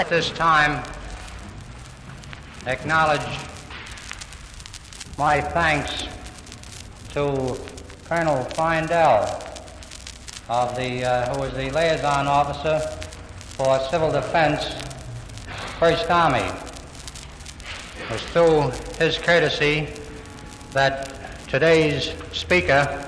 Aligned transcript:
At 0.00 0.08
this 0.08 0.30
time, 0.30 0.82
acknowledge 2.66 3.20
my 5.18 5.42
thanks 5.42 6.08
to 7.10 7.54
Colonel 8.06 8.42
Findell 8.54 9.26
of 10.48 10.74
the, 10.74 11.04
uh, 11.04 11.34
who 11.34 11.42
was 11.42 11.52
the 11.52 11.70
liaison 11.70 12.26
officer 12.26 12.80
for 13.58 13.78
civil 13.90 14.10
defense, 14.10 14.74
First 15.78 16.10
Army. 16.10 16.50
It 18.00 18.10
was 18.10 18.22
through 18.22 18.70
his 18.98 19.18
courtesy 19.18 19.86
that 20.72 21.12
today's 21.46 22.14
speaker 22.32 23.06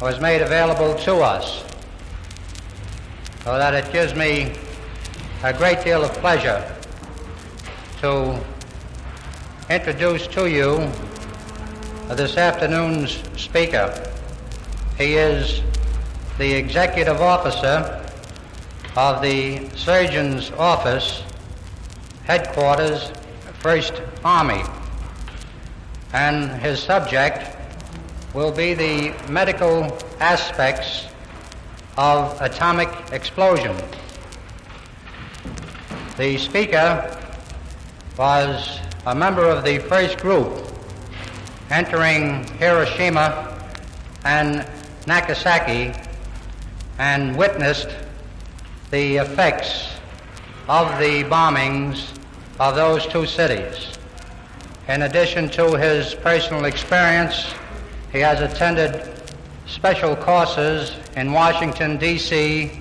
was 0.00 0.18
made 0.18 0.42
available 0.42 0.96
to 0.96 1.18
us, 1.18 1.62
so 3.44 3.56
that 3.56 3.72
it 3.72 3.92
gives 3.92 4.16
me 4.16 4.56
a 5.44 5.52
great 5.52 5.84
deal 5.84 6.02
of 6.02 6.10
pleasure 6.14 6.76
to 8.00 8.36
introduce 9.70 10.26
to 10.26 10.50
you 10.50 10.78
this 12.16 12.36
afternoon's 12.36 13.22
speaker. 13.40 14.12
He 14.96 15.14
is 15.14 15.62
the 16.38 16.52
executive 16.54 17.20
officer 17.20 18.04
of 18.96 19.22
the 19.22 19.68
Surgeon's 19.76 20.50
Office, 20.58 21.22
Headquarters, 22.24 23.12
First 23.60 23.92
Army, 24.24 24.64
and 26.14 26.50
his 26.60 26.80
subject 26.80 27.56
will 28.34 28.50
be 28.50 28.74
the 28.74 29.14
medical 29.30 29.96
aspects 30.18 31.06
of 31.96 32.36
atomic 32.42 32.88
explosion. 33.12 33.76
The 36.18 36.36
speaker 36.36 37.16
was 38.18 38.80
a 39.06 39.14
member 39.14 39.44
of 39.44 39.62
the 39.62 39.78
first 39.78 40.18
group 40.18 40.52
entering 41.70 42.42
Hiroshima 42.58 43.56
and 44.24 44.66
Nagasaki 45.06 45.92
and 46.98 47.38
witnessed 47.38 47.90
the 48.90 49.18
effects 49.18 49.90
of 50.68 50.98
the 50.98 51.22
bombings 51.22 52.08
of 52.58 52.74
those 52.74 53.06
two 53.06 53.24
cities. 53.24 53.96
In 54.88 55.02
addition 55.02 55.48
to 55.50 55.76
his 55.76 56.16
personal 56.16 56.64
experience, 56.64 57.54
he 58.10 58.18
has 58.18 58.40
attended 58.40 59.08
special 59.66 60.16
courses 60.16 60.96
in 61.14 61.30
Washington, 61.30 61.96
D.C. 61.96 62.72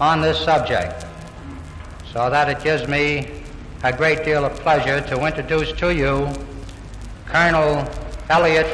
on 0.00 0.22
this 0.22 0.40
subject 0.40 1.04
so 2.16 2.30
that 2.30 2.48
it 2.48 2.64
gives 2.64 2.88
me 2.88 3.28
a 3.82 3.92
great 3.92 4.24
deal 4.24 4.42
of 4.42 4.58
pleasure 4.60 5.02
to 5.02 5.26
introduce 5.26 5.70
to 5.72 5.94
you 5.94 6.26
Colonel 7.26 7.86
Elliot 8.30 8.66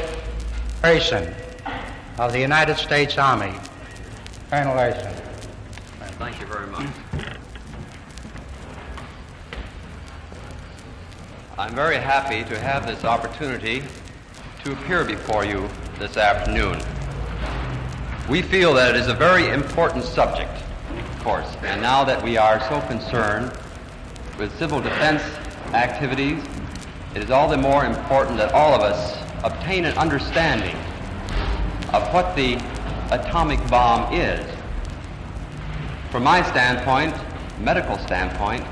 Ursin 0.81 1.35
of 2.19 2.31
the 2.31 2.39
United 2.39 2.77
States 2.77 3.17
Army. 3.17 3.53
Colonel 4.49 4.77
Ursin. 4.77 5.13
Thank 6.19 6.39
you 6.39 6.45
very 6.45 6.67
much. 6.67 6.87
I'm 11.57 11.75
very 11.75 11.97
happy 11.97 12.45
to 12.45 12.57
have 12.57 12.87
this 12.87 13.03
opportunity 13.03 13.83
to 14.63 14.71
appear 14.71 15.03
before 15.03 15.43
you 15.43 15.67
this 15.99 16.15
afternoon. 16.15 16.81
We 18.29 18.41
feel 18.41 18.73
that 18.75 18.95
it 18.95 19.01
is 19.01 19.09
a 19.09 19.13
very 19.13 19.49
important 19.49 20.05
subject 20.05 20.62
course. 21.23 21.55
And 21.63 21.81
now 21.81 22.03
that 22.03 22.21
we 22.21 22.35
are 22.37 22.59
so 22.67 22.81
concerned 22.87 23.57
with 24.37 24.55
civil 24.59 24.81
defense 24.81 25.23
activities, 25.73 26.43
it 27.15 27.23
is 27.23 27.31
all 27.31 27.47
the 27.47 27.57
more 27.57 27.85
important 27.85 28.37
that 28.37 28.51
all 28.51 28.73
of 28.73 28.81
us 28.81 29.17
obtain 29.43 29.85
an 29.85 29.97
understanding 29.97 30.75
of 31.93 32.13
what 32.13 32.35
the 32.35 32.55
atomic 33.11 33.65
bomb 33.69 34.13
is. 34.13 34.45
From 36.11 36.23
my 36.23 36.43
standpoint, 36.43 37.15
medical 37.59 37.97
standpoint, 37.99 38.65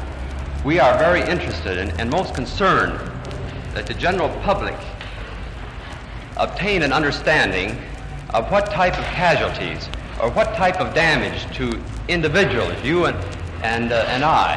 we 0.65 0.79
are 0.79 0.97
very 0.97 1.21
interested 1.21 1.77
in, 1.77 1.89
and 2.01 2.09
most 2.09 2.35
concerned 2.35 2.99
that 3.73 3.87
the 3.87 3.93
general 3.93 4.29
public 4.41 4.75
obtain 6.35 6.81
an 6.81 6.91
understanding 6.91 7.77
of 8.33 8.51
what 8.51 8.71
type 8.71 8.97
of 8.97 9.05
casualties 9.05 9.87
or 10.21 10.29
what 10.29 10.53
type 10.55 10.79
of 10.79 10.93
damage 10.93 11.51
to 11.55 11.81
individuals, 12.07 12.75
you 12.83 13.05
and, 13.05 13.17
and, 13.63 13.91
uh, 13.91 14.05
and 14.07 14.23
I, 14.23 14.55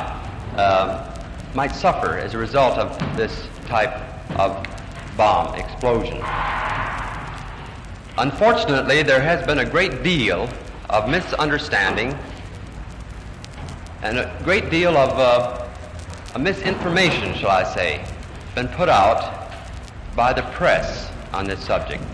uh, 0.57 1.11
might 1.55 1.75
suffer 1.75 2.19
as 2.19 2.35
a 2.35 2.39
result 2.39 2.77
of 2.79 3.17
this 3.17 3.49
type 3.67 3.95
of 4.39 4.65
bomb 5.17 5.55
explosion. 5.55 6.21
Unfortunately, 8.19 9.03
there 9.03 9.21
has 9.21 9.45
been 9.47 9.61
a 9.61 9.65
great 9.65 10.03
deal 10.03 10.49
of 10.91 11.09
misunderstanding 11.09 12.17
and 14.03 14.19
a 14.19 14.41
great 14.45 14.71
deal 14.71 14.97
of 14.97 15.19
uh, 15.19 16.39
misinformation, 16.39 17.35
shall 17.35 17.51
I 17.51 17.65
say, 17.75 18.05
been 18.55 18.69
put 18.69 18.89
out 18.91 19.49
by 20.15 20.33
the 20.33 20.43
press 20.53 21.11
on 21.33 21.47
this 21.47 21.65
subject. 21.65 22.05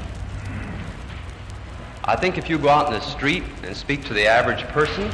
I 2.05 2.17
think 2.17 2.39
if 2.39 2.49
you 2.49 2.59
go 2.59 2.69
out 2.69 2.87
in 2.87 2.95
the 2.95 3.01
street 3.01 3.43
and 3.63 3.77
speak 3.77 4.05
to 4.07 4.15
the 4.15 4.27
average 4.27 4.63
person, 4.69 5.11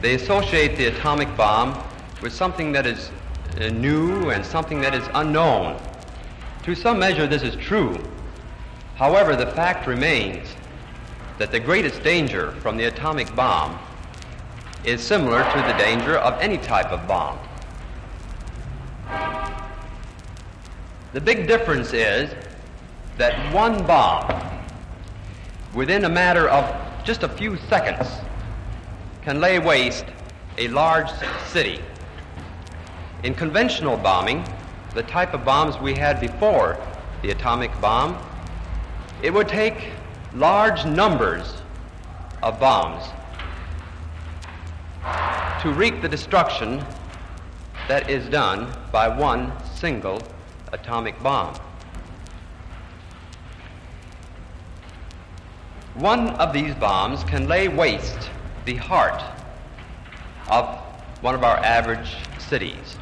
they 0.00 0.14
associate 0.14 0.76
the 0.76 0.86
atomic 0.86 1.34
bomb 1.36 1.82
with 2.22 2.32
something 2.32 2.72
that 2.72 2.86
is 2.86 3.10
uh, 3.60 3.68
new 3.68 4.30
and 4.30 4.44
something 4.44 4.80
that 4.80 4.94
is 4.94 5.06
unknown. 5.14 5.80
To 6.64 6.74
some 6.74 6.98
measure, 6.98 7.26
this 7.26 7.42
is 7.42 7.54
true. 7.56 7.98
However, 8.96 9.36
the 9.36 9.46
fact 9.46 9.86
remains 9.86 10.48
that 11.38 11.50
the 11.50 11.60
greatest 11.60 12.02
danger 12.02 12.52
from 12.62 12.76
the 12.76 12.84
atomic 12.84 13.34
bomb 13.36 13.78
is 14.84 15.02
similar 15.02 15.42
to 15.42 15.58
the 15.58 15.78
danger 15.78 16.16
of 16.16 16.40
any 16.40 16.56
type 16.58 16.86
of 16.86 17.06
bomb. 17.06 17.38
The 21.12 21.20
big 21.20 21.46
difference 21.46 21.92
is 21.92 22.34
that 23.16 23.52
one 23.54 23.86
bomb, 23.86 24.55
within 25.74 26.04
a 26.04 26.08
matter 26.08 26.48
of 26.48 26.64
just 27.04 27.22
a 27.22 27.28
few 27.28 27.56
seconds, 27.68 28.08
can 29.22 29.40
lay 29.40 29.58
waste 29.58 30.06
a 30.58 30.68
large 30.68 31.10
city. 31.48 31.80
In 33.22 33.34
conventional 33.34 33.96
bombing, 33.96 34.44
the 34.94 35.02
type 35.02 35.34
of 35.34 35.44
bombs 35.44 35.78
we 35.78 35.94
had 35.94 36.20
before 36.20 36.78
the 37.22 37.30
atomic 37.30 37.70
bomb, 37.80 38.16
it 39.22 39.32
would 39.32 39.48
take 39.48 39.90
large 40.34 40.84
numbers 40.84 41.62
of 42.42 42.60
bombs 42.60 43.04
to 45.62 45.72
wreak 45.72 46.02
the 46.02 46.08
destruction 46.08 46.84
that 47.88 48.08
is 48.10 48.28
done 48.28 48.72
by 48.92 49.08
one 49.08 49.52
single 49.74 50.20
atomic 50.72 51.20
bomb. 51.22 51.54
One 55.98 56.28
of 56.36 56.52
these 56.52 56.74
bombs 56.74 57.24
can 57.24 57.48
lay 57.48 57.68
waste 57.68 58.28
the 58.66 58.74
heart 58.76 59.22
of 60.50 60.78
one 61.22 61.34
of 61.34 61.42
our 61.42 61.56
average 61.56 62.16
cities. 62.38 62.98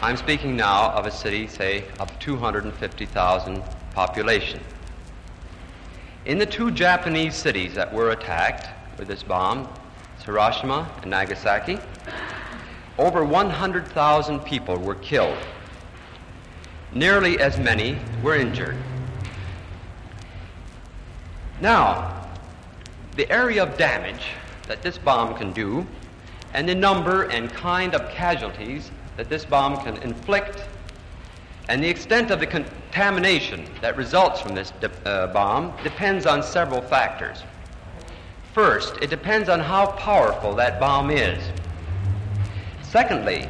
I'm 0.00 0.18
speaking 0.18 0.54
now 0.54 0.90
of 0.90 1.06
a 1.06 1.10
city, 1.10 1.46
say, 1.46 1.84
of 1.98 2.18
250,000 2.18 3.62
population. 3.94 4.60
In 6.26 6.36
the 6.36 6.44
two 6.44 6.70
Japanese 6.70 7.34
cities 7.34 7.72
that 7.72 7.90
were 7.90 8.10
attacked 8.10 8.68
with 8.98 9.08
this 9.08 9.22
bomb, 9.22 9.66
Hiroshima 10.26 10.90
and 11.00 11.10
Nagasaki, 11.10 11.78
over 12.98 13.24
100,000 13.24 14.40
people 14.40 14.76
were 14.76 14.96
killed. 14.96 15.38
Nearly 16.92 17.40
as 17.40 17.58
many 17.58 17.96
were 18.22 18.36
injured. 18.36 18.76
Now, 21.60 22.26
the 23.16 23.30
area 23.30 23.62
of 23.62 23.76
damage 23.78 24.26
that 24.68 24.82
this 24.82 24.98
bomb 24.98 25.34
can 25.34 25.52
do 25.52 25.86
and 26.52 26.68
the 26.68 26.74
number 26.74 27.24
and 27.24 27.50
kind 27.50 27.94
of 27.94 28.10
casualties 28.10 28.90
that 29.16 29.28
this 29.28 29.44
bomb 29.44 29.78
can 29.82 29.96
inflict 30.02 30.62
and 31.68 31.82
the 31.82 31.88
extent 31.88 32.30
of 32.30 32.38
the 32.38 32.46
contamination 32.46 33.66
that 33.80 33.96
results 33.96 34.40
from 34.40 34.54
this 34.54 34.72
de- 34.80 34.90
uh, 35.08 35.26
bomb 35.32 35.72
depends 35.82 36.26
on 36.26 36.42
several 36.42 36.80
factors. 36.80 37.42
First, 38.52 38.96
it 39.02 39.10
depends 39.10 39.48
on 39.48 39.60
how 39.60 39.86
powerful 39.92 40.54
that 40.54 40.78
bomb 40.78 41.10
is. 41.10 41.42
Secondly, 42.82 43.48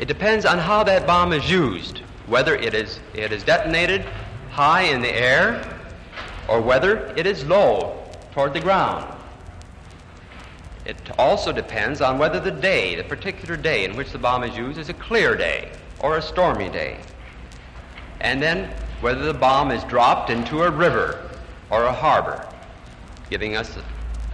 it 0.00 0.08
depends 0.08 0.44
on 0.44 0.58
how 0.58 0.82
that 0.84 1.06
bomb 1.06 1.32
is 1.32 1.48
used, 1.48 1.98
whether 2.26 2.56
it 2.56 2.74
is, 2.74 2.98
it 3.14 3.32
is 3.32 3.44
detonated 3.44 4.04
high 4.50 4.82
in 4.82 5.00
the 5.00 5.14
air 5.14 5.73
or 6.48 6.60
whether 6.60 7.06
it 7.16 7.26
is 7.26 7.44
low 7.44 8.04
toward 8.32 8.52
the 8.52 8.60
ground. 8.60 9.10
It 10.84 10.96
also 11.18 11.50
depends 11.52 12.00
on 12.00 12.18
whether 12.18 12.40
the 12.40 12.50
day, 12.50 12.94
the 12.94 13.04
particular 13.04 13.56
day 13.56 13.84
in 13.84 13.96
which 13.96 14.12
the 14.12 14.18
bomb 14.18 14.44
is 14.44 14.56
used, 14.56 14.78
is 14.78 14.90
a 14.90 14.94
clear 14.94 15.34
day 15.34 15.70
or 16.00 16.18
a 16.18 16.22
stormy 16.22 16.68
day. 16.68 16.98
And 18.20 18.42
then 18.42 18.70
whether 19.00 19.24
the 19.24 19.34
bomb 19.34 19.70
is 19.70 19.82
dropped 19.84 20.30
into 20.30 20.62
a 20.62 20.70
river 20.70 21.30
or 21.70 21.84
a 21.84 21.92
harbor, 21.92 22.46
giving 23.30 23.56
us 23.56 23.76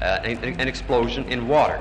uh, 0.01 0.05
an, 0.25 0.39
an 0.61 0.67
explosion 0.67 1.25
in 1.25 1.47
water. 1.47 1.81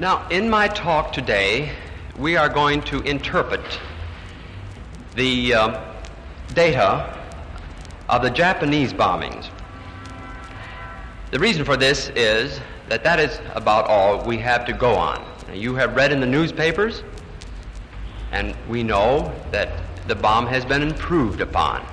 Now, 0.00 0.26
in 0.30 0.48
my 0.48 0.66
talk 0.66 1.12
today, 1.12 1.72
we 2.16 2.34
are 2.34 2.48
going 2.48 2.80
to 2.84 3.02
interpret 3.02 3.60
the 5.14 5.52
uh, 5.52 5.94
data 6.54 7.18
of 8.08 8.22
the 8.22 8.30
Japanese 8.30 8.94
bombings. 8.94 9.50
The 11.32 11.38
reason 11.38 11.66
for 11.66 11.76
this 11.76 12.08
is 12.16 12.62
that 12.88 13.04
that 13.04 13.20
is 13.20 13.42
about 13.54 13.88
all 13.88 14.24
we 14.24 14.38
have 14.38 14.64
to 14.64 14.72
go 14.72 14.94
on. 14.94 15.22
You 15.52 15.74
have 15.74 15.94
read 15.94 16.12
in 16.12 16.20
the 16.20 16.26
newspapers, 16.26 17.02
and 18.32 18.56
we 18.70 18.82
know 18.82 19.30
that 19.50 19.68
the 20.08 20.14
bomb 20.14 20.46
has 20.46 20.64
been 20.64 20.80
improved 20.80 21.42
upon. 21.42 21.86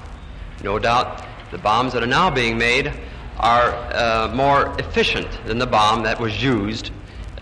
No 0.63 0.79
doubt 0.79 1.25
the 1.51 1.57
bombs 1.57 1.91
that 1.91 2.03
are 2.03 2.07
now 2.07 2.29
being 2.29 2.57
made 2.57 2.93
are 3.37 3.73
uh, 3.93 4.31
more 4.33 4.73
efficient 4.79 5.27
than 5.45 5.57
the 5.57 5.67
bomb 5.67 6.03
that 6.03 6.21
was 6.21 6.41
used 6.41 6.91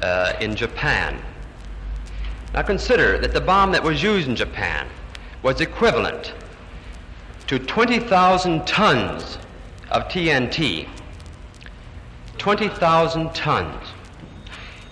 uh, 0.02 0.34
in 0.42 0.56
Japan. 0.56 1.22
Now 2.54 2.62
consider 2.62 3.18
that 3.18 3.34
the 3.34 3.42
bomb 3.42 3.72
that 3.74 3.84
was 3.84 4.02
used 4.02 4.28
in 4.28 4.36
Japan 4.36 4.88
was 5.44 5.62
equivalent 5.62 6.34
to 7.48 7.60
20,000 7.60 8.66
tons 8.66 9.38
of 9.92 10.04
TNT. 10.08 10.88
20,000 12.38 13.34
tons. 13.34 13.88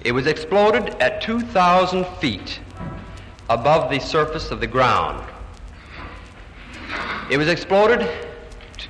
It 0.04 0.12
was 0.12 0.28
exploded 0.28 0.90
at 1.00 1.22
2,000 1.22 2.06
feet 2.20 2.60
above 3.50 3.90
the 3.90 4.00
surface 4.00 4.52
of 4.52 4.60
the 4.60 4.68
ground. 4.68 5.24
It 7.30 7.38
was 7.38 7.48
exploded 7.48 8.10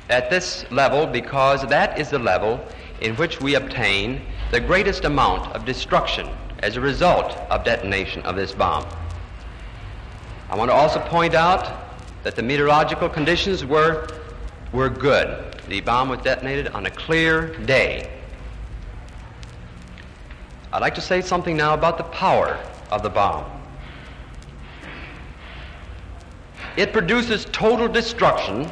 at 0.10 0.30
this 0.30 0.70
level 0.72 1.08
because 1.08 1.68
that 1.68 1.98
is 2.00 2.10
the 2.10 2.20
level 2.20 2.64
in 3.02 3.16
which 3.16 3.40
we 3.42 3.56
obtain 3.56 4.22
the 4.52 4.60
greatest 4.60 5.06
amount 5.06 5.52
of 5.56 5.66
destruction 5.66 6.30
as 6.60 6.78
a 6.78 6.82
result 6.82 7.32
of 7.50 7.64
detonation 7.64 8.22
of 8.24 8.36
this 8.36 8.52
bomb. 8.52 8.86
I 10.50 10.56
want 10.56 10.70
to 10.70 10.76
also 10.76 11.00
point 11.00 11.34
out 11.34 11.72
that 12.24 12.36
the 12.36 12.44
meteorological 12.44 13.10
conditions 13.10 13.66
were, 13.66 14.08
were 14.72 14.90
good. 14.90 15.56
The 15.68 15.82
bomb 15.82 16.10
was 16.10 16.20
detonated 16.20 16.68
on 16.70 16.86
a 16.86 16.92
clear 16.92 17.56
day. 17.66 18.10
I'd 20.72 20.82
like 20.82 20.96
to 20.96 21.02
say 21.02 21.22
something 21.22 21.58
now 21.58 21.74
about 21.74 21.98
the 21.98 22.04
power 22.06 22.60
of 22.92 23.04
the 23.04 23.10
bomb. 23.10 23.46
It 26.78 26.94
produces 26.94 27.46
total 27.52 27.88
destruction 27.88 28.70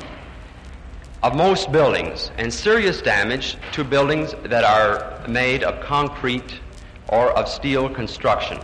of 1.23 1.35
most 1.35 1.71
buildings 1.71 2.31
and 2.39 2.51
serious 2.51 2.99
damage 2.99 3.55
to 3.71 3.83
buildings 3.83 4.33
that 4.43 4.63
are 4.63 5.27
made 5.27 5.63
of 5.63 5.79
concrete 5.85 6.59
or 7.09 7.29
of 7.37 7.47
steel 7.47 7.87
construction. 7.87 8.59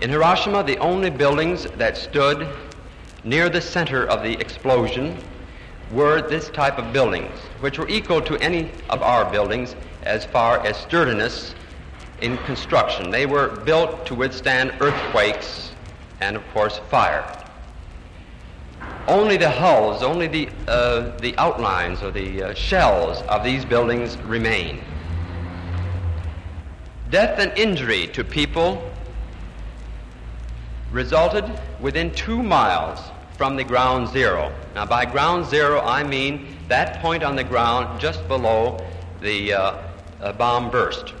In 0.00 0.10
Hiroshima, 0.10 0.64
the 0.64 0.78
only 0.78 1.10
buildings 1.10 1.66
that 1.76 1.96
stood 1.96 2.48
near 3.22 3.48
the 3.48 3.60
center 3.60 4.04
of 4.08 4.24
the 4.24 4.32
explosion 4.40 5.16
were 5.92 6.22
this 6.22 6.50
type 6.50 6.76
of 6.76 6.92
buildings, 6.92 7.38
which 7.60 7.78
were 7.78 7.88
equal 7.88 8.20
to 8.22 8.36
any 8.38 8.68
of 8.90 9.00
our 9.00 9.30
buildings 9.30 9.76
as 10.02 10.24
far 10.24 10.58
as 10.66 10.76
sturdiness 10.76 11.54
in 12.20 12.36
construction. 12.38 13.12
They 13.12 13.26
were 13.26 13.48
built 13.48 14.06
to 14.06 14.14
withstand 14.16 14.72
earthquakes 14.80 15.70
and, 16.20 16.34
of 16.34 16.42
course, 16.52 16.78
fire 16.90 17.41
only 19.08 19.36
the 19.36 19.50
hulls, 19.50 20.02
only 20.02 20.26
the, 20.26 20.48
uh, 20.68 21.16
the 21.18 21.36
outlines 21.38 22.02
or 22.02 22.10
the 22.10 22.42
uh, 22.42 22.54
shells 22.54 23.22
of 23.22 23.42
these 23.42 23.64
buildings 23.64 24.16
remain. 24.18 24.80
Death 27.10 27.38
and 27.38 27.56
injury 27.58 28.06
to 28.08 28.24
people 28.24 28.90
resulted 30.90 31.44
within 31.80 32.10
two 32.12 32.42
miles 32.42 33.00
from 33.36 33.56
the 33.56 33.64
ground 33.64 34.08
zero. 34.08 34.52
Now, 34.74 34.86
by 34.86 35.04
ground 35.04 35.46
zero, 35.46 35.80
I 35.80 36.04
mean 36.04 36.56
that 36.68 37.00
point 37.02 37.22
on 37.22 37.34
the 37.34 37.44
ground 37.44 38.00
just 38.00 38.26
below 38.28 38.78
the 39.20 39.52
uh, 39.52 39.76
uh 40.20 40.32
bomb 40.32 40.70
burst. 40.70 41.14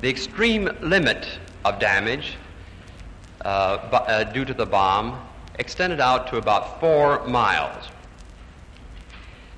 The 0.00 0.08
extreme 0.08 0.70
limit 0.80 1.26
of 1.64 1.78
damage 1.78 2.36
uh, 3.44 3.44
uh, 3.44 4.24
due 4.24 4.44
to 4.44 4.54
the 4.54 4.66
bomb 4.66 5.27
extended 5.58 6.00
out 6.00 6.28
to 6.28 6.36
about 6.36 6.80
four 6.80 7.26
miles. 7.26 7.88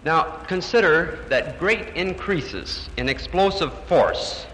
Now, 0.05 0.23
consider 0.47 1.25
that 1.29 1.59
great 1.59 1.95
increases 1.95 2.89
in 2.97 3.09
explosive 3.09 3.73
force 3.85 4.47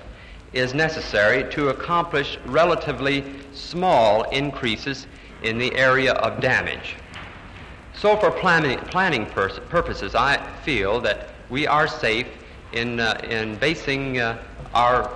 is 0.52 0.74
necessary 0.74 1.48
to 1.52 1.68
accomplish 1.68 2.38
relatively 2.46 3.24
small 3.52 4.22
increases 4.30 5.06
in 5.42 5.58
the 5.58 5.72
area 5.76 6.14
of 6.14 6.40
damage. 6.40 6.96
So, 7.94 8.16
for 8.16 8.30
planning, 8.30 8.78
planning 8.78 9.26
purposes, 9.26 10.14
I 10.14 10.44
feel 10.64 11.00
that 11.02 11.30
we 11.48 11.66
are 11.66 11.86
safe 11.86 12.26
in, 12.72 13.00
uh, 13.00 13.20
in 13.24 13.56
basing 13.56 14.18
uh, 14.18 14.42
our 14.74 15.10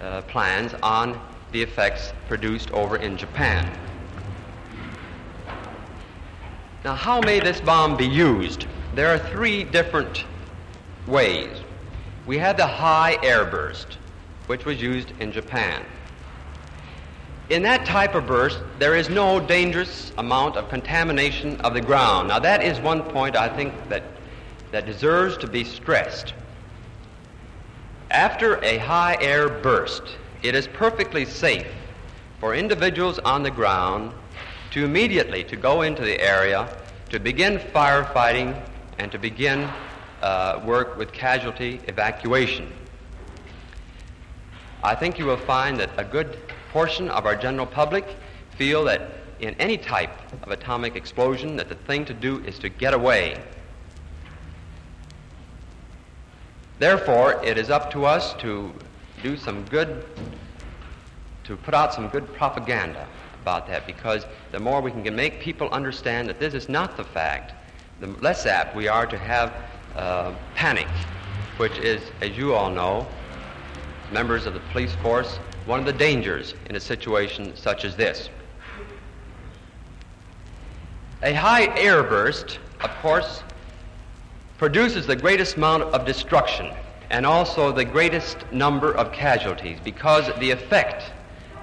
uh, 0.00 0.22
plans 0.22 0.74
on 0.82 1.20
the 1.52 1.62
effects 1.62 2.12
produced 2.28 2.70
over 2.72 2.96
in 2.96 3.16
Japan. 3.16 3.70
Now, 6.84 6.94
how 6.94 7.20
may 7.20 7.40
this 7.40 7.60
bomb 7.60 7.96
be 7.96 8.06
used? 8.06 8.66
There 8.94 9.08
are 9.08 9.18
three 9.18 9.64
different 9.64 10.24
ways. 11.06 11.50
We 12.26 12.38
had 12.38 12.56
the 12.56 12.66
high 12.66 13.18
air 13.22 13.44
burst, 13.44 13.98
which 14.46 14.64
was 14.64 14.80
used 14.80 15.12
in 15.20 15.30
Japan. 15.30 15.84
In 17.50 17.62
that 17.64 17.84
type 17.84 18.14
of 18.14 18.26
burst, 18.26 18.60
there 18.78 18.94
is 18.94 19.10
no 19.10 19.40
dangerous 19.40 20.12
amount 20.16 20.56
of 20.56 20.68
contamination 20.68 21.60
of 21.62 21.74
the 21.74 21.80
ground. 21.80 22.28
Now, 22.28 22.38
that 22.38 22.62
is 22.62 22.80
one 22.80 23.02
point 23.02 23.36
I 23.36 23.48
think 23.48 23.74
that, 23.88 24.04
that 24.70 24.86
deserves 24.86 25.36
to 25.38 25.48
be 25.48 25.64
stressed. 25.64 26.32
After 28.10 28.62
a 28.64 28.78
high 28.78 29.18
air 29.20 29.48
burst, 29.48 30.02
it 30.42 30.54
is 30.54 30.66
perfectly 30.66 31.24
safe 31.24 31.66
for 32.38 32.54
individuals 32.54 33.18
on 33.18 33.42
the 33.42 33.50
ground 33.50 34.12
to 34.70 34.84
immediately 34.84 35.42
to 35.44 35.56
go 35.56 35.82
into 35.82 36.02
the 36.02 36.20
area, 36.20 36.68
to 37.08 37.18
begin 37.18 37.58
firefighting, 37.58 38.60
and 38.98 39.10
to 39.10 39.18
begin 39.18 39.68
uh, 40.22 40.60
work 40.64 40.96
with 40.96 41.12
casualty 41.12 41.80
evacuation. 41.88 42.70
I 44.82 44.94
think 44.94 45.18
you 45.18 45.26
will 45.26 45.36
find 45.36 45.78
that 45.80 45.90
a 45.96 46.04
good 46.04 46.38
portion 46.70 47.08
of 47.10 47.26
our 47.26 47.34
general 47.34 47.66
public 47.66 48.06
feel 48.56 48.84
that 48.84 49.10
in 49.40 49.54
any 49.54 49.76
type 49.76 50.10
of 50.42 50.50
atomic 50.50 50.96
explosion 50.96 51.56
that 51.56 51.68
the 51.68 51.74
thing 51.74 52.04
to 52.04 52.14
do 52.14 52.38
is 52.44 52.58
to 52.60 52.68
get 52.68 52.94
away. 52.94 53.42
Therefore, 56.78 57.42
it 57.44 57.58
is 57.58 57.70
up 57.70 57.90
to 57.92 58.04
us 58.04 58.34
to 58.34 58.72
do 59.22 59.36
some 59.36 59.64
good, 59.66 60.06
to 61.44 61.56
put 61.56 61.74
out 61.74 61.92
some 61.92 62.08
good 62.08 62.32
propaganda 62.34 63.06
about 63.42 63.66
that 63.66 63.86
because 63.86 64.26
the 64.52 64.60
more 64.60 64.80
we 64.80 64.90
can 64.90 65.14
make 65.14 65.40
people 65.40 65.68
understand 65.70 66.28
that 66.28 66.38
this 66.38 66.54
is 66.54 66.68
not 66.68 66.96
the 66.96 67.04
fact, 67.04 67.54
the 68.00 68.06
less 68.20 68.46
apt 68.46 68.76
we 68.76 68.88
are 68.88 69.06
to 69.06 69.18
have 69.18 69.52
uh, 69.96 70.32
panic, 70.54 70.88
which 71.56 71.78
is, 71.78 72.00
as 72.20 72.36
you 72.36 72.54
all 72.54 72.70
know, 72.70 73.06
members 74.12 74.46
of 74.46 74.54
the 74.54 74.60
police 74.72 74.94
force, 75.02 75.36
one 75.66 75.78
of 75.78 75.86
the 75.86 75.92
dangers 75.92 76.54
in 76.68 76.76
a 76.76 76.80
situation 76.80 77.54
such 77.56 77.84
as 77.84 77.96
this. 77.96 78.28
A 81.22 81.34
high 81.34 81.66
air 81.78 82.02
burst, 82.02 82.58
of 82.80 82.90
course, 83.02 83.42
produces 84.58 85.06
the 85.06 85.16
greatest 85.16 85.56
amount 85.56 85.82
of 85.82 86.04
destruction 86.04 86.72
and 87.10 87.26
also 87.26 87.72
the 87.72 87.84
greatest 87.84 88.50
number 88.52 88.92
of 88.92 89.12
casualties 89.12 89.78
because 89.84 90.30
the 90.38 90.50
effect 90.50 91.12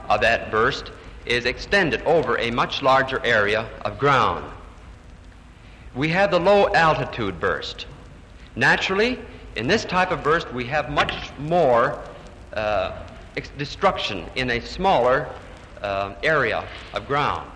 of 0.10 0.22
that 0.22 0.52
burst 0.52 0.92
is 1.28 1.46
extended 1.46 2.02
over 2.04 2.38
a 2.40 2.52
much 2.52 2.82
larger 2.82 3.24
area 3.26 3.70
of 3.86 4.00
ground. 4.00 4.50
We 5.96 6.10
have 6.10 6.32
the 6.32 6.40
low 6.40 6.74
altitude 6.74 7.40
burst. 7.40 7.86
Naturally, 8.56 9.20
in 9.56 9.68
this 9.68 9.86
type 9.86 10.12
of 10.12 10.24
burst, 10.24 10.52
we 10.54 10.66
have 10.66 10.90
much 10.90 11.32
more 11.40 12.00
uh, 12.54 13.04
destruction 13.58 14.26
in 14.36 14.52
a 14.52 14.60
smaller 14.60 15.28
uh, 15.82 16.14
area 16.24 16.68
of 16.94 17.08
ground. 17.08 17.50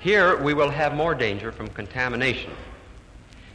Here 0.00 0.42
we 0.42 0.54
will 0.54 0.70
have 0.70 0.94
more 0.94 1.14
danger 1.14 1.50
from 1.50 1.68
contamination 1.68 2.50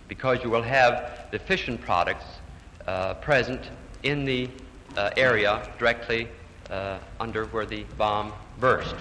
because 0.08 0.44
you 0.44 0.50
will 0.50 0.64
have 0.64 1.28
the 1.32 1.40
fission 1.40 1.78
products 1.78 2.26
uh, 2.88 3.14
present 3.16 3.70
in 4.04 4.26
the 4.26 4.50
uh, 4.98 5.12
area 5.16 5.62
directly 5.78 6.28
uh, 6.70 6.98
under 7.20 7.46
where 7.46 7.66
the 7.66 7.84
bomb 7.98 8.34
burst. 8.60 8.96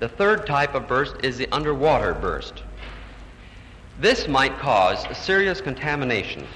The 0.00 0.08
third 0.08 0.46
type 0.46 0.74
of 0.74 0.88
burst 0.88 1.16
is 1.22 1.38
the 1.38 1.48
underwater 1.52 2.14
burst. 2.14 2.62
This 4.00 4.26
might 4.26 4.58
cause 4.58 5.06
serious 5.16 5.60
contamination. 5.60 6.46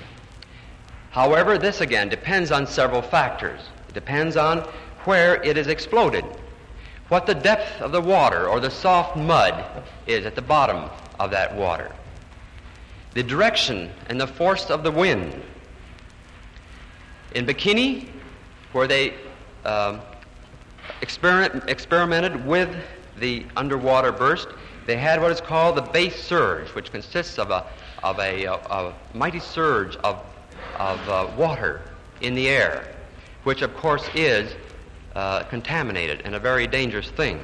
However, 1.10 1.56
this 1.56 1.80
again 1.80 2.08
depends 2.08 2.50
on 2.50 2.66
several 2.66 3.02
factors. 3.02 3.60
It 3.88 3.94
depends 3.94 4.36
on 4.36 4.66
where 5.04 5.42
it 5.42 5.56
is 5.56 5.68
exploded, 5.68 6.24
what 7.08 7.26
the 7.26 7.34
depth 7.34 7.80
of 7.80 7.92
the 7.92 8.00
water 8.00 8.48
or 8.48 8.60
the 8.60 8.70
soft 8.70 9.16
mud 9.16 9.64
is 10.06 10.26
at 10.26 10.34
the 10.34 10.42
bottom 10.42 10.90
of 11.18 11.30
that 11.30 11.54
water, 11.54 11.90
the 13.14 13.22
direction 13.22 13.90
and 14.08 14.20
the 14.20 14.26
force 14.26 14.68
of 14.70 14.82
the 14.82 14.90
wind. 14.90 15.40
In 17.34 17.46
Bikini, 17.46 18.08
where 18.72 18.86
they 18.86 19.14
um, 19.64 20.00
experiment, 21.00 21.68
experimented 21.68 22.46
with 22.46 22.74
the 23.18 23.44
underwater 23.56 24.12
burst, 24.12 24.48
they 24.86 24.96
had 24.96 25.20
what 25.20 25.30
is 25.30 25.40
called 25.40 25.76
the 25.76 25.82
base 25.82 26.16
surge, 26.22 26.68
which 26.68 26.90
consists 26.90 27.38
of 27.38 27.50
a, 27.50 27.66
of 28.02 28.18
a, 28.18 28.44
a, 28.44 28.54
a 28.54 28.94
mighty 29.14 29.40
surge 29.40 29.96
of, 29.96 30.24
of 30.78 31.08
uh, 31.08 31.30
water 31.36 31.82
in 32.20 32.34
the 32.34 32.48
air, 32.48 32.94
which 33.44 33.62
of 33.62 33.76
course 33.76 34.08
is 34.14 34.54
uh, 35.14 35.42
contaminated 35.44 36.22
and 36.24 36.34
a 36.34 36.38
very 36.38 36.66
dangerous 36.66 37.10
thing. 37.10 37.42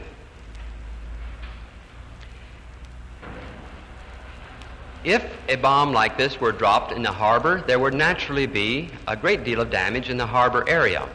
If 5.05 5.23
a 5.51 5.57
bomb 5.57 5.93
like 5.93 6.17
this 6.17 6.41
were 6.41 6.53
dropped 6.53 6.93
in 6.93 7.03
the 7.03 7.13
harbor, 7.13 7.63
there 7.67 7.79
would 7.79 7.93
naturally 7.93 8.47
be 8.47 8.89
a 9.07 9.15
great 9.15 9.45
deal 9.45 9.61
of 9.61 9.69
damage 9.69 10.09
in 10.09 10.17
the 10.17 10.27
harbor 10.27 10.67
area. 10.67 11.07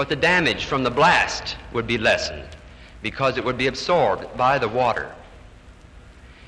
But 0.00 0.08
the 0.08 0.16
damage 0.16 0.64
from 0.64 0.82
the 0.82 0.90
blast 0.90 1.58
would 1.74 1.86
be 1.86 1.98
lessened 1.98 2.48
because 3.02 3.36
it 3.36 3.44
would 3.44 3.58
be 3.58 3.66
absorbed 3.66 4.34
by 4.34 4.56
the 4.56 4.66
water. 4.66 5.14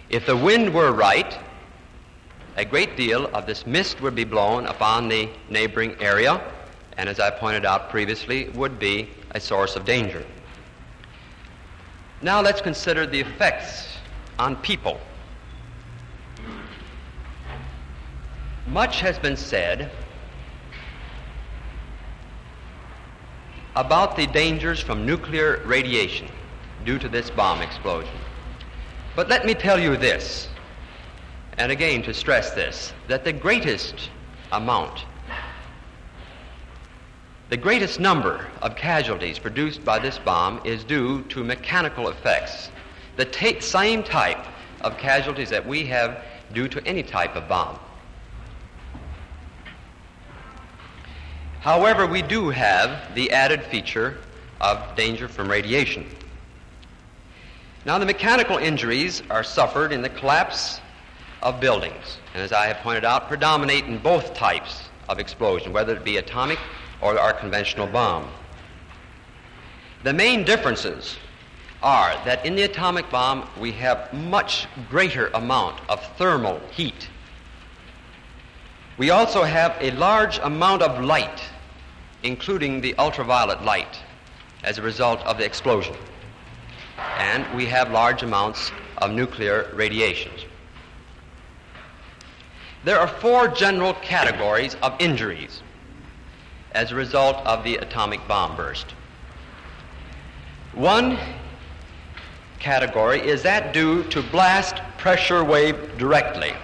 If 0.08 0.24
the 0.24 0.34
wind 0.34 0.72
were 0.72 0.90
right, 0.90 1.38
a 2.56 2.64
great 2.64 2.96
deal 2.96 3.26
of 3.34 3.44
this 3.44 3.66
mist 3.66 4.00
would 4.00 4.14
be 4.14 4.24
blown 4.24 4.64
upon 4.64 5.06
the 5.06 5.28
neighboring 5.50 5.96
area, 6.00 6.40
and 6.96 7.10
as 7.10 7.20
I 7.20 7.28
pointed 7.28 7.66
out 7.66 7.90
previously, 7.90 8.48
would 8.54 8.78
be 8.78 9.10
a 9.32 9.38
source 9.38 9.76
of 9.76 9.84
danger. 9.84 10.24
Now 12.22 12.40
let's 12.40 12.62
consider 12.62 13.04
the 13.04 13.20
effects 13.20 13.86
on 14.38 14.56
people. 14.56 14.98
Much 18.66 19.00
has 19.00 19.18
been 19.18 19.36
said 19.36 19.90
about 23.74 24.16
the 24.16 24.26
dangers 24.26 24.80
from 24.80 25.06
nuclear 25.06 25.62
radiation 25.64 26.28
due 26.84 26.98
to 26.98 27.08
this 27.08 27.30
bomb 27.30 27.62
explosion. 27.62 28.14
But 29.16 29.28
let 29.28 29.46
me 29.46 29.54
tell 29.54 29.78
you 29.78 29.96
this, 29.96 30.48
and 31.58 31.72
again 31.72 32.02
to 32.02 32.14
stress 32.14 32.52
this, 32.52 32.92
that 33.08 33.24
the 33.24 33.32
greatest 33.32 34.10
amount, 34.52 35.04
the 37.48 37.56
greatest 37.56 38.00
number 38.00 38.46
of 38.62 38.76
casualties 38.76 39.38
produced 39.38 39.84
by 39.84 39.98
this 39.98 40.18
bomb 40.18 40.60
is 40.64 40.84
due 40.84 41.22
to 41.24 41.44
mechanical 41.44 42.08
effects. 42.08 42.70
The 43.16 43.58
same 43.60 44.02
type 44.02 44.46
of 44.80 44.96
casualties 44.96 45.50
that 45.50 45.66
we 45.66 45.84
have 45.86 46.24
due 46.52 46.68
to 46.68 46.86
any 46.86 47.02
type 47.02 47.36
of 47.36 47.48
bomb. 47.48 47.78
However, 51.62 52.08
we 52.08 52.22
do 52.22 52.50
have 52.50 53.14
the 53.14 53.30
added 53.30 53.62
feature 53.62 54.18
of 54.60 54.96
danger 54.96 55.28
from 55.28 55.48
radiation. 55.48 56.04
Now, 57.84 58.00
the 58.00 58.04
mechanical 58.04 58.58
injuries 58.58 59.22
are 59.30 59.44
suffered 59.44 59.92
in 59.92 60.02
the 60.02 60.08
collapse 60.08 60.80
of 61.40 61.60
buildings, 61.60 62.18
and 62.34 62.42
as 62.42 62.52
I 62.52 62.66
have 62.66 62.78
pointed 62.78 63.04
out, 63.04 63.28
predominate 63.28 63.84
in 63.84 63.98
both 63.98 64.34
types 64.34 64.88
of 65.08 65.20
explosion, 65.20 65.72
whether 65.72 65.94
it 65.94 66.02
be 66.02 66.16
atomic 66.16 66.58
or 67.00 67.16
our 67.16 67.32
conventional 67.32 67.86
bomb. 67.86 68.28
The 70.02 70.12
main 70.12 70.42
differences 70.42 71.16
are 71.80 72.12
that 72.24 72.44
in 72.44 72.56
the 72.56 72.62
atomic 72.62 73.08
bomb 73.08 73.48
we 73.60 73.70
have 73.70 74.12
much 74.12 74.66
greater 74.90 75.28
amount 75.28 75.80
of 75.88 76.04
thermal 76.16 76.60
heat. 76.72 77.08
We 78.98 79.10
also 79.10 79.44
have 79.44 79.76
a 79.80 79.92
large 79.92 80.38
amount 80.38 80.82
of 80.82 81.02
light 81.04 81.40
including 82.22 82.80
the 82.80 82.96
ultraviolet 82.98 83.62
light 83.62 83.98
as 84.64 84.78
a 84.78 84.82
result 84.82 85.20
of 85.20 85.38
the 85.38 85.44
explosion. 85.44 85.94
And 87.18 87.46
we 87.56 87.66
have 87.66 87.90
large 87.90 88.22
amounts 88.22 88.70
of 88.98 89.10
nuclear 89.10 89.70
radiations. 89.74 90.44
There 92.84 92.98
are 92.98 93.08
four 93.08 93.48
general 93.48 93.94
categories 93.94 94.76
of 94.82 94.94
injuries 95.00 95.62
as 96.72 96.90
a 96.90 96.94
result 96.94 97.36
of 97.46 97.64
the 97.64 97.76
atomic 97.76 98.26
bomb 98.26 98.56
burst. 98.56 98.86
One 100.74 101.18
category 102.58 103.20
is 103.20 103.42
that 103.42 103.72
due 103.72 104.04
to 104.04 104.22
blast 104.22 104.76
pressure 104.98 105.44
wave 105.44 105.98
directly. 105.98 106.54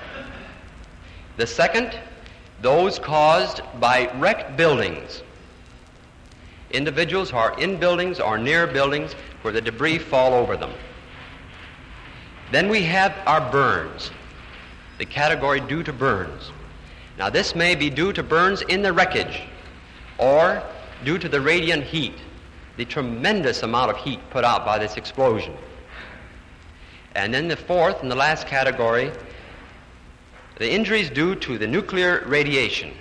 The 1.36 1.46
second, 1.46 1.96
those 2.62 2.98
caused 2.98 3.60
by 3.78 4.10
wrecked 4.18 4.56
buildings 4.56 5.22
individuals 6.70 7.30
who 7.30 7.36
are 7.36 7.58
in 7.58 7.78
buildings 7.78 8.20
or 8.20 8.38
near 8.38 8.66
buildings 8.66 9.14
where 9.42 9.52
the 9.52 9.60
debris 9.60 9.98
fall 9.98 10.34
over 10.34 10.56
them. 10.56 10.72
Then 12.50 12.68
we 12.68 12.82
have 12.82 13.14
our 13.26 13.50
burns, 13.50 14.10
the 14.98 15.04
category 15.04 15.60
due 15.60 15.82
to 15.82 15.92
burns. 15.92 16.50
Now 17.18 17.30
this 17.30 17.54
may 17.54 17.74
be 17.74 17.90
due 17.90 18.12
to 18.12 18.22
burns 18.22 18.62
in 18.62 18.82
the 18.82 18.92
wreckage 18.92 19.42
or 20.18 20.62
due 21.04 21.18
to 21.18 21.28
the 21.28 21.40
radiant 21.40 21.84
heat, 21.84 22.14
the 22.76 22.84
tremendous 22.84 23.62
amount 23.62 23.90
of 23.90 23.96
heat 23.96 24.20
put 24.30 24.44
out 24.44 24.64
by 24.64 24.78
this 24.78 24.96
explosion. 24.96 25.54
And 27.14 27.32
then 27.32 27.48
the 27.48 27.56
fourth 27.56 28.02
and 28.02 28.10
the 28.10 28.16
last 28.16 28.46
category, 28.46 29.10
the 30.58 30.70
injuries 30.70 31.10
due 31.10 31.34
to 31.36 31.58
the 31.58 31.66
nuclear 31.66 32.24
radiation, 32.26 32.92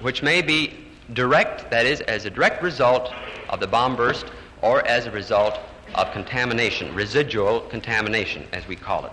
which 0.00 0.22
may 0.22 0.42
be 0.42 0.85
direct, 1.12 1.70
that 1.70 1.86
is, 1.86 2.00
as 2.02 2.24
a 2.24 2.30
direct 2.30 2.62
result 2.62 3.12
of 3.48 3.60
the 3.60 3.66
bomb 3.66 3.96
burst 3.96 4.26
or 4.62 4.86
as 4.86 5.06
a 5.06 5.10
result 5.10 5.58
of 5.94 6.12
contamination, 6.12 6.94
residual 6.94 7.60
contamination, 7.60 8.46
as 8.52 8.66
we 8.66 8.76
call 8.76 9.06
it. 9.06 9.12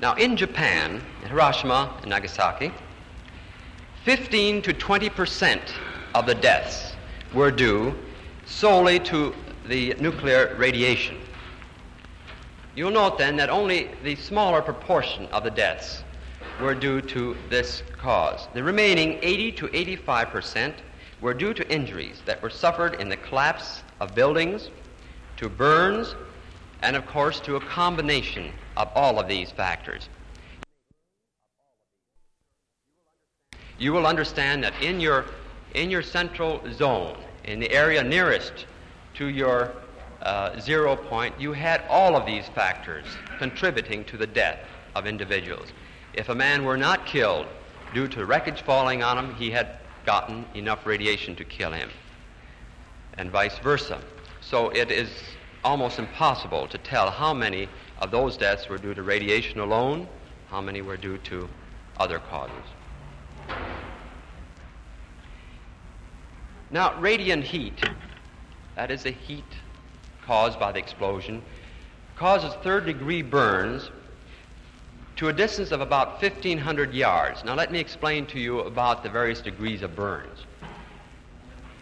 Now, 0.00 0.14
in 0.14 0.36
Japan, 0.36 1.02
Hiroshima 1.26 1.96
and 2.02 2.10
Nagasaki, 2.10 2.72
15 4.04 4.60
to 4.62 4.72
20 4.72 5.08
percent 5.10 5.74
of 6.14 6.26
the 6.26 6.34
deaths 6.34 6.92
were 7.32 7.50
due 7.50 7.94
solely 8.44 9.00
to 9.00 9.34
the 9.66 9.94
nuclear 9.94 10.54
radiation. 10.58 11.16
You'll 12.76 12.90
note 12.90 13.18
then 13.18 13.36
that 13.36 13.48
only 13.48 13.90
the 14.02 14.14
smaller 14.16 14.60
proportion 14.60 15.26
of 15.28 15.42
the 15.42 15.50
deaths 15.50 16.03
were 16.60 16.74
due 16.74 17.00
to 17.00 17.36
this 17.48 17.82
cause. 17.98 18.48
The 18.54 18.62
remaining 18.62 19.18
80 19.22 19.52
to 19.52 19.76
85 19.76 20.28
percent 20.28 20.74
were 21.20 21.34
due 21.34 21.54
to 21.54 21.72
injuries 21.72 22.22
that 22.26 22.42
were 22.42 22.50
suffered 22.50 23.00
in 23.00 23.08
the 23.08 23.16
collapse 23.16 23.82
of 24.00 24.14
buildings, 24.14 24.70
to 25.38 25.48
burns, 25.48 26.14
and 26.82 26.96
of 26.96 27.06
course 27.06 27.40
to 27.40 27.56
a 27.56 27.60
combination 27.60 28.52
of 28.76 28.90
all 28.94 29.18
of 29.18 29.26
these 29.26 29.50
factors. 29.50 30.08
You 33.78 33.92
will 33.92 34.06
understand 34.06 34.62
that 34.64 34.74
in 34.82 35.00
your, 35.00 35.24
in 35.74 35.90
your 35.90 36.02
central 36.02 36.62
zone, 36.72 37.16
in 37.44 37.58
the 37.58 37.70
area 37.72 38.04
nearest 38.04 38.66
to 39.14 39.26
your 39.26 39.72
uh, 40.22 40.58
zero 40.60 40.94
point, 40.94 41.34
you 41.40 41.52
had 41.52 41.82
all 41.88 42.16
of 42.16 42.26
these 42.26 42.46
factors 42.48 43.04
contributing 43.38 44.04
to 44.04 44.16
the 44.16 44.26
death 44.26 44.58
of 44.94 45.06
individuals. 45.06 45.68
If 46.14 46.28
a 46.28 46.34
man 46.34 46.64
were 46.64 46.76
not 46.76 47.06
killed 47.06 47.46
due 47.92 48.06
to 48.08 48.24
wreckage 48.24 48.62
falling 48.62 49.02
on 49.02 49.18
him, 49.18 49.34
he 49.34 49.50
had 49.50 49.78
gotten 50.06 50.46
enough 50.54 50.86
radiation 50.86 51.34
to 51.36 51.44
kill 51.44 51.72
him, 51.72 51.90
and 53.18 53.30
vice 53.30 53.58
versa. 53.58 54.00
So 54.40 54.70
it 54.70 54.90
is 54.90 55.10
almost 55.64 55.98
impossible 55.98 56.68
to 56.68 56.78
tell 56.78 57.10
how 57.10 57.34
many 57.34 57.68
of 57.98 58.10
those 58.10 58.36
deaths 58.36 58.68
were 58.68 58.78
due 58.78 58.94
to 58.94 59.02
radiation 59.02 59.58
alone, 59.60 60.08
how 60.50 60.60
many 60.60 60.82
were 60.82 60.96
due 60.96 61.18
to 61.18 61.48
other 61.96 62.18
causes. 62.18 62.64
Now, 66.70 66.98
radiant 67.00 67.44
heat 67.44 67.86
that 68.74 68.90
is 68.90 69.04
the 69.04 69.10
heat 69.10 69.56
caused 70.22 70.58
by 70.58 70.72
the 70.72 70.78
explosion, 70.78 71.42
causes 72.16 72.52
third 72.62 72.86
degree 72.86 73.22
burns 73.22 73.90
to 75.16 75.28
a 75.28 75.32
distance 75.32 75.70
of 75.70 75.80
about 75.80 76.20
1,500 76.20 76.92
yards. 76.92 77.44
Now, 77.44 77.54
let 77.54 77.70
me 77.70 77.78
explain 77.78 78.26
to 78.26 78.40
you 78.40 78.60
about 78.60 79.02
the 79.02 79.08
various 79.08 79.40
degrees 79.40 79.82
of 79.82 79.94
burns. 79.94 80.40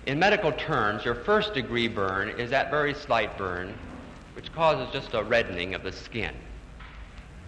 In 0.07 0.19
medical 0.19 0.53
terms, 0.53 1.05
your 1.05 1.15
first 1.15 1.55
degree 1.55 1.89
burn 1.89 2.29
is 2.31 2.51
that 2.51 2.71
very 2.71 2.93
slight 2.93 3.39
burn 3.39 3.75
which 4.35 4.53
causes 4.53 4.93
just 4.93 5.15
a 5.15 5.23
reddening 5.23 5.75
of 5.75 5.83
the 5.83 5.93
skin. 5.93 6.35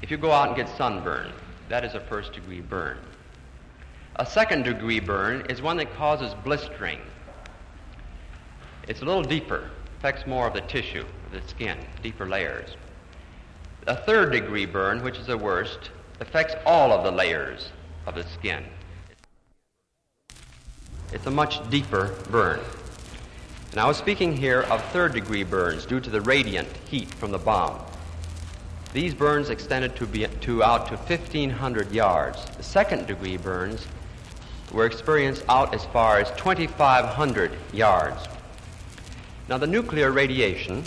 If 0.02 0.10
you 0.10 0.16
go 0.16 0.32
out 0.32 0.48
and 0.48 0.56
get 0.56 0.68
sunburn, 0.76 1.32
that 1.68 1.84
is 1.84 1.94
a 1.94 2.00
first 2.00 2.32
degree 2.32 2.60
burn. 2.60 2.98
A 4.16 4.26
second 4.26 4.64
degree 4.64 5.00
burn 5.00 5.46
is 5.48 5.62
one 5.62 5.76
that 5.78 5.94
causes 5.94 6.34
blistering. 6.44 7.00
It's 8.86 9.00
a 9.00 9.04
little 9.04 9.22
deeper, 9.22 9.70
affects 9.98 10.26
more 10.26 10.46
of 10.46 10.54
the 10.54 10.60
tissue, 10.60 11.04
the 11.32 11.40
skin, 11.48 11.78
deeper 12.02 12.28
layers. 12.28 12.76
A 13.86 13.94
third 13.94 14.32
degree 14.32 14.64
burn, 14.64 15.02
which 15.02 15.18
is 15.18 15.26
the 15.26 15.36
worst, 15.36 15.90
affects 16.18 16.54
all 16.64 16.90
of 16.90 17.04
the 17.04 17.10
layers 17.10 17.68
of 18.06 18.14
the 18.14 18.22
skin. 18.22 18.64
It's 21.12 21.26
a 21.26 21.30
much 21.30 21.68
deeper 21.68 22.14
burn. 22.30 22.60
And 23.72 23.80
I 23.80 23.86
was 23.86 23.98
speaking 23.98 24.34
here 24.34 24.62
of 24.62 24.82
third 24.86 25.12
degree 25.12 25.44
burns 25.44 25.84
due 25.84 26.00
to 26.00 26.08
the 26.08 26.22
radiant 26.22 26.68
heat 26.88 27.12
from 27.12 27.30
the 27.30 27.38
bomb. 27.38 27.78
These 28.94 29.12
burns 29.12 29.50
extended 29.50 29.96
to, 29.96 30.06
be, 30.06 30.26
to 30.26 30.62
out 30.62 30.88
to 30.88 30.96
1,500 30.96 31.92
yards. 31.92 32.42
The 32.56 32.62
second 32.62 33.06
degree 33.06 33.36
burns 33.36 33.86
were 34.72 34.86
experienced 34.86 35.44
out 35.48 35.74
as 35.74 35.84
far 35.86 36.20
as 36.20 36.30
2,500 36.38 37.52
yards. 37.72 38.28
Now, 39.48 39.58
the 39.58 39.66
nuclear 39.66 40.10
radiation 40.10 40.84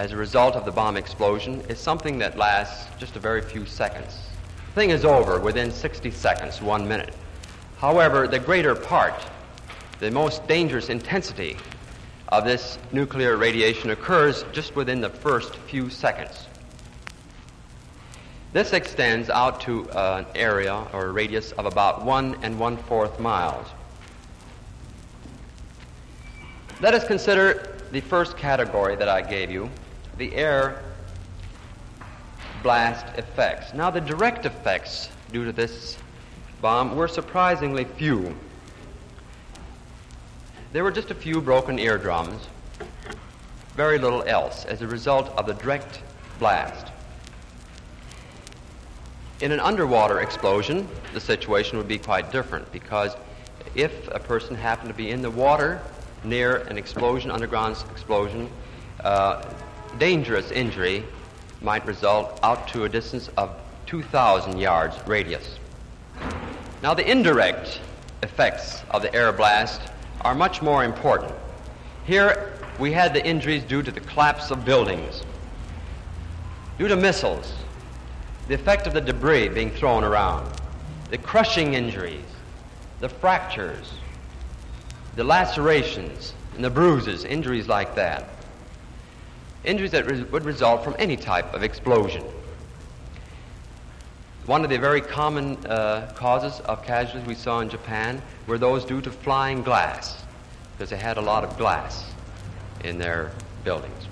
as 0.00 0.12
a 0.12 0.16
result 0.16 0.56
of 0.56 0.64
the 0.64 0.72
bomb 0.72 0.96
explosion 0.96 1.60
is 1.68 1.78
something 1.78 2.16
that 2.16 2.38
lasts 2.38 2.86
just 2.98 3.16
a 3.16 3.20
very 3.20 3.42
few 3.42 3.66
seconds. 3.66 4.16
The 4.68 4.72
thing 4.72 4.88
is 4.88 5.04
over 5.04 5.38
within 5.38 5.70
60 5.70 6.10
seconds, 6.12 6.62
one 6.62 6.88
minute. 6.88 7.14
However, 7.76 8.26
the 8.26 8.38
greater 8.38 8.74
part, 8.74 9.26
the 9.98 10.10
most 10.10 10.48
dangerous 10.48 10.88
intensity 10.88 11.58
of 12.28 12.46
this 12.46 12.78
nuclear 12.92 13.36
radiation 13.36 13.90
occurs 13.90 14.46
just 14.52 14.74
within 14.74 15.02
the 15.02 15.10
first 15.10 15.54
few 15.56 15.90
seconds. 15.90 16.46
This 18.54 18.72
extends 18.72 19.28
out 19.28 19.60
to 19.62 19.86
uh, 19.90 20.24
an 20.24 20.26
area 20.34 20.82
or 20.94 21.08
a 21.08 21.12
radius 21.12 21.52
of 21.52 21.66
about 21.66 22.06
one 22.06 22.38
and 22.40 22.58
one 22.58 22.78
fourth 22.78 23.20
miles. 23.20 23.66
Let 26.80 26.94
us 26.94 27.06
consider 27.06 27.76
the 27.92 28.00
first 28.00 28.38
category 28.38 28.96
that 28.96 29.08
I 29.08 29.20
gave 29.20 29.50
you, 29.50 29.68
the 30.20 30.34
air 30.34 30.82
blast 32.62 33.06
effects. 33.16 33.72
Now, 33.72 33.90
the 33.90 34.02
direct 34.02 34.44
effects 34.44 35.08
due 35.32 35.46
to 35.46 35.52
this 35.52 35.96
bomb 36.60 36.94
were 36.94 37.08
surprisingly 37.08 37.84
few. 37.84 38.36
There 40.74 40.84
were 40.84 40.92
just 40.92 41.10
a 41.10 41.14
few 41.14 41.40
broken 41.40 41.78
eardrums, 41.78 42.48
very 43.74 43.98
little 43.98 44.22
else 44.24 44.66
as 44.66 44.82
a 44.82 44.86
result 44.86 45.28
of 45.38 45.46
the 45.46 45.54
direct 45.54 46.02
blast. 46.38 46.92
In 49.40 49.52
an 49.52 49.60
underwater 49.60 50.20
explosion, 50.20 50.86
the 51.14 51.20
situation 51.20 51.78
would 51.78 51.88
be 51.88 51.98
quite 51.98 52.30
different 52.30 52.70
because 52.72 53.16
if 53.74 54.06
a 54.08 54.18
person 54.18 54.54
happened 54.54 54.90
to 54.90 54.94
be 54.94 55.12
in 55.12 55.22
the 55.22 55.30
water 55.30 55.80
near 56.24 56.56
an 56.56 56.76
explosion, 56.76 57.30
underground 57.30 57.82
explosion, 57.90 58.50
uh, 59.02 59.42
dangerous 59.98 60.50
injury 60.50 61.04
might 61.62 61.84
result 61.86 62.38
out 62.42 62.68
to 62.68 62.84
a 62.84 62.88
distance 62.88 63.28
of 63.36 63.50
2,000 63.86 64.58
yards 64.58 64.96
radius. 65.06 65.58
Now, 66.82 66.94
the 66.94 67.08
indirect 67.08 67.80
effects 68.22 68.82
of 68.90 69.02
the 69.02 69.14
air 69.14 69.32
blast 69.32 69.80
are 70.22 70.34
much 70.34 70.62
more 70.62 70.84
important. 70.84 71.34
Here, 72.04 72.52
we 72.78 72.92
had 72.92 73.12
the 73.12 73.24
injuries 73.24 73.62
due 73.64 73.82
to 73.82 73.90
the 73.90 74.00
collapse 74.00 74.50
of 74.50 74.64
buildings, 74.64 75.22
due 76.78 76.88
to 76.88 76.96
missiles, 76.96 77.52
the 78.48 78.54
effect 78.54 78.86
of 78.86 78.94
the 78.94 79.00
debris 79.00 79.48
being 79.48 79.70
thrown 79.70 80.04
around, 80.04 80.50
the 81.10 81.18
crushing 81.18 81.74
injuries, 81.74 82.24
the 83.00 83.08
fractures, 83.08 83.92
the 85.16 85.24
lacerations, 85.24 86.32
and 86.54 86.64
the 86.64 86.70
bruises, 86.70 87.24
injuries 87.24 87.68
like 87.68 87.94
that 87.94 88.39
injuries 89.64 89.90
that 89.90 90.10
re- 90.10 90.22
would 90.24 90.44
result 90.44 90.82
from 90.84 90.96
any 90.98 91.16
type 91.16 91.52
of 91.54 91.62
explosion. 91.62 92.24
One 94.46 94.64
of 94.64 94.70
the 94.70 94.78
very 94.78 95.00
common 95.00 95.56
uh, 95.66 96.12
causes 96.16 96.60
of 96.60 96.82
casualties 96.82 97.26
we 97.28 97.34
saw 97.34 97.60
in 97.60 97.68
Japan 97.68 98.22
were 98.46 98.58
those 98.58 98.84
due 98.84 99.00
to 99.02 99.10
flying 99.10 99.62
glass, 99.62 100.24
because 100.72 100.90
they 100.90 100.96
had 100.96 101.18
a 101.18 101.20
lot 101.20 101.44
of 101.44 101.56
glass 101.56 102.10
in 102.82 102.98
their 102.98 103.32
buildings. 103.64 104.08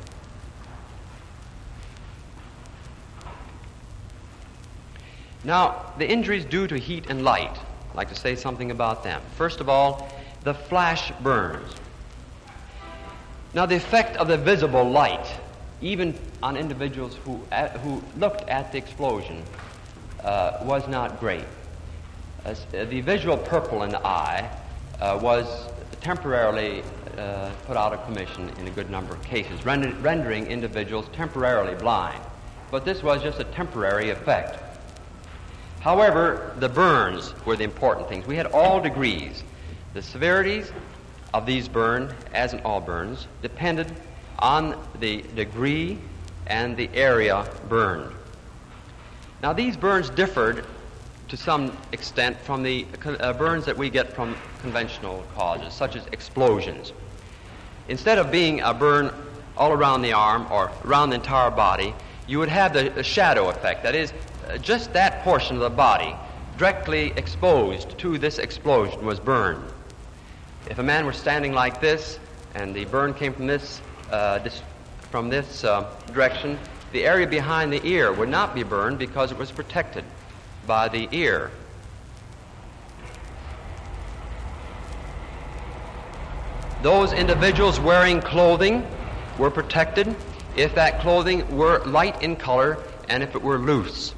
Now, 5.45 5.93
the 5.97 6.09
injuries 6.09 6.45
due 6.45 6.67
to 6.67 6.77
heat 6.77 7.07
and 7.09 7.25
light, 7.25 7.57
I'd 7.91 7.97
like 7.97 8.09
to 8.11 8.15
say 8.15 8.37
something 8.37 8.71
about 8.71 9.03
them. 9.03 9.23
First 9.37 9.61
of 9.61 9.69
all, 9.69 10.09
the 10.45 10.53
flash 10.53 11.11
burns. 11.23 11.73
Now, 13.55 13.65
the 13.65 13.77
effect 13.77 14.17
of 14.17 14.29
the 14.29 14.37
visible 14.37 14.89
light, 14.89 15.27
even 15.81 16.15
on 16.43 16.57
individuals 16.57 17.17
who, 17.25 17.41
uh, 17.51 17.69
who 17.79 18.03
looked 18.19 18.49
at 18.49 18.73
the 18.73 18.79
explosion, 18.79 19.43
uh, 20.23 20.59
was 20.63 20.87
not 20.89 21.19
great. 21.19 21.45
Uh, 22.45 22.55
the 22.73 23.01
visual 23.01 23.37
purple 23.37 23.83
in 23.85 23.91
the 23.91 24.07
eye 24.07 24.49
uh, 25.01 25.19
was 25.23 25.69
temporarily 26.01 26.83
uh, 27.17 27.51
put 27.67 27.77
out 27.77 27.93
of 27.93 28.05
commission 28.05 28.51
in 28.61 28.69
a 28.69 28.71
good 28.71 28.91
number 28.91 29.15
of 29.15 29.23
cases, 29.23 29.65
render- 29.65 29.95
rendering 30.01 30.47
individuals 30.47 31.07
temporarily 31.13 31.75
blind. 31.75 32.21
But 32.71 32.85
this 32.85 33.03
was 33.03 33.23
just 33.23 33.41
a 33.41 33.45
temporary 33.45 34.11
effect. 34.11 34.63
However, 35.81 36.55
the 36.59 36.69
burns 36.69 37.35
were 37.47 37.57
the 37.57 37.65
important 37.65 38.09
things. 38.09 38.27
We 38.27 38.37
had 38.37 38.47
all 38.47 38.81
degrees. 38.81 39.43
The 39.95 40.03
severities 40.03 40.71
of 41.35 41.47
these 41.47 41.69
burns, 41.69 42.13
as 42.33 42.53
in 42.53 42.61
all 42.61 42.81
burns, 42.81 43.27
depended 43.43 43.93
on 44.39 44.77
the 45.01 45.23
degree 45.35 45.99
and 46.47 46.77
the 46.77 46.89
area 46.95 47.47
burned. 47.69 48.13
Now, 49.43 49.53
these 49.53 49.77
burns 49.77 50.11
differed 50.11 50.65
to 51.29 51.37
some 51.37 51.77
extent 51.93 52.37
from 52.39 52.63
the 52.63 52.87
uh, 53.05 53.33
burns 53.35 53.67
that 53.67 53.77
we 53.77 53.91
get 53.91 54.13
from 54.15 54.37
conventional 54.61 55.25
causes, 55.35 55.75
such 55.75 55.95
as 55.95 56.07
explosions. 56.13 56.93
Instead 57.89 58.19
of 58.19 58.31
being 58.31 58.61
a 58.61 58.73
burn 58.73 59.13
all 59.57 59.73
around 59.73 60.03
the 60.03 60.13
arm 60.13 60.47
or 60.51 60.71
around 60.85 61.11
the 61.11 61.17
entire 61.17 61.51
body, 61.51 61.95
you 62.27 62.39
would 62.39 62.49
have 62.49 62.73
the, 62.73 62.89
the 62.91 63.03
shadow 63.03 63.49
effect. 63.51 63.83
That 63.83 63.95
is, 63.95 64.13
uh, 64.49 64.59
just 64.59 64.93
that 64.95 65.23
portion 65.23 65.57
of 65.57 65.63
the 65.63 65.71
body 65.71 66.15
directly 66.57 67.13
exposed 67.17 67.97
to 67.99 68.19
this 68.19 68.39
explosion 68.39 69.05
was 69.05 69.21
burned. 69.21 69.63
If 70.67 70.79
a 70.79 70.83
man 70.83 71.07
were 71.07 71.13
standing 71.13 71.53
like 71.53 71.81
this 71.81 72.19
and 72.55 72.75
the 72.75 72.85
burn 72.87 73.15
came 73.15 73.33
from 73.33 73.47
this, 73.47 73.81
uh, 74.11 74.39
this 74.39 74.63
from 75.11 75.29
this 75.29 75.65
uh, 75.65 75.91
direction, 76.09 76.59
the 76.93 77.05
area 77.05 77.27
behind 77.27 77.73
the 77.73 77.85
ear 77.87 78.13
would 78.13 78.29
not 78.29 78.55
be 78.55 78.63
burned 78.63 78.99
because 78.99 79.33
it 79.33 79.39
was 79.39 79.51
protected 79.51 80.05
by 80.67 80.89
the 80.89 81.09
ear. 81.13 81.51
Those 86.83 87.13
individuals 87.13 87.81
wearing 87.81 88.21
clothing 88.21 88.87
were 89.39 89.51
protected 89.51 90.15
if 90.57 90.75
that 90.75 91.01
clothing 91.01 91.57
were 91.57 91.85
light 91.85 92.23
in 92.23 92.37
color 92.37 92.79
and 93.09 93.23
if 93.23 93.35
it 93.35 93.43
were 93.43 93.59
loose. 93.59 94.15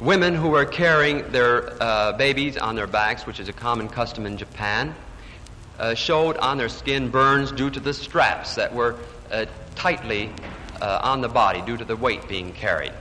Women 0.00 0.34
who 0.34 0.50
were 0.50 0.66
carrying 0.66 1.30
their 1.32 1.82
uh, 1.82 2.12
babies 2.12 2.58
on 2.58 2.76
their 2.76 2.86
backs, 2.86 3.26
which 3.26 3.40
is 3.40 3.48
a 3.48 3.52
common 3.52 3.88
custom 3.88 4.26
in 4.26 4.36
Japan, 4.36 4.94
uh, 5.78 5.94
showed 5.94 6.36
on 6.36 6.58
their 6.58 6.68
skin 6.68 7.08
burns 7.08 7.50
due 7.50 7.70
to 7.70 7.80
the 7.80 7.94
straps 7.94 8.56
that 8.56 8.74
were 8.74 8.96
uh, 9.32 9.46
tightly 9.74 10.30
uh, 10.82 11.00
on 11.02 11.22
the 11.22 11.28
body 11.28 11.62
due 11.62 11.78
to 11.78 11.84
the 11.84 11.96
weight 11.96 12.28
being 12.28 12.52
carried. 12.52 12.92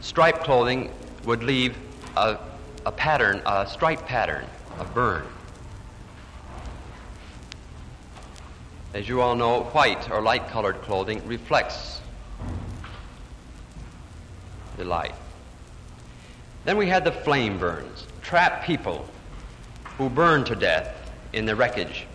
Striped 0.00 0.42
clothing 0.42 0.90
would 1.24 1.44
leave 1.44 1.76
a, 2.16 2.36
a 2.84 2.90
pattern, 2.90 3.40
a 3.46 3.68
stripe 3.68 4.04
pattern 4.06 4.44
a 4.78 4.84
burn. 4.84 5.24
As 8.92 9.08
you 9.08 9.20
all 9.20 9.36
know, 9.36 9.64
white 9.64 10.10
or 10.10 10.20
light 10.20 10.48
colored 10.48 10.80
clothing 10.82 11.26
reflects 11.28 12.00
the 14.76 14.84
light. 14.84 15.14
Then 16.66 16.76
we 16.76 16.88
had 16.88 17.04
the 17.04 17.12
flame 17.12 17.58
burns, 17.58 18.08
trapped 18.22 18.66
people 18.66 19.06
who 19.96 20.10
burned 20.10 20.46
to 20.46 20.56
death 20.56 21.12
in 21.32 21.46
the 21.46 21.54
wreckage. 21.54 22.08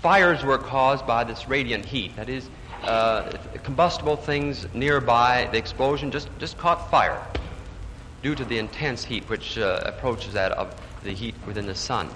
fires 0.00 0.42
were 0.42 0.56
caused 0.56 1.06
by 1.06 1.22
this 1.22 1.48
radiant 1.48 1.84
heat. 1.84 2.16
That 2.16 2.30
is, 2.30 2.48
uh, 2.84 3.30
combustible 3.64 4.16
things 4.16 4.66
nearby 4.72 5.50
the 5.52 5.58
explosion 5.58 6.10
just, 6.10 6.30
just 6.38 6.56
caught 6.56 6.90
fire 6.90 7.20
due 8.22 8.34
to 8.34 8.44
the 8.46 8.58
intense 8.58 9.04
heat 9.04 9.28
which 9.28 9.58
uh, 9.58 9.82
approaches 9.84 10.32
that 10.32 10.52
of 10.52 10.74
the 11.04 11.12
heat 11.12 11.34
within 11.46 11.66
the 11.66 11.74
sun. 11.74 12.08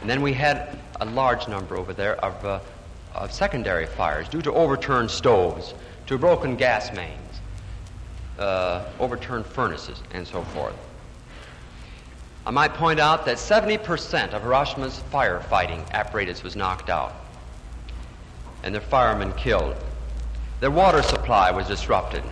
And 0.00 0.08
then 0.08 0.22
we 0.22 0.32
had 0.32 0.78
a 0.98 1.04
large 1.04 1.46
number 1.46 1.76
over 1.76 1.92
there 1.92 2.16
of, 2.24 2.42
uh, 2.42 2.60
of 3.14 3.32
secondary 3.32 3.84
fires 3.84 4.30
due 4.30 4.40
to 4.40 4.52
overturned 4.54 5.10
stoves, 5.10 5.74
to 6.06 6.16
broken 6.16 6.56
gas 6.56 6.90
mains, 6.94 7.27
uh, 8.38 8.84
overturned 8.98 9.46
furnaces, 9.46 10.02
and 10.12 10.26
so 10.26 10.42
forth. 10.42 10.74
I 12.46 12.50
might 12.50 12.74
point 12.74 12.98
out 12.98 13.26
that 13.26 13.36
70% 13.36 14.32
of 14.32 14.42
Hiroshima's 14.42 15.02
firefighting 15.12 15.88
apparatus 15.90 16.42
was 16.42 16.56
knocked 16.56 16.88
out 16.88 17.14
and 18.62 18.74
their 18.74 18.82
firemen 18.82 19.32
killed. 19.34 19.76
Their 20.60 20.70
water 20.70 21.02
supply 21.02 21.50
was 21.50 21.66
disrupted. 21.66 22.22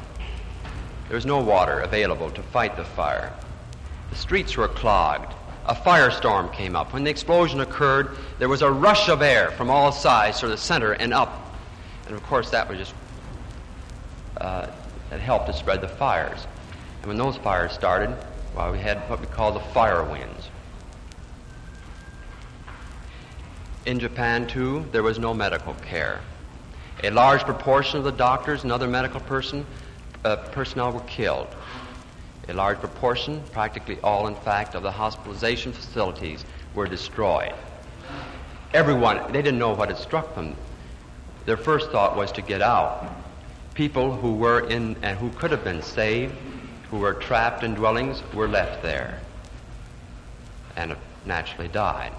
There 1.09 1.14
was 1.14 1.27
no 1.27 1.40
water 1.40 1.81
available 1.81 2.31
to 2.31 2.42
fight 2.42 2.77
the 2.77 2.85
fire. 2.85 3.33
The 4.11 4.16
streets 4.16 4.57
were 4.57 4.69
clogged. 4.69 5.33
A 5.66 5.75
firestorm 5.75 6.53
came 6.53 6.77
up. 6.77 6.92
When 6.92 7.05
the 7.05 7.11
explosion 7.11 7.61
occurred, 7.61 8.16
there 8.38 8.49
was 8.49 8.62
a 8.62 8.71
rush 8.71 9.09
of 9.09 9.23
air 9.23 9.51
from 9.53 9.71
all 9.71 9.92
sides 9.92 10.40
to 10.40 10.49
the 10.49 10.57
center 10.57 10.92
and 10.92 11.12
up. 11.12 11.55
And 12.07 12.14
of 12.14 12.23
course, 12.25 12.51
that 12.51 12.69
was 12.69 12.79
just 12.79 12.95
uh, 14.40 14.69
that 15.11 15.21
helped 15.21 15.47
to 15.47 15.53
spread 15.53 15.81
the 15.81 15.88
fires. 15.88 16.47
And 17.01 17.09
when 17.09 17.16
those 17.16 17.37
fires 17.37 17.73
started, 17.73 18.16
well, 18.55 18.73
we 18.73 18.79
had 18.79 18.99
what 19.09 19.21
we 19.21 19.27
call 19.27 19.53
the 19.53 19.61
fire 19.61 20.03
winds. 20.03 20.49
In 23.85 24.01
Japan, 24.01 24.47
too, 24.49 24.85
there 24.90 25.03
was 25.03 25.19
no 25.19 25.33
medical 25.33 25.75
care. 25.75 26.21
A 27.05 27.11
large 27.11 27.42
proportion 27.42 27.99
of 27.99 28.05
the 28.05 28.11
doctors 28.11 28.64
and 28.64 28.73
other 28.73 28.88
medical 28.88 29.21
person, 29.21 29.64
uh, 30.25 30.37
personnel 30.37 30.92
were 30.92 31.01
killed. 31.01 31.47
A 32.49 32.53
large 32.53 32.79
proportion, 32.79 33.42
practically 33.53 33.99
all, 34.03 34.27
in 34.27 34.35
fact, 34.35 34.75
of 34.75 34.83
the 34.83 34.90
hospitalization 34.90 35.73
facilities 35.73 36.45
were 36.75 36.87
destroyed. 36.87 37.55
Everyone, 38.73 39.33
they 39.33 39.42
didn't 39.42 39.59
know 39.59 39.73
what 39.73 39.88
had 39.88 39.99
struck 39.99 40.35
them. 40.35 40.57
Their 41.45 41.57
first 41.57 41.90
thought 41.90 42.16
was 42.16 42.33
to 42.33 42.42
get 42.42 42.62
out. 42.62 43.07
People 43.76 44.16
who 44.16 44.32
were 44.32 44.66
in 44.70 44.96
and 45.02 45.18
who 45.18 45.28
could 45.32 45.50
have 45.50 45.62
been 45.62 45.82
saved, 45.82 46.34
who 46.90 46.96
were 46.96 47.12
trapped 47.12 47.62
in 47.62 47.74
dwellings, 47.74 48.22
were 48.32 48.48
left 48.48 48.82
there 48.82 49.20
and 50.76 50.96
naturally 51.26 51.68
died. 51.68 52.12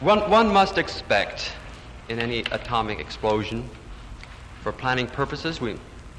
One, 0.00 0.28
one 0.28 0.52
must 0.52 0.76
expect 0.76 1.52
in 2.08 2.18
any 2.18 2.40
atomic 2.50 2.98
explosion, 2.98 3.70
for 4.62 4.72
planning 4.72 5.06
purposes, 5.06 5.60
we, 5.60 5.76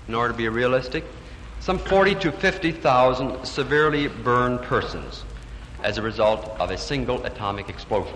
in 0.07 0.15
order 0.15 0.31
to 0.31 0.37
be 0.37 0.47
realistic, 0.47 1.03
some 1.59 1.77
40 1.77 2.15
to 2.15 2.31
50,000 2.31 3.45
severely 3.45 4.07
burned 4.07 4.61
persons 4.61 5.25
as 5.83 5.97
a 5.97 6.01
result 6.01 6.55
of 6.61 6.71
a 6.71 6.77
single 6.77 7.25
atomic 7.25 7.67
explosion. 7.67 8.15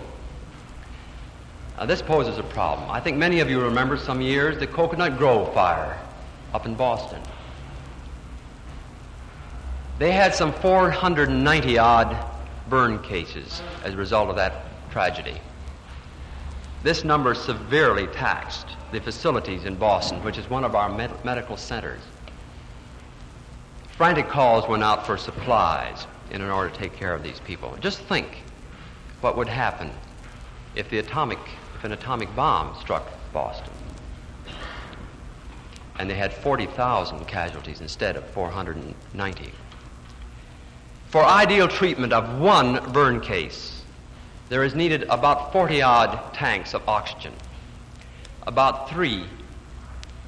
This 1.86 2.02
poses 2.02 2.38
a 2.40 2.44
problem. 2.44 2.90
I 2.90 3.00
think 3.00 3.18
many 3.18 3.40
of 3.40 3.50
you 3.50 3.62
remember 3.62 3.98
some 3.98 4.20
years 4.20 4.58
the 4.58 4.66
Coconut 4.66 5.18
Grove 5.18 5.54
fire 5.54 6.00
up 6.54 6.66
in 6.66 6.74
Boston. 6.74 7.22
They 10.00 10.12
had 10.12 10.34
some 10.34 10.54
490 10.54 11.78
odd 11.78 12.26
burn 12.70 13.00
cases 13.00 13.62
as 13.84 13.94
a 13.94 13.98
result 13.98 14.30
of 14.30 14.36
that 14.36 14.66
tragedy. 14.92 15.40
This 16.84 17.04
number 17.04 17.34
severely 17.34 18.08
taxed 18.08 18.68
the 18.92 19.00
facilities 19.00 19.66
in 19.66 19.76
Boston, 19.76 20.24
which 20.24 20.38
is 20.38 20.50
one 20.50 20.64
of 20.64 20.76
our 20.76 20.90
med- 20.90 21.26
medical 21.26 21.58
centers. 21.58 22.02
Frantic 23.98 24.28
calls 24.30 24.68
went 24.68 24.84
out 24.84 25.06
for 25.06 25.18
supplies 25.18 26.06
in 26.30 26.42
order 26.42 26.70
to 26.70 26.78
take 26.78 26.94
care 26.94 27.14
of 27.14 27.24
these 27.24 27.40
people. 27.40 27.76
Just 27.80 28.00
think 28.02 28.44
what 29.22 29.36
would 29.36 29.48
happen 29.48 29.92
if 30.76 30.90
the 30.90 31.00
atomic, 31.00 31.40
if 31.78 31.84
an 31.84 31.92
atomic 31.92 32.36
bomb 32.36 32.76
struck 32.80 33.08
Boston, 33.32 33.72
and 36.00 36.10
they 36.10 36.16
had 36.16 36.34
40,000 36.34 37.26
casualties 37.28 37.82
instead 37.82 38.16
of 38.16 38.26
490. 38.32 39.52
For 41.10 41.24
ideal 41.24 41.68
treatment 41.68 42.14
of 42.14 42.40
one 42.40 42.92
burn 42.92 43.22
case, 43.22 43.84
there 44.50 44.64
is 44.64 44.74
needed 44.74 45.04
about 45.04 45.54
40 45.54 45.82
odd 45.84 46.34
tanks 46.34 46.74
of 46.74 46.88
oxygen, 46.90 47.34
about 48.48 48.90
three, 48.90 49.26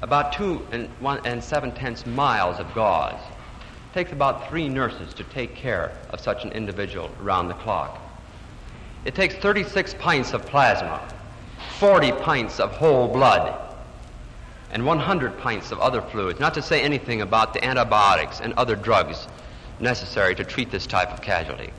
about 0.02 0.32
two 0.32 0.64
and, 0.70 0.88
one 1.00 1.20
and 1.26 1.42
seven 1.42 1.72
tenths 1.72 2.06
miles 2.06 2.60
of 2.60 2.72
gauze. 2.74 3.20
It 3.90 3.94
takes 3.94 4.12
about 4.12 4.48
three 4.48 4.68
nurses 4.68 5.12
to 5.14 5.24
take 5.24 5.56
care 5.56 5.92
of 6.10 6.20
such 6.20 6.44
an 6.44 6.52
individual 6.52 7.10
around 7.20 7.48
the 7.48 7.54
clock. 7.54 8.00
It 9.04 9.16
takes 9.16 9.34
36 9.34 9.94
pints 9.94 10.32
of 10.32 10.46
plasma, 10.46 11.00
40 11.80 12.12
pints 12.12 12.60
of 12.60 12.72
whole 12.72 13.08
blood, 13.08 13.58
and 14.70 14.84
100 14.84 15.38
pints 15.38 15.72
of 15.72 15.80
other 15.80 16.02
fluids, 16.02 16.38
not 16.38 16.52
to 16.52 16.60
say 16.60 16.82
anything 16.82 17.22
about 17.22 17.54
the 17.54 17.64
antibiotics 17.64 18.38
and 18.42 18.52
other 18.58 18.76
drugs 18.76 19.26
necessary 19.80 20.34
to 20.34 20.44
treat 20.44 20.70
this 20.70 20.86
type 20.86 21.10
of 21.10 21.22
casualty. 21.22 21.72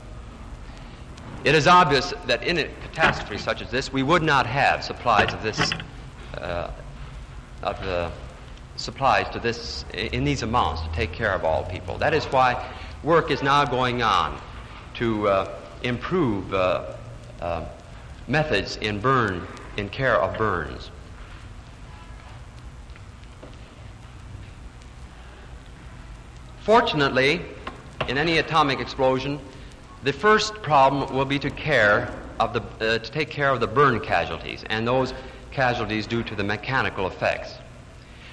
It 1.44 1.54
is 1.54 1.68
obvious 1.68 2.12
that 2.26 2.42
in 2.42 2.58
a 2.58 2.64
catastrophe 2.64 3.38
such 3.38 3.62
as 3.62 3.70
this, 3.70 3.92
we 3.92 4.02
would 4.02 4.24
not 4.24 4.44
have 4.44 4.82
supplies 4.82 5.32
of 5.32 5.40
this, 5.44 5.70
uh, 6.36 6.72
of 7.62 7.80
the 7.82 8.10
supplies 8.74 9.28
to 9.34 9.38
this 9.38 9.84
in 9.94 10.24
these 10.24 10.42
amounts 10.42 10.82
to 10.82 10.88
take 10.94 11.12
care 11.12 11.32
of 11.32 11.44
all 11.44 11.62
people. 11.62 11.96
That 11.98 12.12
is 12.12 12.24
why 12.24 12.72
work 13.04 13.30
is 13.30 13.40
now 13.40 13.64
going 13.64 14.02
on 14.02 14.36
to 14.94 15.28
uh, 15.28 15.58
improve 15.84 16.52
uh, 16.52 16.94
uh 17.40 17.64
methods 18.28 18.76
in 18.76 19.00
burn, 19.00 19.46
in 19.76 19.88
care 19.88 20.16
of 20.16 20.36
burns. 20.36 20.90
Fortunately, 26.60 27.42
in 28.08 28.18
any 28.18 28.38
atomic 28.38 28.78
explosion, 28.78 29.40
the 30.04 30.12
first 30.12 30.54
problem 30.62 31.12
will 31.14 31.24
be 31.24 31.38
to 31.38 31.50
care 31.50 32.12
of 32.38 32.52
the, 32.52 32.60
uh, 32.60 32.98
to 32.98 33.10
take 33.10 33.30
care 33.30 33.50
of 33.50 33.60
the 33.60 33.66
burn 33.66 34.00
casualties 34.00 34.64
and 34.70 34.86
those 34.86 35.12
casualties 35.50 36.06
due 36.06 36.22
to 36.22 36.34
the 36.34 36.44
mechanical 36.44 37.06
effects. 37.06 37.54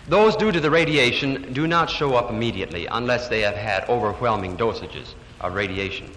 Those 0.07 0.35
due 0.35 0.51
to 0.51 0.59
the 0.59 0.71
radiation 0.71 1.53
do 1.53 1.67
not 1.67 1.89
show 1.89 2.15
up 2.15 2.31
immediately 2.31 2.87
unless 2.87 3.27
they 3.27 3.41
have 3.41 3.55
had 3.55 3.87
overwhelming 3.89 4.57
dosages 4.57 5.13
of 5.41 5.53
radiation. 5.53 6.09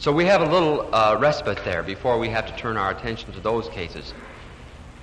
So 0.00 0.10
we 0.10 0.24
have 0.24 0.40
a 0.40 0.46
little 0.46 0.92
uh, 0.92 1.16
respite 1.20 1.64
there 1.64 1.84
before 1.84 2.18
we 2.18 2.28
have 2.30 2.46
to 2.46 2.56
turn 2.56 2.76
our 2.76 2.90
attention 2.90 3.32
to 3.32 3.40
those 3.40 3.68
cases. 3.68 4.12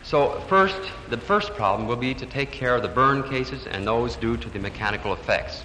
So 0.03 0.41
first, 0.49 0.81
the 1.09 1.17
first 1.17 1.53
problem 1.53 1.87
will 1.87 1.95
be 1.95 2.13
to 2.15 2.25
take 2.25 2.51
care 2.51 2.75
of 2.75 2.81
the 2.81 2.89
burn 2.89 3.23
cases 3.29 3.65
and 3.67 3.87
those 3.87 4.17
due 4.17 4.35
to 4.35 4.49
the 4.49 4.59
mechanical 4.59 5.13
effects. 5.13 5.63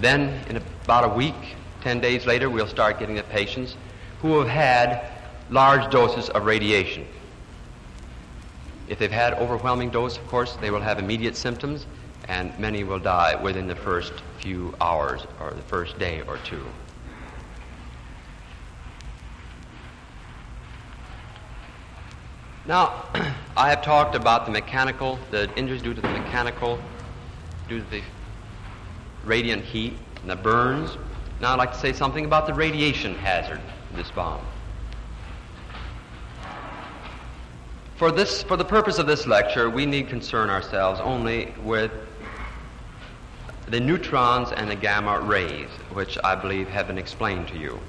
Then, 0.00 0.44
in 0.50 0.56
about 0.56 1.04
a 1.04 1.14
week, 1.14 1.56
Ten 1.82 1.98
days 2.00 2.26
later, 2.26 2.48
we'll 2.48 2.68
start 2.68 3.00
getting 3.00 3.16
the 3.16 3.24
patients 3.24 3.76
who 4.20 4.38
have 4.38 4.46
had 4.46 5.04
large 5.50 5.90
doses 5.90 6.28
of 6.28 6.46
radiation. 6.46 7.04
If 8.86 9.00
they've 9.00 9.10
had 9.10 9.34
overwhelming 9.34 9.90
dose, 9.90 10.16
of 10.16 10.24
course, 10.28 10.54
they 10.60 10.70
will 10.70 10.80
have 10.80 11.00
immediate 11.00 11.34
symptoms, 11.34 11.86
and 12.28 12.56
many 12.56 12.84
will 12.84 13.00
die 13.00 13.34
within 13.34 13.66
the 13.66 13.74
first 13.74 14.12
few 14.38 14.72
hours 14.80 15.26
or 15.40 15.50
the 15.50 15.62
first 15.62 15.98
day 15.98 16.22
or 16.28 16.36
two. 16.38 16.64
Now, 22.66 23.06
I 23.56 23.70
have 23.70 23.82
talked 23.82 24.14
about 24.14 24.46
the 24.46 24.52
mechanical, 24.52 25.18
the 25.30 25.52
injuries 25.56 25.82
due 25.82 25.94
to 25.94 26.00
the 26.00 26.08
mechanical, 26.08 26.78
due 27.68 27.80
to 27.80 27.90
the 27.90 28.02
radiant 29.24 29.64
heat 29.64 29.94
and 30.20 30.30
the 30.30 30.36
burns. 30.36 30.96
Now 31.40 31.52
I'd 31.52 31.58
like 31.58 31.72
to 31.72 31.78
say 31.78 31.92
something 31.92 32.24
about 32.24 32.46
the 32.46 32.54
radiation 32.54 33.16
hazard 33.16 33.60
of 33.90 33.96
this 33.96 34.10
bomb. 34.12 34.40
For, 37.96 38.10
this, 38.10 38.42
for 38.42 38.56
the 38.56 38.64
purpose 38.64 38.98
of 38.98 39.06
this 39.06 39.26
lecture, 39.26 39.68
we 39.68 39.84
need 39.84 40.08
concern 40.08 40.48
ourselves 40.48 41.00
only 41.00 41.52
with 41.62 41.92
the 43.66 43.80
neutrons 43.80 44.52
and 44.52 44.70
the 44.70 44.74
gamma 44.76 45.20
rays, 45.20 45.68
which 45.92 46.18
I 46.22 46.34
believe 46.34 46.68
have 46.68 46.86
been 46.86 46.98
explained 46.98 47.48
to 47.48 47.58
you. 47.58 47.80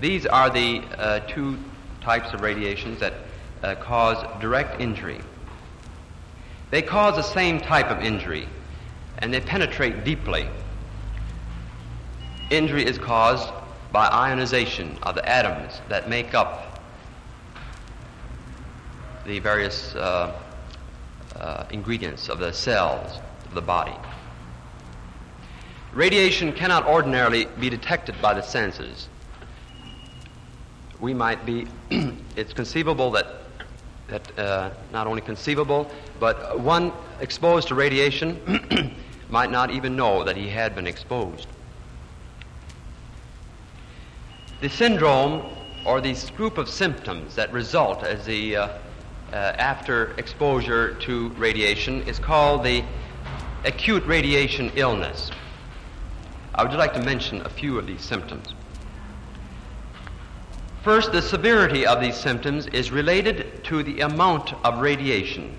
These 0.00 0.26
are 0.26 0.48
the 0.48 0.82
uh, 0.96 1.20
two 1.20 1.58
types 2.00 2.32
of 2.32 2.40
radiations 2.40 3.00
that 3.00 3.14
uh, 3.62 3.74
cause 3.76 4.24
direct 4.40 4.80
injury. 4.80 5.20
They 6.70 6.82
cause 6.82 7.16
the 7.16 7.22
same 7.22 7.60
type 7.60 7.90
of 7.90 8.02
injury, 8.02 8.48
and 9.18 9.32
they 9.32 9.40
penetrate 9.40 10.04
deeply 10.04 10.48
injury 12.50 12.84
is 12.84 12.98
caused 12.98 13.50
by 13.92 14.06
ionization 14.08 14.98
of 15.02 15.14
the 15.14 15.28
atoms 15.28 15.80
that 15.88 16.08
make 16.08 16.34
up 16.34 16.80
the 19.24 19.38
various 19.38 19.94
uh, 19.94 20.36
uh, 21.36 21.64
ingredients 21.70 22.28
of 22.28 22.38
the 22.38 22.52
cells 22.52 23.18
of 23.46 23.54
the 23.54 23.62
body. 23.62 23.94
Radiation 25.92 26.52
cannot 26.52 26.86
ordinarily 26.86 27.46
be 27.58 27.70
detected 27.70 28.14
by 28.20 28.34
the 28.34 28.42
senses. 28.42 29.08
We 31.00 31.14
might 31.14 31.44
be, 31.46 31.66
it's 32.36 32.52
conceivable 32.52 33.10
that, 33.12 33.26
that 34.10 34.38
uh, 34.38 34.70
not 34.92 35.06
only 35.06 35.20
conceivable, 35.20 35.90
but 36.18 36.58
one 36.60 36.92
exposed 37.20 37.68
to 37.68 37.74
radiation 37.74 38.94
might 39.30 39.50
not 39.50 39.70
even 39.70 39.96
know 39.96 40.24
that 40.24 40.36
he 40.36 40.48
had 40.48 40.74
been 40.74 40.86
exposed. 40.86 41.46
The 44.60 44.68
syndrome, 44.68 45.42
or 45.86 46.00
this 46.00 46.28
group 46.30 46.58
of 46.58 46.68
symptoms 46.68 47.34
that 47.36 47.50
result 47.52 48.02
as 48.02 48.26
the 48.26 48.56
uh, 48.56 48.68
uh, 49.32 49.36
after 49.36 50.12
exposure 50.18 50.94
to 50.94 51.28
radiation, 51.30 52.02
is 52.02 52.18
called 52.18 52.64
the 52.64 52.84
acute 53.64 54.04
radiation 54.04 54.70
illness. 54.74 55.30
I 56.54 56.64
would 56.64 56.72
like 56.72 56.92
to 56.94 57.02
mention 57.02 57.40
a 57.42 57.48
few 57.48 57.78
of 57.78 57.86
these 57.86 58.02
symptoms. 58.02 58.54
First, 60.82 61.12
the 61.12 61.20
severity 61.20 61.86
of 61.86 62.00
these 62.00 62.16
symptoms 62.16 62.66
is 62.68 62.90
related 62.90 63.62
to 63.64 63.82
the 63.82 64.00
amount 64.00 64.54
of 64.64 64.80
radiation 64.80 65.54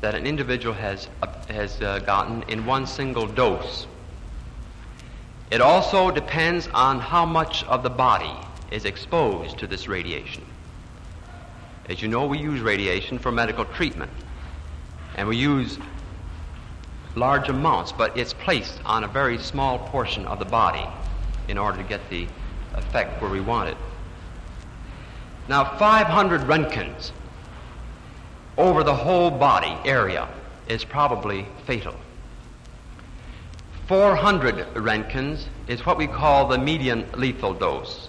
that 0.00 0.14
an 0.14 0.26
individual 0.26 0.74
has, 0.74 1.08
uh, 1.22 1.26
has 1.48 1.82
uh, 1.82 1.98
gotten 1.98 2.42
in 2.44 2.64
one 2.64 2.86
single 2.86 3.26
dose. 3.26 3.86
It 5.50 5.60
also 5.60 6.10
depends 6.10 6.68
on 6.68 7.00
how 7.00 7.26
much 7.26 7.64
of 7.64 7.82
the 7.82 7.90
body 7.90 8.32
is 8.70 8.86
exposed 8.86 9.58
to 9.58 9.66
this 9.66 9.88
radiation. 9.88 10.42
As 11.90 12.00
you 12.00 12.08
know, 12.08 12.26
we 12.26 12.38
use 12.38 12.62
radiation 12.62 13.18
for 13.18 13.30
medical 13.30 13.66
treatment, 13.66 14.10
and 15.16 15.28
we 15.28 15.36
use 15.36 15.78
large 17.14 17.50
amounts, 17.50 17.92
but 17.92 18.16
it's 18.16 18.32
placed 18.32 18.80
on 18.86 19.04
a 19.04 19.08
very 19.08 19.36
small 19.36 19.78
portion 19.78 20.24
of 20.24 20.38
the 20.38 20.46
body 20.46 20.86
in 21.46 21.58
order 21.58 21.76
to 21.76 21.84
get 21.84 22.08
the 22.08 22.26
effect 22.74 23.20
where 23.20 23.30
we 23.30 23.40
want 23.40 23.68
it. 23.68 23.76
Now, 25.48 25.76
500 25.78 26.42
Roentgens 26.42 27.12
over 28.58 28.82
the 28.82 28.94
whole 28.94 29.30
body 29.30 29.76
area 29.88 30.28
is 30.68 30.84
probably 30.84 31.46
fatal. 31.66 31.94
400 33.86 34.74
Roentgens 34.74 35.44
is 35.68 35.86
what 35.86 35.96
we 35.96 36.08
call 36.08 36.48
the 36.48 36.58
median 36.58 37.06
lethal 37.14 37.54
dose. 37.54 38.08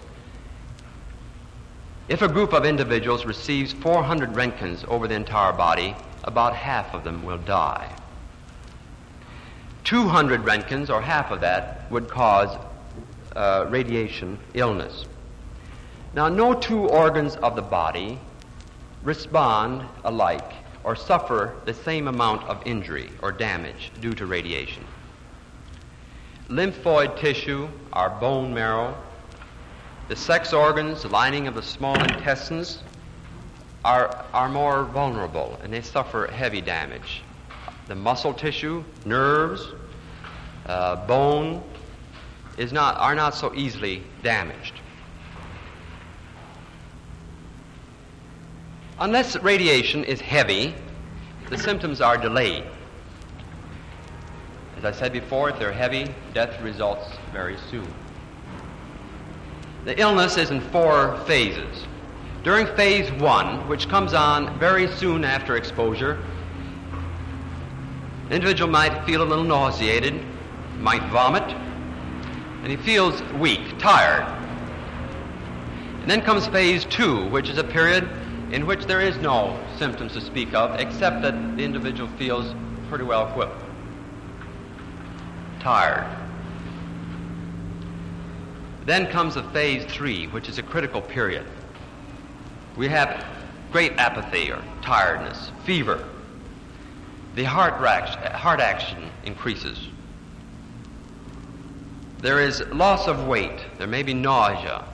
If 2.10 2.21
a 2.21 2.28
group 2.28 2.54
of 2.54 2.65
individuals 2.65 3.26
receives 3.26 3.73
400 3.73 4.32
Roentgens 4.32 4.88
over 4.88 5.08
the 5.08 5.15
entire 5.15 5.54
body, 5.54 5.95
about 6.23 6.56
half 6.56 6.93
of 6.95 7.04
them 7.04 7.23
will 7.23 7.38
die. 7.38 7.93
200 9.84 10.41
Roentgens, 10.41 10.89
or 10.89 11.02
half 11.02 11.32
of 11.32 11.41
that, 11.41 11.89
would 11.91 12.10
cause 12.10 12.58
uh, 13.36 13.65
radiation 13.69 14.39
illness. 14.54 15.06
Now, 16.18 16.30
no 16.30 16.56
two 16.56 16.90
organs 16.90 17.36
of 17.36 17.56
the 17.56 17.62
body 17.62 18.18
respond 19.04 19.84
alike 20.04 20.52
or 20.84 20.96
suffer 20.96 21.54
the 21.66 21.76
same 21.76 22.08
amount 22.08 22.42
of 22.46 22.60
injury 22.66 23.12
or 23.22 23.32
damage 23.32 23.92
due 24.02 24.16
to 24.16 24.26
radiation. 24.26 24.84
Lymphoid 26.50 27.20
tissue, 27.20 27.68
our 27.94 28.10
bone 28.10 28.52
marrow, 28.52 28.98
the 30.08 30.16
sex 30.16 30.54
organs, 30.54 31.04
the 31.04 31.10
lining 31.10 31.46
of 31.46 31.54
the 31.54 31.62
small 31.62 32.02
intestines, 32.02 32.80
are, 33.86 34.26
are 34.34 34.50
more 34.50 34.86
vulnerable 34.86 35.60
and 35.62 35.72
they 35.72 35.82
suffer 35.82 36.26
heavy 36.32 36.62
damage. 36.62 37.22
The 37.88 37.96
muscle 37.96 38.34
tissue, 38.34 38.84
nerves, 39.06 39.68
uh, 40.66 40.96
bone 41.06 41.62
is 42.58 42.74
not, 42.74 42.98
are 42.98 43.14
not 43.14 43.36
so 43.36 43.54
easily 43.54 44.02
damaged. 44.24 44.82
Unless 49.00 49.36
radiation 49.44 50.04
is 50.04 50.20
heavy, 50.20 50.74
the 51.50 51.58
symptoms 51.58 52.02
are 52.02 52.18
delayed. 52.18 52.64
As 54.76 54.86
I 54.86 54.92
said 54.92 55.14
before, 55.14 55.52
if 55.52 55.60
they're 55.60 55.72
heavy, 55.72 56.08
death 56.34 56.60
results 56.62 57.08
very 57.32 57.58
soon. 57.70 57.88
The 59.86 60.00
illness 60.00 60.38
is 60.38 60.50
in 60.50 60.62
four 60.62 61.16
phases. 61.28 61.86
During 62.44 62.66
phase 62.76 63.12
one, 63.22 63.68
which 63.68 63.88
comes 63.88 64.16
on 64.16 64.58
very 64.58 64.88
soon 64.88 65.24
after 65.24 65.58
exposure, 65.58 66.18
the 68.30 68.36
individual 68.36 68.70
might 68.70 69.06
feel 69.06 69.22
a 69.22 69.26
little 69.26 69.44
nauseated, 69.44 70.20
might 70.80 71.04
vomit, 71.12 71.44
and 72.64 72.68
he 72.68 72.78
feels 72.78 73.22
weak, 73.34 73.78
tired. 73.78 74.26
And 76.02 76.10
then 76.10 76.22
comes 76.22 76.48
phase 76.48 76.84
two, 76.86 77.30
which 77.30 77.48
is 77.48 77.60
a 77.60 77.64
period 77.64 78.10
in 78.52 78.66
which 78.66 78.86
there 78.86 79.02
is 79.02 79.18
no 79.18 79.60
symptoms 79.78 80.14
to 80.14 80.22
speak 80.22 80.54
of, 80.54 80.80
except 80.80 81.22
that 81.22 81.58
the 81.58 81.64
individual 81.64 82.10
feels 82.18 82.54
pretty 82.90 83.04
well 83.04 83.28
equipped, 83.28 83.62
tired. 85.60 86.08
Then 88.86 89.08
comes 89.08 89.36
a 89.36 89.44
phase 89.52 89.84
three, 89.86 90.28
which 90.28 90.48
is 90.48 90.58
a 90.58 90.64
critical 90.64 91.02
period. 91.02 91.46
We 92.78 92.88
have 92.88 93.26
great 93.72 93.92
apathy 93.98 94.50
or 94.52 94.64
tiredness, 94.82 95.52
fever. 95.66 96.08
The 97.36 97.44
heart, 97.44 97.74
heart 97.74 98.60
action 98.62 99.12
increases. 99.26 99.90
There 102.20 102.40
is 102.40 102.62
loss 102.72 103.08
of 103.08 103.28
weight. 103.28 103.60
There 103.78 103.88
may 103.88 104.04
be 104.04 104.14
nausea 104.14 104.86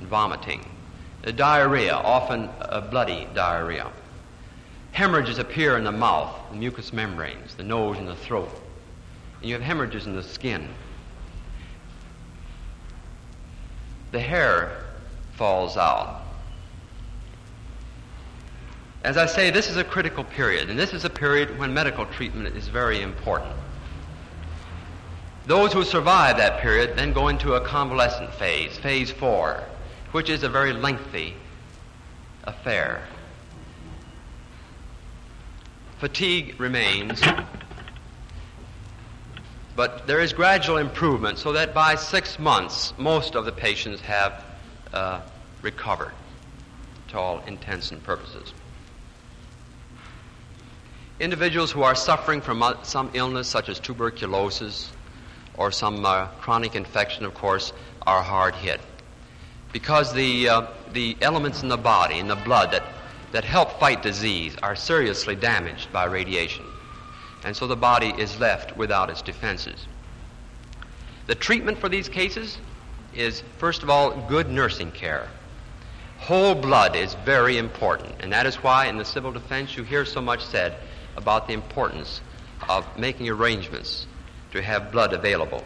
and 0.00 0.08
vomiting. 0.08 0.64
The 1.22 1.32
diarrhea, 1.32 1.94
often 1.94 2.48
a 2.60 2.80
bloody 2.80 3.28
diarrhea. 3.34 3.90
Hemorrhages 4.92 5.38
appear 5.38 5.78
in 5.78 5.84
the 5.84 5.92
mouth, 5.92 6.34
the 6.50 6.56
mucous 6.56 6.92
membranes, 6.92 7.54
the 7.54 7.62
nose, 7.62 7.96
and 7.98 8.06
the 8.06 8.16
throat. 8.16 8.50
And 9.40 9.48
you 9.48 9.54
have 9.54 9.62
hemorrhages 9.62 10.06
in 10.06 10.14
the 10.14 10.22
skin. 10.22 10.68
the 14.12 14.20
hair 14.20 14.84
falls 15.32 15.76
out. 15.76 16.22
As 19.02 19.16
I 19.16 19.26
say, 19.26 19.50
this 19.50 19.68
is 19.68 19.76
a 19.76 19.82
critical 19.82 20.22
period, 20.22 20.70
and 20.70 20.78
this 20.78 20.92
is 20.92 21.04
a 21.04 21.10
period 21.10 21.58
when 21.58 21.74
medical 21.74 22.06
treatment 22.06 22.54
is 22.54 22.68
very 22.68 23.00
important. 23.00 23.52
Those 25.46 25.72
who 25.72 25.82
survive 25.82 26.36
that 26.36 26.60
period 26.60 26.94
then 26.94 27.12
go 27.12 27.26
into 27.26 27.54
a 27.54 27.60
convalescent 27.60 28.32
phase, 28.34 28.78
phase 28.78 29.10
four, 29.10 29.64
which 30.12 30.28
is 30.28 30.42
a 30.42 30.48
very 30.48 30.72
lengthy 30.72 31.34
affair. 32.44 33.02
Fatigue 35.98 36.60
remains, 36.60 37.22
but 39.74 40.06
there 40.06 40.20
is 40.20 40.32
gradual 40.32 40.76
improvement 40.76 41.38
so 41.38 41.52
that 41.52 41.72
by 41.72 41.94
six 41.94 42.38
months, 42.38 42.92
most 42.98 43.34
of 43.34 43.44
the 43.44 43.52
patients 43.52 44.00
have 44.02 44.44
uh, 44.92 45.20
recovered 45.62 46.12
to 47.08 47.18
all 47.18 47.40
intents 47.46 47.90
and 47.90 48.02
purposes. 48.02 48.52
Individuals 51.20 51.70
who 51.70 51.82
are 51.82 51.94
suffering 51.94 52.40
from 52.40 52.62
uh, 52.62 52.82
some 52.82 53.10
illness, 53.14 53.46
such 53.46 53.68
as 53.68 53.78
tuberculosis 53.78 54.90
or 55.56 55.70
some 55.70 56.04
uh, 56.04 56.26
chronic 56.40 56.74
infection, 56.74 57.24
of 57.24 57.32
course, 57.32 57.72
are 58.06 58.22
hard 58.22 58.54
hit. 58.56 58.80
Because 59.72 60.12
the, 60.12 60.48
uh, 60.48 60.66
the 60.92 61.16
elements 61.20 61.62
in 61.62 61.68
the 61.68 61.76
body, 61.76 62.18
in 62.18 62.28
the 62.28 62.36
blood 62.36 62.72
that, 62.72 62.84
that 63.32 63.44
help 63.44 63.80
fight 63.80 64.02
disease, 64.02 64.56
are 64.62 64.76
seriously 64.76 65.34
damaged 65.34 65.92
by 65.92 66.04
radiation 66.04 66.64
and 67.44 67.56
so 67.56 67.66
the 67.66 67.76
body 67.76 68.14
is 68.18 68.38
left 68.38 68.76
without 68.76 69.10
its 69.10 69.22
defenses. 69.22 69.86
The 71.26 71.34
treatment 71.34 71.78
for 71.78 71.88
these 71.88 72.08
cases 72.08 72.58
is, 73.14 73.42
first 73.58 73.82
of 73.82 73.90
all, 73.90 74.10
good 74.28 74.48
nursing 74.48 74.92
care. 74.92 75.28
Whole 76.18 76.54
blood 76.54 76.94
is 76.94 77.14
very 77.24 77.58
important, 77.58 78.14
and 78.20 78.32
that 78.32 78.46
is 78.46 78.56
why 78.56 78.86
in 78.86 78.96
the 78.96 79.04
civil 79.04 79.32
defense 79.32 79.76
you 79.76 79.82
hear 79.82 80.04
so 80.04 80.20
much 80.20 80.44
said 80.44 80.76
about 81.16 81.46
the 81.46 81.52
importance 81.52 82.20
of 82.68 82.86
making 82.96 83.28
arrangements 83.28 84.06
to 84.52 84.62
have 84.62 84.92
blood 84.92 85.12
available. 85.12 85.64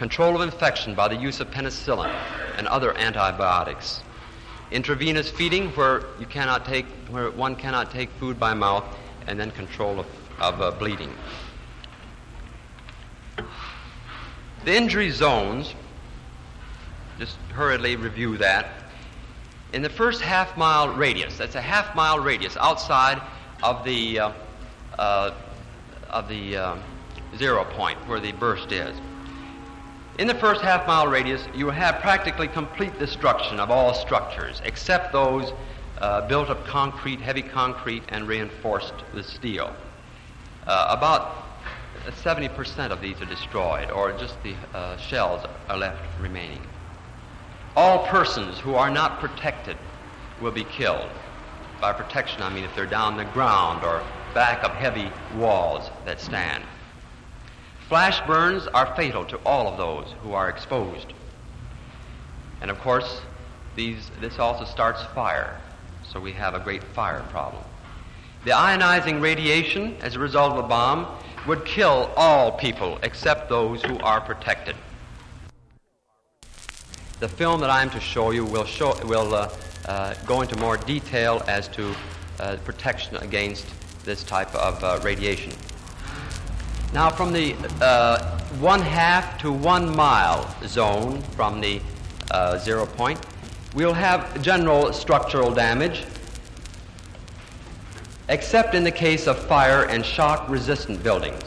Control 0.00 0.34
of 0.34 0.40
infection 0.40 0.94
by 0.94 1.08
the 1.08 1.14
use 1.14 1.40
of 1.40 1.50
penicillin 1.50 2.10
and 2.56 2.66
other 2.68 2.96
antibiotics. 2.96 4.02
Intravenous 4.70 5.30
feeding 5.30 5.68
where 5.72 6.04
you 6.18 6.24
cannot 6.24 6.64
take 6.64 6.86
where 7.10 7.30
one 7.30 7.54
cannot 7.54 7.90
take 7.90 8.08
food 8.12 8.40
by 8.40 8.54
mouth, 8.54 8.84
and 9.26 9.38
then 9.38 9.50
control 9.50 10.00
of 10.00 10.06
of 10.38 10.62
uh, 10.62 10.70
bleeding. 10.70 11.12
The 14.64 14.74
injury 14.74 15.10
zones 15.10 15.74
just 17.18 17.36
hurriedly 17.52 17.96
review 17.96 18.38
that. 18.38 18.70
In 19.74 19.82
the 19.82 19.90
first 19.90 20.22
half 20.22 20.56
mile 20.56 20.88
radius, 20.88 21.36
that's 21.36 21.56
a 21.56 21.60
half 21.60 21.94
mile 21.94 22.18
radius 22.18 22.56
outside 22.56 23.20
of 23.62 23.84
the, 23.84 24.18
uh, 24.18 24.32
uh, 24.98 25.34
of 26.08 26.26
the 26.26 26.56
uh, 26.56 26.76
zero 27.36 27.66
point 27.66 27.98
where 28.08 28.18
the 28.18 28.32
burst 28.32 28.72
is. 28.72 28.98
In 30.20 30.26
the 30.26 30.34
first 30.34 30.60
half 30.60 30.86
mile 30.86 31.08
radius, 31.08 31.48
you 31.54 31.70
have 31.70 32.02
practically 32.02 32.46
complete 32.46 32.98
destruction 32.98 33.58
of 33.58 33.70
all 33.70 33.94
structures 33.94 34.60
except 34.66 35.14
those 35.14 35.54
uh, 35.96 36.28
built 36.28 36.50
of 36.50 36.62
concrete, 36.66 37.22
heavy 37.22 37.40
concrete, 37.40 38.02
and 38.10 38.28
reinforced 38.28 38.92
with 39.14 39.24
steel. 39.24 39.74
Uh, 40.66 40.94
about 40.98 41.46
70% 42.04 42.90
of 42.90 43.00
these 43.00 43.18
are 43.22 43.24
destroyed, 43.24 43.90
or 43.90 44.12
just 44.12 44.36
the 44.42 44.54
uh, 44.74 44.98
shells 44.98 45.42
are 45.70 45.78
left 45.78 46.02
remaining. 46.20 46.60
All 47.74 48.06
persons 48.06 48.58
who 48.58 48.74
are 48.74 48.90
not 48.90 49.20
protected 49.20 49.78
will 50.42 50.52
be 50.52 50.64
killed. 50.64 51.08
By 51.80 51.94
protection, 51.94 52.42
I 52.42 52.50
mean 52.50 52.64
if 52.64 52.76
they're 52.76 52.84
down 52.84 53.16
the 53.16 53.24
ground 53.24 53.84
or 53.84 54.04
back 54.34 54.64
of 54.64 54.72
heavy 54.72 55.10
walls 55.34 55.90
that 56.04 56.20
stand. 56.20 56.62
Flash 57.90 58.24
burns 58.24 58.68
are 58.68 58.94
fatal 58.94 59.24
to 59.24 59.36
all 59.38 59.66
of 59.66 59.76
those 59.76 60.14
who 60.22 60.32
are 60.32 60.48
exposed. 60.48 61.12
And 62.60 62.70
of 62.70 62.78
course, 62.78 63.20
these, 63.74 64.12
this 64.20 64.38
also 64.38 64.64
starts 64.64 65.02
fire, 65.12 65.60
so 66.08 66.20
we 66.20 66.30
have 66.30 66.54
a 66.54 66.60
great 66.60 66.84
fire 66.84 67.24
problem. 67.30 67.64
The 68.44 68.52
ionizing 68.52 69.20
radiation 69.20 69.96
as 70.02 70.14
a 70.14 70.20
result 70.20 70.52
of 70.52 70.64
a 70.64 70.68
bomb 70.68 71.18
would 71.48 71.64
kill 71.64 72.12
all 72.16 72.52
people 72.52 73.00
except 73.02 73.48
those 73.48 73.82
who 73.82 73.98
are 73.98 74.20
protected. 74.20 74.76
The 77.18 77.28
film 77.28 77.60
that 77.60 77.70
I'm 77.70 77.90
to 77.90 77.98
show 77.98 78.30
you 78.30 78.44
will, 78.44 78.66
show, 78.66 78.94
will 79.04 79.34
uh, 79.34 79.50
uh, 79.86 80.14
go 80.26 80.42
into 80.42 80.56
more 80.60 80.76
detail 80.76 81.42
as 81.48 81.66
to 81.70 81.92
uh, 82.38 82.56
protection 82.64 83.16
against 83.16 83.66
this 84.04 84.22
type 84.22 84.54
of 84.54 84.84
uh, 84.84 85.00
radiation. 85.02 85.52
Now, 86.92 87.08
from 87.08 87.32
the 87.32 87.54
uh, 87.80 88.40
one 88.58 88.80
half 88.80 89.38
to 89.42 89.52
one 89.52 89.94
mile 89.94 90.52
zone 90.66 91.22
from 91.22 91.60
the 91.60 91.80
uh, 92.32 92.58
zero 92.58 92.84
point, 92.84 93.20
we'll 93.74 93.92
have 93.92 94.42
general 94.42 94.92
structural 94.92 95.52
damage, 95.52 96.02
except 98.28 98.74
in 98.74 98.82
the 98.82 98.90
case 98.90 99.28
of 99.28 99.38
fire 99.38 99.84
and 99.84 100.04
shock 100.04 100.48
resistant 100.48 101.00
buildings. 101.04 101.40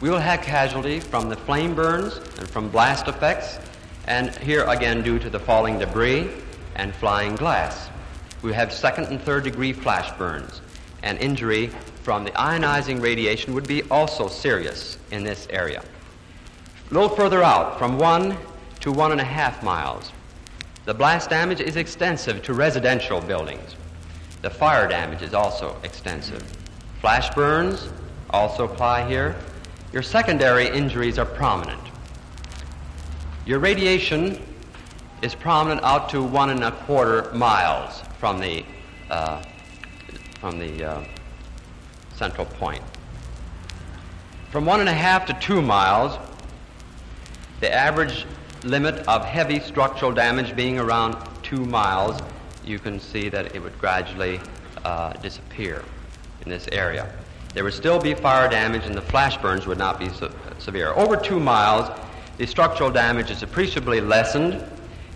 We 0.00 0.08
will 0.08 0.18
have 0.18 0.40
casualty 0.40 0.98
from 0.98 1.28
the 1.28 1.36
flame 1.36 1.74
burns 1.74 2.16
and 2.38 2.48
from 2.48 2.70
blast 2.70 3.06
effects 3.06 3.58
and 4.06 4.34
here 4.36 4.64
again 4.64 5.02
due 5.02 5.18
to 5.18 5.28
the 5.28 5.38
falling 5.38 5.78
debris 5.78 6.30
and 6.76 6.94
flying 6.94 7.36
glass. 7.36 7.90
We 8.40 8.54
have 8.54 8.72
second 8.72 9.06
and 9.06 9.20
third 9.20 9.44
degree 9.44 9.74
flash 9.74 10.10
burns, 10.18 10.60
and 11.02 11.18
injury 11.18 11.70
from 12.04 12.22
the 12.22 12.30
ionizing 12.32 13.00
radiation 13.00 13.54
would 13.54 13.66
be 13.66 13.82
also 13.84 14.28
serious 14.28 14.98
in 15.10 15.24
this 15.24 15.48
area. 15.48 15.82
A 16.90 16.94
little 16.94 17.08
further 17.08 17.42
out, 17.42 17.78
from 17.78 17.98
one 17.98 18.36
to 18.80 18.92
one 18.92 19.10
and 19.10 19.22
a 19.22 19.24
half 19.24 19.62
miles, 19.62 20.12
the 20.84 20.92
blast 20.92 21.30
damage 21.30 21.62
is 21.62 21.76
extensive 21.76 22.42
to 22.42 22.52
residential 22.52 23.22
buildings. 23.22 23.74
The 24.42 24.50
fire 24.50 24.86
damage 24.86 25.22
is 25.22 25.32
also 25.32 25.74
extensive. 25.82 26.42
Flash 27.00 27.34
burns 27.34 27.88
also 28.28 28.64
apply 28.64 29.08
here. 29.08 29.34
Your 29.90 30.02
secondary 30.02 30.68
injuries 30.68 31.18
are 31.18 31.24
prominent. 31.24 31.80
Your 33.46 33.60
radiation 33.60 34.42
is 35.22 35.34
prominent 35.34 35.82
out 35.82 36.10
to 36.10 36.22
one 36.22 36.50
and 36.50 36.62
a 36.64 36.70
quarter 36.70 37.32
miles 37.32 38.02
from 38.18 38.40
the, 38.40 38.62
uh, 39.08 39.42
from 40.38 40.58
the 40.58 40.84
uh, 40.84 41.04
central 42.14 42.46
point. 42.46 42.82
From 44.50 44.66
one 44.66 44.80
and 44.80 44.88
a 44.88 44.94
half 44.94 45.26
to 45.26 45.34
two 45.34 45.60
miles, 45.60 46.18
the 47.60 47.72
average 47.72 48.26
limit 48.62 48.94
of 49.08 49.24
heavy 49.24 49.60
structural 49.60 50.12
damage 50.12 50.54
being 50.56 50.78
around 50.78 51.16
two 51.42 51.64
miles, 51.64 52.20
you 52.64 52.78
can 52.78 52.98
see 52.98 53.28
that 53.28 53.54
it 53.54 53.62
would 53.62 53.78
gradually 53.78 54.40
uh, 54.84 55.12
disappear 55.14 55.84
in 56.44 56.50
this 56.50 56.68
area. 56.72 57.10
There 57.52 57.62
would 57.64 57.74
still 57.74 58.00
be 58.00 58.14
fire 58.14 58.48
damage 58.48 58.84
and 58.86 58.94
the 58.94 59.02
flash 59.02 59.36
burns 59.36 59.66
would 59.66 59.78
not 59.78 59.98
be 59.98 60.10
severe. 60.58 60.92
Over 60.92 61.16
two 61.16 61.38
miles, 61.38 61.88
the 62.36 62.46
structural 62.46 62.90
damage 62.90 63.30
is 63.30 63.42
appreciably 63.42 64.00
lessened. 64.00 64.62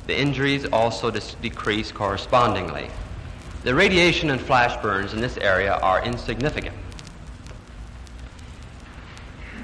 The 0.07 0.19
injuries 0.19 0.65
also 0.73 1.11
decrease 1.11 1.91
correspondingly. 1.91 2.91
The 3.65 3.75
radiation 3.75 4.31
and 4.31 4.41
flash 4.41 4.81
burns 4.81 5.15
in 5.15 5.21
this 5.21 5.37
area 5.39 5.75
are 5.75 6.03
insignificant. 6.05 6.77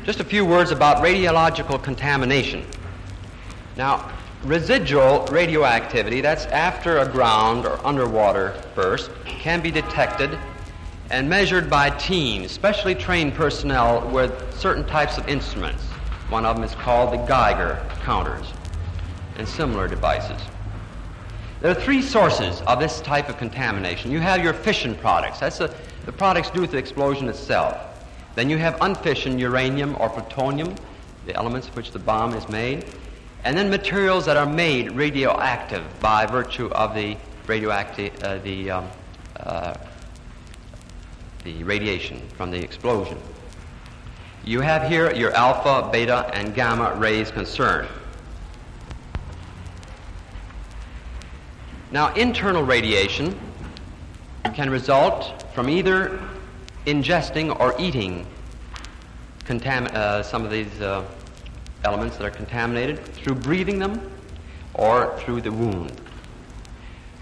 Just 0.04 0.20
a 0.20 0.24
few 0.24 0.44
words 0.44 0.70
about 0.70 1.02
radiological 1.02 1.82
contamination. 1.82 2.62
Now, 3.74 4.12
residual 4.42 5.24
radioactivity, 5.30 6.20
that's 6.20 6.44
after 6.46 6.98
a 6.98 7.08
ground 7.08 7.64
or 7.64 7.80
underwater 7.86 8.54
burst, 8.74 9.10
can 9.24 9.62
be 9.62 9.70
detected 9.70 10.38
and 11.08 11.26
measured 11.26 11.70
by 11.70 11.88
teams, 11.88 12.50
specially 12.50 12.94
trained 12.94 13.32
personnel 13.32 14.06
with 14.10 14.30
certain 14.54 14.86
types 14.86 15.16
of 15.16 15.26
instruments. 15.26 15.82
One 16.28 16.44
of 16.44 16.56
them 16.56 16.64
is 16.66 16.74
called 16.74 17.14
the 17.14 17.24
Geiger 17.24 17.82
counters 18.02 18.52
and 19.38 19.48
similar 19.48 19.88
devices. 19.88 20.42
There 21.62 21.70
are 21.70 21.80
three 21.80 22.02
sources 22.02 22.60
of 22.66 22.78
this 22.78 23.00
type 23.00 23.30
of 23.30 23.38
contamination. 23.38 24.10
You 24.10 24.20
have 24.20 24.44
your 24.44 24.52
fission 24.52 24.96
products. 24.96 25.40
That's 25.40 25.60
a, 25.60 25.74
the 26.04 26.12
products 26.12 26.50
due 26.50 26.66
to 26.66 26.72
the 26.72 26.76
explosion 26.76 27.26
itself. 27.26 27.93
Then 28.34 28.50
you 28.50 28.58
have 28.58 28.76
unfissioned 28.76 29.38
uranium 29.38 29.96
or 30.00 30.08
plutonium, 30.08 30.74
the 31.26 31.34
elements 31.36 31.68
of 31.68 31.76
which 31.76 31.92
the 31.92 31.98
bomb 31.98 32.34
is 32.34 32.48
made. 32.48 32.84
And 33.44 33.56
then 33.56 33.70
materials 33.70 34.24
that 34.26 34.36
are 34.36 34.46
made 34.46 34.92
radioactive 34.92 35.84
by 36.00 36.26
virtue 36.26 36.66
of 36.68 36.94
the 36.94 37.16
radioactive, 37.46 38.22
uh, 38.22 38.38
the, 38.38 38.70
um, 38.70 38.88
uh, 39.38 39.74
the 41.44 41.62
radiation 41.62 42.20
from 42.36 42.50
the 42.50 42.58
explosion. 42.58 43.18
You 44.44 44.60
have 44.60 44.88
here 44.88 45.14
your 45.14 45.32
alpha, 45.32 45.88
beta, 45.90 46.30
and 46.34 46.54
gamma 46.54 46.94
rays 46.96 47.30
concerned. 47.30 47.88
Now, 51.90 52.12
internal 52.14 52.62
radiation 52.62 53.38
can 54.54 54.68
result 54.68 55.44
from 55.54 55.68
either 55.68 56.20
ingesting 56.86 57.58
or 57.60 57.74
eating 57.78 58.26
uh, 59.48 60.22
some 60.22 60.44
of 60.44 60.50
these 60.50 60.80
uh, 60.80 61.04
elements 61.84 62.16
that 62.16 62.24
are 62.24 62.30
contaminated 62.30 63.04
through 63.04 63.34
breathing 63.34 63.78
them 63.78 64.10
or 64.74 65.16
through 65.20 65.40
the 65.40 65.52
wound. 65.52 65.92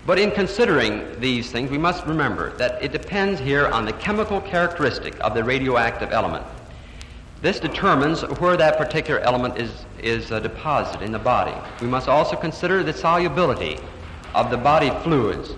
But 0.04 0.18
in 0.18 0.32
considering 0.32 1.20
these 1.20 1.52
things, 1.52 1.70
we 1.70 1.78
must 1.78 2.04
remember 2.06 2.56
that 2.56 2.82
it 2.82 2.90
depends 2.90 3.40
here 3.40 3.68
on 3.68 3.84
the 3.84 3.92
chemical 3.94 4.40
characteristic 4.40 5.14
of 5.20 5.34
the 5.34 5.44
radioactive 5.44 6.10
element. 6.12 6.44
This 7.40 7.60
determines 7.60 8.22
where 8.38 8.56
that 8.56 8.78
particular 8.78 9.20
element 9.20 9.58
is, 9.58 9.84
is 10.00 10.32
uh, 10.32 10.40
deposited 10.40 11.04
in 11.04 11.12
the 11.12 11.18
body. 11.18 11.54
We 11.80 11.88
must 11.88 12.08
also 12.08 12.36
consider 12.36 12.82
the 12.82 12.92
solubility 12.92 13.78
of 14.34 14.50
the 14.50 14.56
body 14.56 14.90
fluids. 15.02 15.54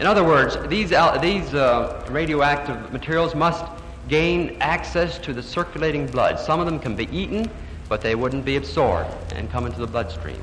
In 0.00 0.06
other 0.06 0.24
words, 0.24 0.56
these, 0.68 0.90
these 1.20 1.54
uh, 1.54 2.06
radioactive 2.10 2.92
materials 2.92 3.34
must 3.34 3.64
gain 4.08 4.56
access 4.60 5.18
to 5.18 5.32
the 5.32 5.42
circulating 5.42 6.06
blood. 6.06 6.38
Some 6.38 6.60
of 6.60 6.66
them 6.66 6.78
can 6.78 6.94
be 6.94 7.08
eaten, 7.16 7.50
but 7.88 8.00
they 8.00 8.14
wouldn't 8.14 8.44
be 8.44 8.56
absorbed 8.56 9.32
and 9.32 9.50
come 9.50 9.66
into 9.66 9.78
the 9.78 9.86
bloodstream. 9.86 10.40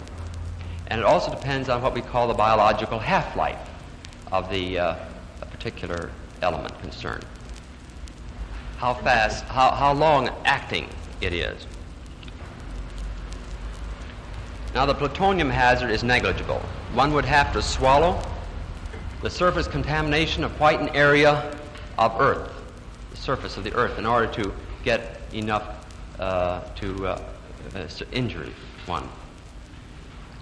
And 0.87 0.99
it 0.99 1.05
also 1.05 1.31
depends 1.31 1.69
on 1.69 1.81
what 1.81 1.93
we 1.93 2.01
call 2.01 2.27
the 2.27 2.33
biological 2.33 2.99
half-life 2.99 3.69
of 4.31 4.49
the 4.49 4.79
uh, 4.79 4.95
particular 5.51 6.09
element 6.41 6.77
concerned 6.81 7.25
how 8.83 8.93
fast, 8.93 9.45
how, 9.45 9.71
how 9.71 9.93
long 9.93 10.29
acting 10.43 10.89
it 11.21 11.31
is. 11.31 11.65
Now, 14.75 14.85
the 14.85 14.93
plutonium 14.93 15.49
hazard 15.49 15.89
is 15.89 16.03
negligible. 16.03 16.59
One 16.93 17.13
would 17.13 17.23
have 17.23 17.53
to 17.53 17.61
swallow 17.61 18.21
the 19.23 19.29
surface 19.29 19.69
contamination 19.69 20.43
of 20.43 20.53
quite 20.57 20.81
an 20.81 20.89
area 20.89 21.57
of 21.97 22.19
Earth, 22.19 22.51
the 23.09 23.17
surface 23.17 23.55
of 23.55 23.63
the 23.63 23.73
Earth, 23.73 23.97
in 23.97 24.05
order 24.05 24.27
to 24.33 24.53
get 24.83 25.21
enough 25.33 25.63
uh, 26.19 26.59
to 26.75 27.07
uh, 27.07 27.21
uh, 27.73 27.87
injury 28.11 28.51
one. 28.85 29.07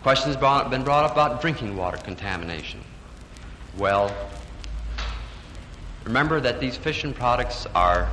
Questions 0.01 0.36
have 0.36 0.71
been 0.71 0.84
brought 0.84 1.05
up 1.05 1.11
about 1.11 1.41
drinking 1.41 1.77
water 1.77 1.97
contamination. 1.97 2.82
Well, 3.77 4.13
remember 6.03 6.41
that 6.41 6.59
these 6.59 6.75
fission 6.75 7.13
products 7.13 7.67
are 7.75 8.09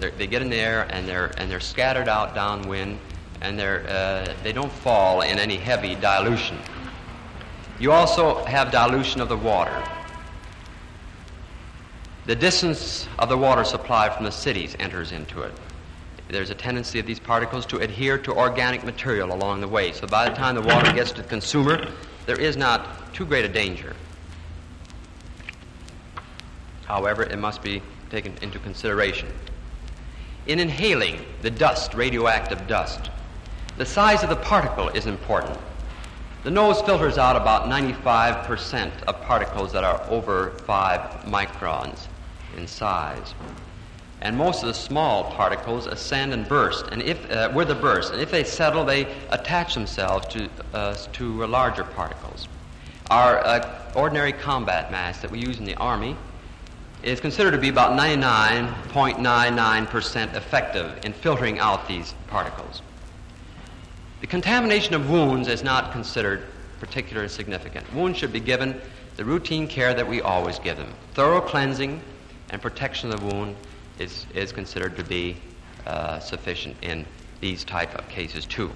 they 0.00 0.26
get 0.26 0.40
in 0.40 0.48
the 0.48 0.56
air 0.56 0.86
and 0.90 1.06
they're, 1.06 1.32
and 1.36 1.50
they're 1.50 1.60
scattered 1.60 2.08
out 2.08 2.34
downwind 2.34 2.98
and 3.42 3.58
they're, 3.58 3.86
uh, 3.86 4.34
they 4.42 4.52
don't 4.52 4.72
fall 4.72 5.20
in 5.20 5.38
any 5.38 5.56
heavy 5.56 5.94
dilution. 5.94 6.58
You 7.78 7.92
also 7.92 8.42
have 8.44 8.70
dilution 8.70 9.20
of 9.20 9.28
the 9.28 9.36
water. 9.36 9.82
The 12.26 12.34
distance 12.34 13.06
of 13.20 13.28
the 13.28 13.38
water 13.38 13.62
supply 13.62 14.10
from 14.10 14.24
the 14.24 14.32
cities 14.32 14.74
enters 14.80 15.12
into 15.12 15.42
it. 15.42 15.52
There's 16.26 16.50
a 16.50 16.56
tendency 16.56 16.98
of 16.98 17.06
these 17.06 17.20
particles 17.20 17.64
to 17.66 17.78
adhere 17.78 18.18
to 18.18 18.32
organic 18.32 18.82
material 18.82 19.32
along 19.32 19.60
the 19.60 19.68
way. 19.68 19.92
So 19.92 20.08
by 20.08 20.28
the 20.28 20.34
time 20.34 20.56
the 20.56 20.62
water 20.62 20.92
gets 20.92 21.12
to 21.12 21.22
the 21.22 21.28
consumer, 21.28 21.86
there 22.26 22.40
is 22.40 22.56
not 22.56 23.14
too 23.14 23.26
great 23.26 23.44
a 23.44 23.48
danger. 23.48 23.94
However, 26.86 27.22
it 27.22 27.38
must 27.38 27.62
be 27.62 27.80
taken 28.10 28.34
into 28.42 28.58
consideration. 28.58 29.28
In 30.48 30.58
inhaling 30.58 31.24
the 31.42 31.50
dust, 31.50 31.94
radioactive 31.94 32.66
dust, 32.66 33.08
the 33.76 33.86
size 33.86 34.24
of 34.24 34.30
the 34.30 34.36
particle 34.36 34.88
is 34.88 35.06
important. 35.06 35.56
The 36.42 36.50
nose 36.50 36.82
filters 36.82 37.18
out 37.18 37.36
about 37.36 37.66
95% 37.66 39.04
of 39.04 39.20
particles 39.22 39.70
that 39.70 39.84
are 39.84 40.04
over 40.10 40.50
5 40.66 41.24
microns 41.26 42.08
in 42.56 42.66
size. 42.66 43.34
And 44.22 44.36
most 44.36 44.62
of 44.62 44.68
the 44.68 44.74
small 44.74 45.24
particles 45.32 45.86
ascend 45.86 46.32
and 46.32 46.48
burst, 46.48 46.86
and 46.90 47.02
if 47.02 47.30
uh, 47.30 47.50
with 47.54 47.70
a 47.70 47.74
burst, 47.74 48.12
and 48.12 48.20
if 48.20 48.30
they 48.30 48.44
settle, 48.44 48.84
they 48.84 49.14
attach 49.30 49.74
themselves 49.74 50.26
to 50.28 50.48
uh, 50.72 50.94
to 50.94 51.46
larger 51.46 51.84
particles. 51.84 52.48
Our 53.10 53.38
uh, 53.38 53.92
ordinary 53.94 54.32
combat 54.32 54.90
mask 54.90 55.20
that 55.20 55.30
we 55.30 55.38
use 55.38 55.58
in 55.58 55.64
the 55.64 55.76
army 55.76 56.16
is 57.02 57.20
considered 57.20 57.52
to 57.52 57.58
be 57.58 57.68
about 57.68 57.96
99.99% 57.98 60.34
effective 60.34 60.98
in 61.04 61.12
filtering 61.12 61.60
out 61.60 61.86
these 61.86 62.14
particles. 62.26 62.82
The 64.20 64.26
contamination 64.26 64.94
of 64.94 65.08
wounds 65.08 65.46
is 65.46 65.62
not 65.62 65.92
considered 65.92 66.42
particularly 66.80 67.28
significant. 67.28 67.94
Wounds 67.94 68.18
should 68.18 68.32
be 68.32 68.40
given 68.40 68.80
the 69.16 69.24
routine 69.24 69.68
care 69.68 69.94
that 69.94 70.08
we 70.08 70.20
always 70.20 70.58
give 70.58 70.78
them. 70.78 70.92
Thorough 71.14 71.40
cleansing 71.40 72.00
and 72.50 72.62
protection 72.62 73.12
of 73.12 73.20
the 73.20 73.26
wound 73.26 73.56
is, 73.98 74.26
is 74.34 74.52
considered 74.52 74.96
to 74.96 75.04
be 75.04 75.36
uh, 75.86 76.18
sufficient 76.18 76.76
in 76.82 77.06
these 77.40 77.64
type 77.64 77.94
of 77.98 78.08
cases 78.08 78.46
too. 78.46 78.70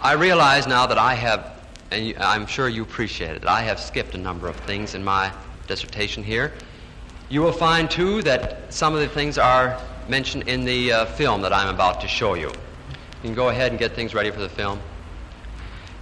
I 0.00 0.12
realize 0.12 0.66
now 0.68 0.86
that 0.86 0.96
I 0.96 1.14
have, 1.14 1.60
and 1.90 2.16
I'm 2.18 2.46
sure 2.46 2.68
you 2.68 2.82
appreciate 2.82 3.36
it, 3.36 3.44
I 3.46 3.62
have 3.62 3.80
skipped 3.80 4.14
a 4.14 4.18
number 4.18 4.46
of 4.46 4.54
things 4.56 4.94
in 4.94 5.02
my 5.02 5.32
dissertation 5.66 6.22
here. 6.22 6.52
You 7.28 7.42
will 7.42 7.52
find, 7.52 7.90
too, 7.90 8.22
that 8.22 8.72
some 8.72 8.94
of 8.94 9.00
the 9.00 9.08
things 9.08 9.38
are 9.38 9.78
mentioned 10.08 10.48
in 10.48 10.64
the 10.64 10.92
uh, 10.92 11.04
film 11.04 11.42
that 11.42 11.52
I'm 11.52 11.68
about 11.68 12.00
to 12.02 12.08
show 12.08 12.34
you. 12.34 12.46
You 12.46 12.54
can 13.22 13.34
go 13.34 13.48
ahead 13.48 13.72
and 13.72 13.78
get 13.78 13.92
things 13.92 14.14
ready 14.14 14.30
for 14.30 14.40
the 14.40 14.48
film. 14.48 14.80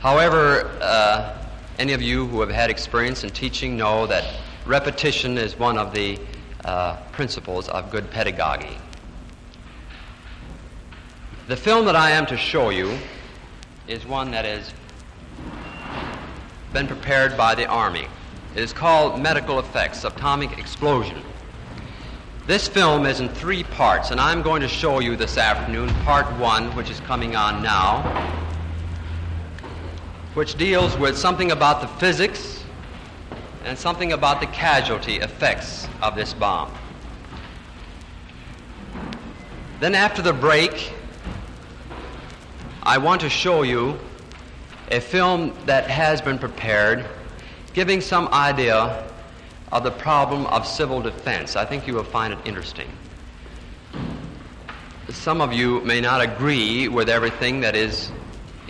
However, 0.07 0.71
uh, 0.81 1.37
any 1.81 1.93
of 1.93 2.01
you 2.01 2.29
who 2.29 2.39
have 2.39 2.49
had 2.49 2.71
experience 2.71 3.25
in 3.25 3.31
teaching 3.31 3.77
know 3.77 4.07
that 4.07 4.37
repetition 4.65 5.37
is 5.37 5.59
one 5.59 5.77
of 5.77 5.93
the 5.93 6.17
uh, 6.65 6.95
principles 7.11 7.69
of 7.69 7.91
good 7.91 8.09
pedagogy. 8.13 8.79
The 11.49 11.57
film 11.57 11.87
that 11.87 11.97
I 11.97 12.13
am 12.13 12.25
to 12.27 12.37
show 12.37 12.71
you 12.71 12.97
is 13.89 14.07
one 14.07 14.31
that 14.31 14.45
has 14.45 14.73
been 16.73 16.87
prepared 16.87 17.37
by 17.37 17.57
the 17.57 17.67
Army. 17.67 18.07
It 18.55 18.63
is 18.63 18.73
called 18.73 19.21
Medical 19.21 19.59
Effects 19.59 20.05
Atomic 20.05 20.57
Explosion. 20.57 21.21
This 22.47 22.69
film 22.69 23.07
is 23.07 23.19
in 23.19 23.29
three 23.29 23.65
parts, 23.65 24.13
and 24.13 24.21
I'm 24.21 24.43
going 24.43 24.63
to 24.63 24.69
show 24.69 25.01
you 25.01 25.17
this 25.17 25.37
afternoon 25.37 25.89
part 26.05 26.27
one, 26.39 26.67
which 26.77 26.91
is 26.91 27.01
coming 27.01 27.35
on 27.35 27.61
now, 27.61 28.46
which 30.37 30.57
deals 30.57 30.95
with 30.99 31.17
something 31.17 31.51
about 31.51 31.81
the 31.81 31.89
physics 31.99 32.63
and 33.65 33.79
something 33.79 34.13
about 34.13 34.39
the 34.39 34.47
casualty 34.49 35.17
effects 35.17 35.89
of 36.03 36.15
this 36.15 36.35
bomb. 36.35 36.71
Then, 39.81 39.95
after 39.95 40.21
the 40.21 40.35
break, 40.35 40.93
I 42.83 42.99
want 42.99 43.23
to 43.23 43.31
show 43.31 43.63
you 43.63 43.99
a 44.91 45.01
film 45.01 45.55
that 45.65 45.89
has 45.89 46.21
been 46.21 46.39
prepared 46.39 47.07
giving 47.73 48.03
some 48.03 48.29
idea 48.29 49.11
of 49.73 49.85
the 49.85 49.91
problem 49.91 50.45
of 50.49 50.67
civil 50.67 51.01
defense. 51.01 51.57
I 51.57 51.65
think 51.65 51.87
you 51.87 51.95
will 51.95 52.05
find 52.05 52.35
it 52.35 52.39
interesting. 52.45 52.91
Some 55.09 55.41
of 55.41 55.55
you 55.55 55.81
may 55.81 56.03
not 56.03 56.21
agree 56.21 56.89
with 56.89 57.09
everything 57.09 57.61
that 57.61 57.75
is 57.75 58.13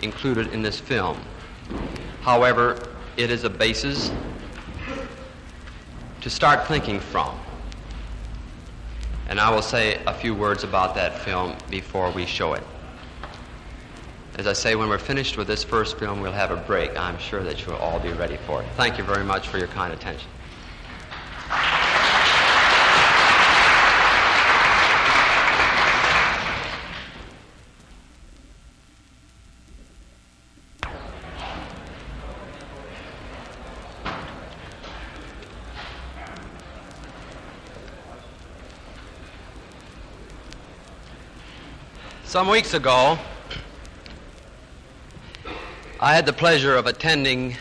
included 0.01 0.53
in 0.53 0.61
this 0.61 0.79
film. 0.79 1.19
However, 2.21 2.77
it 3.15 3.31
is 3.31 3.43
a 3.43 3.49
basis 3.49 4.11
to 6.21 6.29
start 6.29 6.67
thinking 6.67 6.99
from. 6.99 7.37
And 9.29 9.39
I 9.39 9.49
will 9.49 9.61
say 9.61 10.01
a 10.05 10.13
few 10.13 10.33
words 10.33 10.63
about 10.63 10.95
that 10.95 11.19
film 11.19 11.55
before 11.69 12.11
we 12.11 12.25
show 12.25 12.53
it. 12.53 12.63
As 14.37 14.45
I 14.45 14.53
say, 14.53 14.75
when 14.75 14.87
we're 14.87 14.99
finished 14.99 15.35
with 15.35 15.47
this 15.47 15.63
first 15.63 15.97
film, 15.97 16.21
we'll 16.21 16.31
have 16.31 16.51
a 16.51 16.57
break. 16.57 16.97
I'm 16.97 17.17
sure 17.17 17.43
that 17.43 17.65
you'll 17.65 17.75
all 17.77 17.99
be 17.99 18.11
ready 18.11 18.37
for 18.45 18.61
it. 18.61 18.67
Thank 18.75 18.97
you 18.97 19.03
very 19.03 19.23
much 19.23 19.47
for 19.47 19.57
your 19.57 19.67
kind 19.67 19.91
attention. 19.91 20.29
Some 42.27 42.49
weeks 42.49 42.73
ago, 42.73 43.17
I 46.01 46.13
had 46.13 46.25
the 46.25 46.33
pleasure 46.33 46.75
of 46.75 46.85
attending 46.85 47.55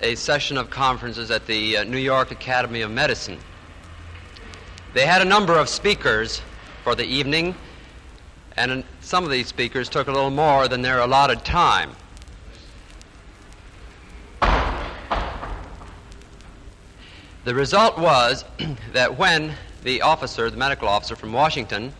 a 0.00 0.14
session 0.14 0.56
of 0.56 0.70
conferences 0.70 1.30
at 1.30 1.46
the 1.46 1.76
uh, 1.76 1.84
New 1.84 1.98
York 1.98 2.30
Academy 2.30 2.80
of 2.80 2.90
Medicine. 2.90 3.38
They 4.94 5.04
had 5.04 5.20
a 5.20 5.26
number 5.26 5.58
of 5.58 5.68
speakers 5.68 6.40
for 6.84 6.94
the 6.94 7.04
evening, 7.04 7.54
and 8.56 8.82
some 9.02 9.24
of 9.24 9.30
these 9.30 9.46
speakers 9.46 9.90
took 9.90 10.08
a 10.08 10.10
little 10.10 10.30
more 10.30 10.66
than 10.66 10.80
their 10.80 11.00
allotted 11.00 11.44
time. 11.44 11.90
The 17.44 17.54
result 17.54 17.98
was 17.98 18.46
that 18.94 19.18
when 19.18 19.52
the 19.82 20.00
officer, 20.00 20.48
the 20.48 20.56
medical 20.56 20.88
officer 20.88 21.14
from 21.14 21.34
Washington, 21.34 21.92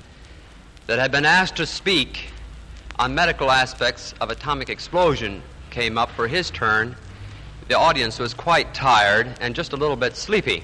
that 0.87 0.99
had 0.99 1.11
been 1.11 1.24
asked 1.24 1.57
to 1.57 1.66
speak 1.66 2.30
on 2.99 3.14
medical 3.14 3.51
aspects 3.51 4.14
of 4.20 4.30
atomic 4.30 4.68
explosion 4.68 5.43
came 5.70 5.99
up 5.99 6.11
for 6.11 6.28
his 6.28 6.51
turn, 6.51 6.95
the 7.68 7.74
audience 7.74 8.18
was 8.18 8.35
quite 8.35 8.74
tired 8.74 9.37
and 9.41 9.55
just 9.55 9.72
a 9.72 9.76
little 9.76 9.97
bit 9.97 10.16
sleepy. 10.16 10.62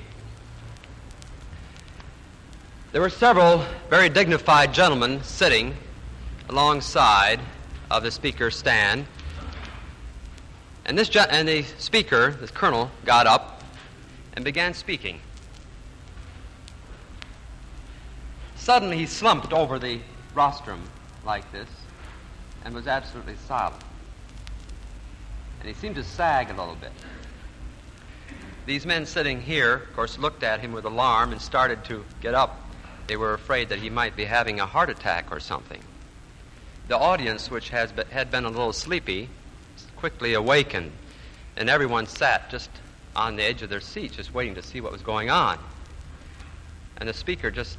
There 2.93 3.01
were 3.01 3.11
several 3.11 3.65
very 3.89 4.09
dignified 4.09 4.75
gentlemen 4.75 5.23
sitting 5.23 5.75
alongside 6.49 7.41
of 7.91 8.03
the 8.03 8.11
speaker's 8.11 8.57
stand. 8.57 9.07
And, 10.85 10.99
this 10.99 11.15
and 11.15 11.49
the 11.49 11.63
speaker, 11.79 12.33
this 12.41 12.51
colonel, 12.51 12.91
got 13.05 13.27
up 13.27 13.63
and 14.35 14.45
began 14.45 14.75
speaking. 14.75 15.21
Suddenly 18.57 18.99
he 18.99 19.07
slumped 19.07 19.53
over 19.53 19.79
the 19.79 20.01
rostrum 20.35 20.83
like 21.25 21.51
this 21.53 21.69
and 22.65 22.75
was 22.75 22.87
absolutely 22.87 23.37
silent. 23.47 23.83
And 25.61 25.69
he 25.69 25.75
seemed 25.75 25.97
to 25.97 26.05
sag 26.05 26.51
a 26.51 26.55
little 26.55 26.77
bit. 26.77 26.93
These 28.67 28.87
men 28.87 29.07
sitting 29.07 29.41
here, 29.41 29.75
of 29.75 29.95
course, 29.95 30.19
looked 30.19 30.43
at 30.43 30.61
him 30.61 30.73
with 30.73 30.85
alarm 30.85 31.33
and 31.33 31.41
started 31.41 31.85
to 31.87 32.05
get 32.21 32.35
up. 32.35 32.61
They 33.07 33.17
were 33.17 33.35
afraid 33.35 33.69
that 33.71 33.79
he 33.81 33.91
might 33.91 34.15
be 34.15 34.25
having 34.25 34.61
a 34.61 34.67
heart 34.67 34.91
attack 34.91 35.27
or 35.31 35.41
something. 35.41 35.81
The 36.89 36.97
audience, 36.97 37.51
which 37.51 37.71
has 37.71 37.93
been, 37.93 38.07
had 38.09 38.31
been 38.31 38.45
a 38.45 38.51
little 38.51 38.73
sleepy, 38.73 39.29
quickly 39.97 40.35
awakened, 40.35 40.93
and 41.57 41.69
everyone 41.69 42.07
sat 42.07 42.51
just 42.51 42.71
on 43.17 43.37
the 43.37 43.43
edge 43.43 43.63
of 43.63 43.71
their 43.71 43.81
seats, 43.81 44.17
just 44.17 44.33
waiting 44.33 44.55
to 44.55 44.63
see 44.63 44.81
what 44.81 44.93
was 44.93 45.03
going 45.03 45.31
on. 45.31 45.59
And 46.99 47.09
the 47.09 47.15
speaker 47.15 47.51
just 47.51 47.79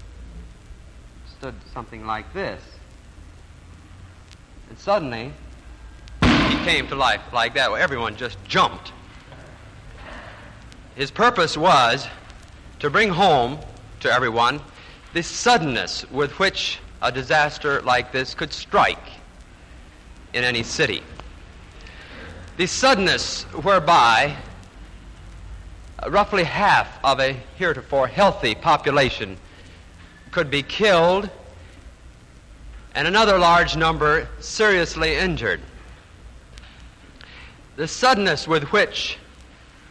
stood 1.41 1.55
something 1.73 2.05
like 2.05 2.31
this. 2.35 2.61
And 4.69 4.77
suddenly, 4.77 5.33
he 6.21 6.55
came 6.63 6.87
to 6.89 6.95
life 6.95 7.33
like 7.33 7.55
that. 7.55 7.71
Where 7.71 7.81
everyone 7.81 8.15
just 8.15 8.37
jumped. 8.45 8.91
His 10.93 11.09
purpose 11.09 11.57
was 11.57 12.07
to 12.77 12.91
bring 12.91 13.09
home 13.09 13.57
to 14.01 14.11
everyone 14.13 14.61
the 15.13 15.23
suddenness 15.23 16.07
with 16.11 16.37
which 16.37 16.77
a 17.01 17.11
disaster 17.11 17.81
like 17.81 18.11
this 18.11 18.35
could 18.35 18.53
strike 18.53 19.09
in 20.33 20.43
any 20.43 20.61
city. 20.61 21.01
The 22.57 22.67
suddenness 22.67 23.45
whereby 23.63 24.35
roughly 26.07 26.43
half 26.43 27.03
of 27.03 27.19
a 27.19 27.33
heretofore 27.57 28.05
healthy 28.05 28.53
population 28.53 29.39
could 30.31 30.49
be 30.49 30.63
killed 30.63 31.29
and 32.95 33.07
another 33.07 33.37
large 33.37 33.75
number 33.75 34.27
seriously 34.39 35.15
injured. 35.15 35.61
The 37.75 37.87
suddenness 37.87 38.47
with 38.47 38.63
which 38.71 39.17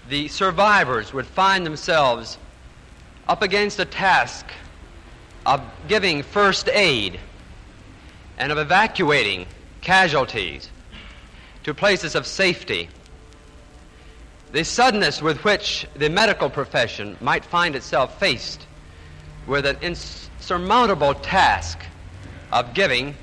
the 0.08 0.28
survivors 0.28 1.12
would 1.12 1.26
find 1.26 1.64
themselves 1.64 2.36
up 3.28 3.42
against 3.42 3.78
a 3.78 3.84
task 3.84 4.46
of 5.46 5.62
giving 5.88 6.22
first 6.22 6.68
aid 6.68 7.18
and 8.38 8.52
of 8.52 8.58
evacuating 8.58 9.46
casualties 9.80 10.68
to 11.64 11.72
places 11.74 12.14
of 12.14 12.26
safety. 12.26 12.88
The 14.52 14.64
suddenness 14.64 15.22
with 15.22 15.44
which 15.44 15.86
the 15.94 16.10
medical 16.10 16.50
profession 16.50 17.16
might 17.20 17.44
find 17.44 17.76
itself 17.76 18.18
faced 18.18 18.66
with 19.46 19.64
an 19.64 19.76
insurmountable 20.40 21.12
task 21.12 21.78
of 22.50 22.72
giving 22.72 23.14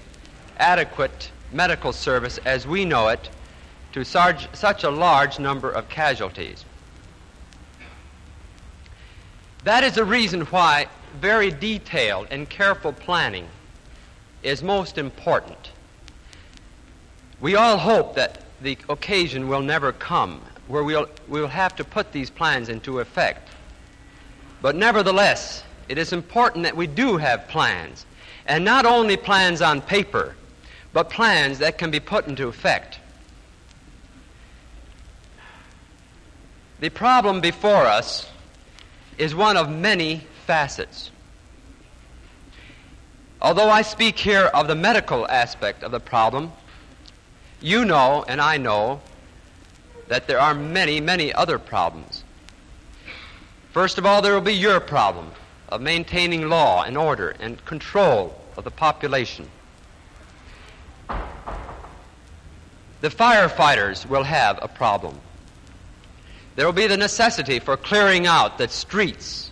adequate 0.59 1.32
medical 1.51 1.91
service 1.91 2.38
as 2.45 2.68
we 2.68 2.86
know 2.86 3.07
it 3.07 3.32
to 3.91 4.05
such, 4.05 4.47
such 4.55 4.84
a 4.84 4.89
large 4.91 5.39
number 5.39 5.72
of 5.72 5.89
casualties. 5.89 6.63
That 9.63 9.84
is 9.84 9.95
the 9.95 10.05
reason 10.05 10.41
why 10.41 10.86
very 11.20 11.49
detailed 11.49 12.28
and 12.30 12.47
careful 12.47 12.93
planning 12.93 13.47
is 14.43 14.61
most 14.61 14.99
important. 14.99 15.72
We 17.41 17.55
all 17.55 17.78
hope 17.78 18.13
that 18.13 18.43
the 18.61 18.78
occasion 18.89 19.47
will 19.47 19.63
never 19.63 19.91
come 19.91 20.39
where 20.68 20.84
we'll, 20.84 21.07
we'll 21.28 21.47
have 21.47 21.76
to 21.78 21.84
put 21.84 22.11
these 22.11 22.30
plans 22.30 22.70
into 22.70 22.99
effect. 22.99 23.49
But 24.61 24.76
nevertheless, 24.76 25.63
it 25.90 25.98
is 25.98 26.14
important 26.14 26.64
that 26.64 26.76
we 26.76 26.88
do 26.88 27.18
have 27.18 27.48
plans, 27.48 28.06
and 28.46 28.64
not 28.66 28.86
only 28.86 29.18
plans 29.18 29.62
on 29.62 29.82
paper, 29.82 30.36
but 30.94 31.10
plans 31.10 31.60
that 31.60 31.78
can 31.78 31.92
be 31.92 32.00
put 32.00 32.28
into 32.28 32.48
effect. 32.48 33.00
The 36.80 36.90
problem 36.90 37.42
before 37.42 37.86
us 37.86 38.30
is 39.18 39.34
one 39.34 39.58
of 39.58 39.70
many 39.70 40.22
facets. 40.46 41.12
Although 43.42 43.70
I 43.70 43.82
speak 43.82 44.18
here 44.18 44.46
of 44.46 44.68
the 44.68 44.76
medical 44.76 45.28
aspect 45.28 45.84
of 45.84 45.92
the 45.92 46.00
problem, 46.00 46.52
you 47.62 47.86
know 47.86 48.26
and 48.28 48.42
I 48.42 48.58
know 48.58 49.02
that 50.08 50.28
there 50.28 50.40
are 50.40 50.54
many, 50.54 51.02
many 51.02 51.34
other 51.34 51.60
problems. 51.60 52.24
First 53.72 53.98
of 53.98 54.06
all, 54.06 54.22
there 54.22 54.34
will 54.34 54.42
be 54.42 54.54
your 54.56 54.80
problem 54.80 55.32
of 55.70 55.82
maintaining 55.82 56.49
law 56.49 56.84
and 56.84 56.97
order 56.97 57.36
and 57.39 57.63
control 57.65 58.39
of 58.55 58.63
the 58.63 58.72
population. 58.72 59.49
The 62.99 63.09
firefighters 63.09 64.07
will 64.07 64.24
have 64.24 64.59
a 64.61 64.68
problem. 64.68 65.20
There 66.55 66.65
will 66.65 66.74
be 66.74 66.88
the 66.88 66.97
necessity 66.97 67.59
for 67.59 67.78
clearing 67.78 68.26
out 68.26 68.57
the 68.57 68.68
streets 68.68 69.51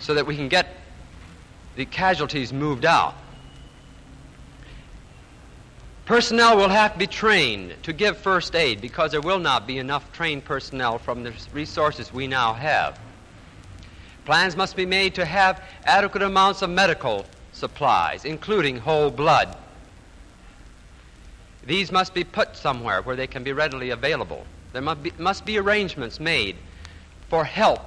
so 0.00 0.14
that 0.14 0.26
we 0.26 0.34
can 0.34 0.48
get 0.48 0.66
the 1.76 1.84
casualties 1.84 2.52
moved 2.52 2.84
out. 2.84 3.14
Personnel 6.04 6.56
will 6.56 6.68
have 6.68 6.92
to 6.92 6.98
be 6.98 7.06
trained 7.06 7.74
to 7.84 7.92
give 7.92 8.18
first 8.18 8.54
aid 8.54 8.80
because 8.80 9.12
there 9.12 9.22
will 9.22 9.38
not 9.38 9.66
be 9.66 9.78
enough 9.78 10.12
trained 10.12 10.44
personnel 10.44 10.98
from 10.98 11.22
the 11.22 11.32
resources 11.52 12.12
we 12.12 12.26
now 12.26 12.52
have. 12.52 12.98
Plans 14.24 14.56
must 14.56 14.74
be 14.74 14.86
made 14.86 15.14
to 15.16 15.24
have 15.24 15.62
adequate 15.84 16.22
amounts 16.22 16.62
of 16.62 16.70
medical 16.70 17.26
supplies, 17.52 18.24
including 18.24 18.78
whole 18.78 19.10
blood. 19.10 19.56
These 21.66 21.92
must 21.92 22.14
be 22.14 22.24
put 22.24 22.56
somewhere 22.56 23.02
where 23.02 23.16
they 23.16 23.26
can 23.26 23.44
be 23.44 23.52
readily 23.52 23.90
available. 23.90 24.46
There 24.72 24.82
must 24.82 25.02
be, 25.02 25.12
must 25.18 25.44
be 25.44 25.58
arrangements 25.58 26.20
made 26.20 26.56
for 27.28 27.44
help, 27.44 27.80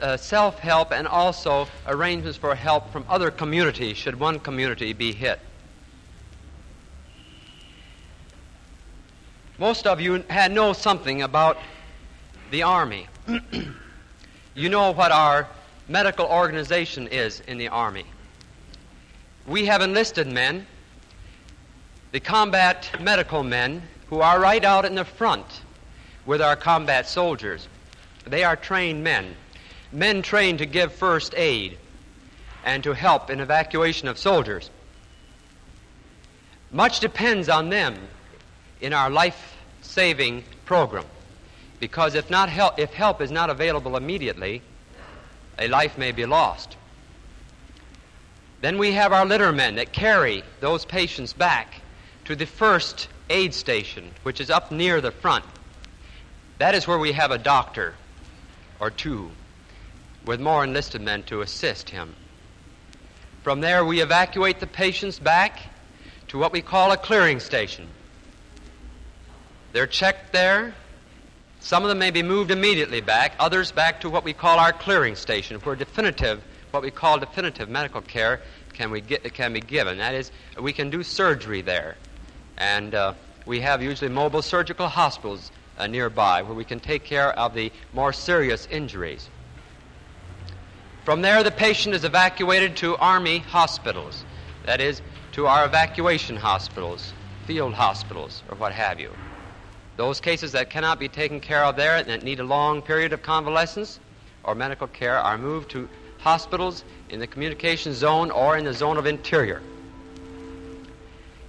uh, 0.00 0.16
self 0.16 0.58
help, 0.58 0.92
and 0.92 1.06
also 1.06 1.66
arrangements 1.86 2.38
for 2.38 2.54
help 2.54 2.92
from 2.92 3.04
other 3.08 3.30
communities 3.30 3.96
should 3.96 4.18
one 4.18 4.38
community 4.38 4.92
be 4.92 5.12
hit. 5.12 5.40
Most 9.58 9.86
of 9.86 10.00
you 10.00 10.24
had 10.28 10.52
know 10.52 10.72
something 10.72 11.22
about 11.22 11.58
the 12.50 12.62
Army. 12.62 13.08
you 14.58 14.68
know 14.68 14.90
what 14.90 15.12
our 15.12 15.46
medical 15.86 16.26
organization 16.26 17.06
is 17.06 17.38
in 17.46 17.58
the 17.58 17.68
Army. 17.68 18.04
We 19.46 19.66
have 19.66 19.82
enlisted 19.82 20.26
men, 20.26 20.66
the 22.10 22.18
combat 22.18 22.90
medical 23.00 23.44
men, 23.44 23.82
who 24.08 24.20
are 24.20 24.40
right 24.40 24.64
out 24.64 24.84
in 24.84 24.96
the 24.96 25.04
front 25.04 25.46
with 26.26 26.42
our 26.42 26.56
combat 26.56 27.06
soldiers. 27.06 27.68
They 28.26 28.42
are 28.42 28.56
trained 28.56 29.04
men, 29.04 29.36
men 29.92 30.22
trained 30.22 30.58
to 30.58 30.66
give 30.66 30.92
first 30.92 31.34
aid 31.36 31.78
and 32.64 32.82
to 32.82 32.94
help 32.94 33.30
in 33.30 33.38
evacuation 33.38 34.08
of 34.08 34.18
soldiers. 34.18 34.70
Much 36.72 36.98
depends 36.98 37.48
on 37.48 37.68
them 37.68 37.96
in 38.80 38.92
our 38.92 39.08
life 39.08 39.56
saving 39.82 40.42
program. 40.64 41.04
Because 41.80 42.14
if, 42.14 42.30
not 42.30 42.48
help, 42.48 42.78
if 42.78 42.92
help 42.92 43.20
is 43.20 43.30
not 43.30 43.50
available 43.50 43.96
immediately, 43.96 44.62
a 45.58 45.68
life 45.68 45.98
may 45.98 46.12
be 46.12 46.26
lost. 46.26 46.76
Then 48.60 48.78
we 48.78 48.92
have 48.92 49.12
our 49.12 49.24
litter 49.24 49.52
men 49.52 49.76
that 49.76 49.92
carry 49.92 50.42
those 50.60 50.84
patients 50.84 51.32
back 51.32 51.80
to 52.24 52.34
the 52.34 52.46
first 52.46 53.08
aid 53.30 53.54
station, 53.54 54.10
which 54.22 54.40
is 54.40 54.50
up 54.50 54.72
near 54.72 55.00
the 55.00 55.12
front. 55.12 55.44
That 56.58 56.74
is 56.74 56.88
where 56.88 56.98
we 56.98 57.12
have 57.12 57.30
a 57.30 57.38
doctor 57.38 57.94
or 58.80 58.90
two 58.90 59.30
with 60.26 60.40
more 60.40 60.64
enlisted 60.64 61.00
men 61.00 61.22
to 61.24 61.40
assist 61.40 61.90
him. 61.90 62.14
From 63.42 63.60
there, 63.60 63.84
we 63.84 64.02
evacuate 64.02 64.60
the 64.60 64.66
patients 64.66 65.18
back 65.18 65.60
to 66.28 66.38
what 66.38 66.52
we 66.52 66.60
call 66.60 66.92
a 66.92 66.96
clearing 66.96 67.40
station. 67.40 67.86
They're 69.72 69.86
checked 69.86 70.32
there. 70.32 70.74
Some 71.60 71.82
of 71.82 71.88
them 71.88 71.98
may 71.98 72.10
be 72.10 72.22
moved 72.22 72.50
immediately 72.50 73.00
back, 73.00 73.34
others 73.38 73.72
back 73.72 74.00
to 74.00 74.10
what 74.10 74.24
we 74.24 74.32
call 74.32 74.58
our 74.58 74.72
clearing 74.72 75.16
station, 75.16 75.58
where 75.60 75.76
definitive, 75.76 76.42
what 76.70 76.82
we 76.82 76.90
call 76.90 77.18
definitive 77.18 77.68
medical 77.68 78.00
care 78.00 78.40
can, 78.72 78.90
we 78.90 79.00
get, 79.00 79.34
can 79.34 79.52
be 79.52 79.60
given. 79.60 79.98
That 79.98 80.14
is, 80.14 80.30
we 80.60 80.72
can 80.72 80.88
do 80.88 81.02
surgery 81.02 81.62
there. 81.62 81.96
And 82.56 82.94
uh, 82.94 83.14
we 83.46 83.60
have 83.60 83.82
usually 83.82 84.10
mobile 84.10 84.42
surgical 84.42 84.88
hospitals 84.88 85.50
uh, 85.78 85.86
nearby 85.86 86.42
where 86.42 86.54
we 86.54 86.64
can 86.64 86.80
take 86.80 87.04
care 87.04 87.30
of 87.38 87.54
the 87.54 87.72
more 87.92 88.12
serious 88.12 88.66
injuries. 88.66 89.28
From 91.04 91.22
there, 91.22 91.42
the 91.42 91.50
patient 91.50 91.94
is 91.94 92.04
evacuated 92.04 92.76
to 92.78 92.96
Army 92.96 93.38
hospitals, 93.38 94.24
that 94.64 94.80
is, 94.80 95.00
to 95.32 95.46
our 95.46 95.64
evacuation 95.64 96.36
hospitals, 96.36 97.12
field 97.46 97.74
hospitals, 97.74 98.42
or 98.50 98.56
what 98.58 98.72
have 98.72 99.00
you. 99.00 99.10
Those 99.98 100.20
cases 100.20 100.52
that 100.52 100.70
cannot 100.70 101.00
be 101.00 101.08
taken 101.08 101.40
care 101.40 101.64
of 101.64 101.74
there 101.74 101.96
and 101.96 102.06
that 102.06 102.22
need 102.22 102.38
a 102.38 102.44
long 102.44 102.82
period 102.82 103.12
of 103.12 103.20
convalescence 103.20 103.98
or 104.44 104.54
medical 104.54 104.86
care 104.86 105.18
are 105.18 105.36
moved 105.36 105.70
to 105.70 105.88
hospitals 106.18 106.84
in 107.10 107.18
the 107.18 107.26
communication 107.26 107.92
zone 107.92 108.30
or 108.30 108.56
in 108.56 108.64
the 108.64 108.72
zone 108.72 108.96
of 108.96 109.06
interior. 109.06 109.60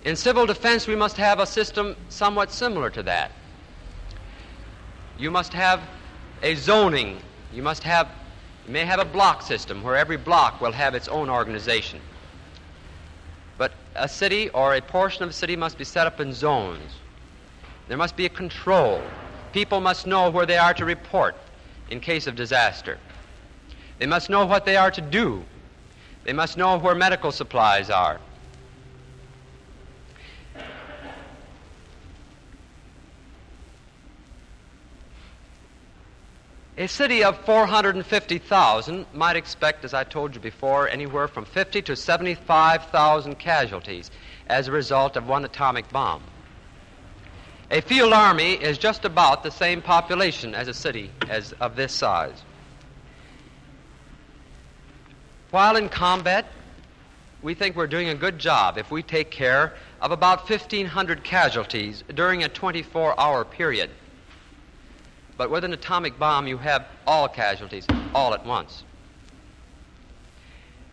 In 0.04 0.16
civil 0.16 0.48
defense, 0.48 0.88
we 0.88 0.96
must 0.96 1.16
have 1.18 1.40
a 1.40 1.46
system 1.46 1.96
somewhat 2.10 2.52
similar 2.52 2.90
to 2.90 3.04
that. 3.04 3.32
You 5.20 5.30
must 5.30 5.54
have 5.54 5.88
a 6.42 6.56
zoning. 6.56 7.20
You 7.54 7.62
must 7.62 7.84
have, 7.84 8.10
you 8.66 8.74
may 8.74 8.84
have 8.84 9.00
a 9.00 9.06
block 9.06 9.44
system 9.44 9.84
where 9.84 9.96
every 9.96 10.18
block 10.18 10.60
will 10.60 10.72
have 10.72 10.96
its 10.96 11.08
own 11.08 11.30
organization. 11.30 12.02
But 13.60 13.74
a 13.96 14.10
city 14.10 14.50
or 14.50 14.74
a 14.74 14.82
portion 14.82 15.22
of 15.22 15.30
a 15.30 15.34
city 15.34 15.56
must 15.56 15.78
be 15.78 15.84
set 15.84 16.08
up 16.08 16.20
in 16.20 16.34
zones. 16.34 16.99
There 17.90 17.98
must 17.98 18.16
be 18.16 18.28
a 18.28 18.30
control. 18.30 19.02
People 19.52 19.82
must 19.82 20.06
know 20.06 20.30
where 20.30 20.46
they 20.46 20.60
are 20.60 20.76
to 20.76 20.86
report 20.86 21.36
in 21.90 22.00
case 22.00 22.28
of 22.28 22.36
disaster. 22.36 23.00
They 23.98 24.06
must 24.06 24.30
know 24.30 24.46
what 24.46 24.64
they 24.64 24.78
are 24.78 24.92
to 24.92 25.02
do. 25.02 25.44
They 26.24 26.32
must 26.32 26.56
know 26.56 26.78
where 26.78 26.94
medical 26.94 27.32
supplies 27.32 27.90
are. 27.90 28.20
A 36.78 36.88
city 36.88 37.24
of 37.24 37.38
450,000 37.40 39.06
might 39.14 39.36
expect, 39.36 39.84
as 39.84 39.96
I 39.96 40.04
told 40.04 40.36
you 40.36 40.40
before, 40.40 40.88
anywhere 40.88 41.28
from 41.28 41.44
50 41.44 41.82
to 41.82 41.96
75,000 41.96 43.40
casualties 43.40 44.12
as 44.48 44.68
a 44.68 44.72
result 44.72 45.18
of 45.18 45.28
one 45.28 45.44
atomic 45.44 45.90
bomb. 45.90 46.22
A 47.72 47.82
field 47.82 48.14
army 48.14 48.54
is 48.54 48.80
just 48.80 49.06
about 49.06 49.44
the 49.44 49.52
same 49.52 49.84
population 49.84 50.56
as 50.56 50.68
a 50.68 50.74
city 50.74 51.12
as 51.30 51.54
of 51.54 51.76
this 51.76 51.94
size. 51.94 52.42
While 55.52 55.76
in 55.76 55.88
combat, 55.88 56.48
we 57.44 57.54
think 57.54 57.76
we're 57.76 57.86
doing 57.86 58.10
a 58.10 58.16
good 58.16 58.40
job 58.40 58.80
if 58.80 58.90
we 58.90 59.04
take 59.04 59.30
care 59.30 59.76
of 60.02 60.12
about 60.12 60.50
1,500 60.50 61.24
casualties 61.24 62.04
during 62.16 62.44
a 62.44 62.50
24 62.50 63.20
hour 63.20 63.46
period. 63.46 63.92
But 65.38 65.52
with 65.52 65.64
an 65.64 65.72
atomic 65.72 66.18
bomb, 66.18 66.48
you 66.48 66.58
have 66.58 66.88
all 67.06 67.28
casualties 67.28 67.86
all 68.16 68.34
at 68.34 68.44
once. 68.48 68.84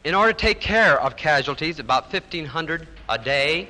In 0.05 0.15
order 0.15 0.35
to 0.35 0.39
take 0.39 0.61
care 0.61 1.01
of 1.01 1.17
casualties, 1.17 1.79
about 1.79 2.13
1,500 2.13 2.87
a 3.09 3.19
day, 3.19 3.69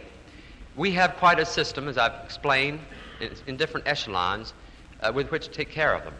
we 0.74 0.90
have 0.92 1.16
quite 1.16 1.38
a 1.38 1.46
system, 1.46 1.88
as 1.88 1.96
I've 1.96 2.24
explained, 2.24 2.80
in, 3.20 3.56
different 3.56 3.86
echelons 3.86 4.52
uh, 5.00 5.12
with 5.14 5.30
which 5.30 5.46
to 5.46 5.50
take 5.50 5.70
care 5.70 5.94
of 5.94 6.04
them. 6.04 6.14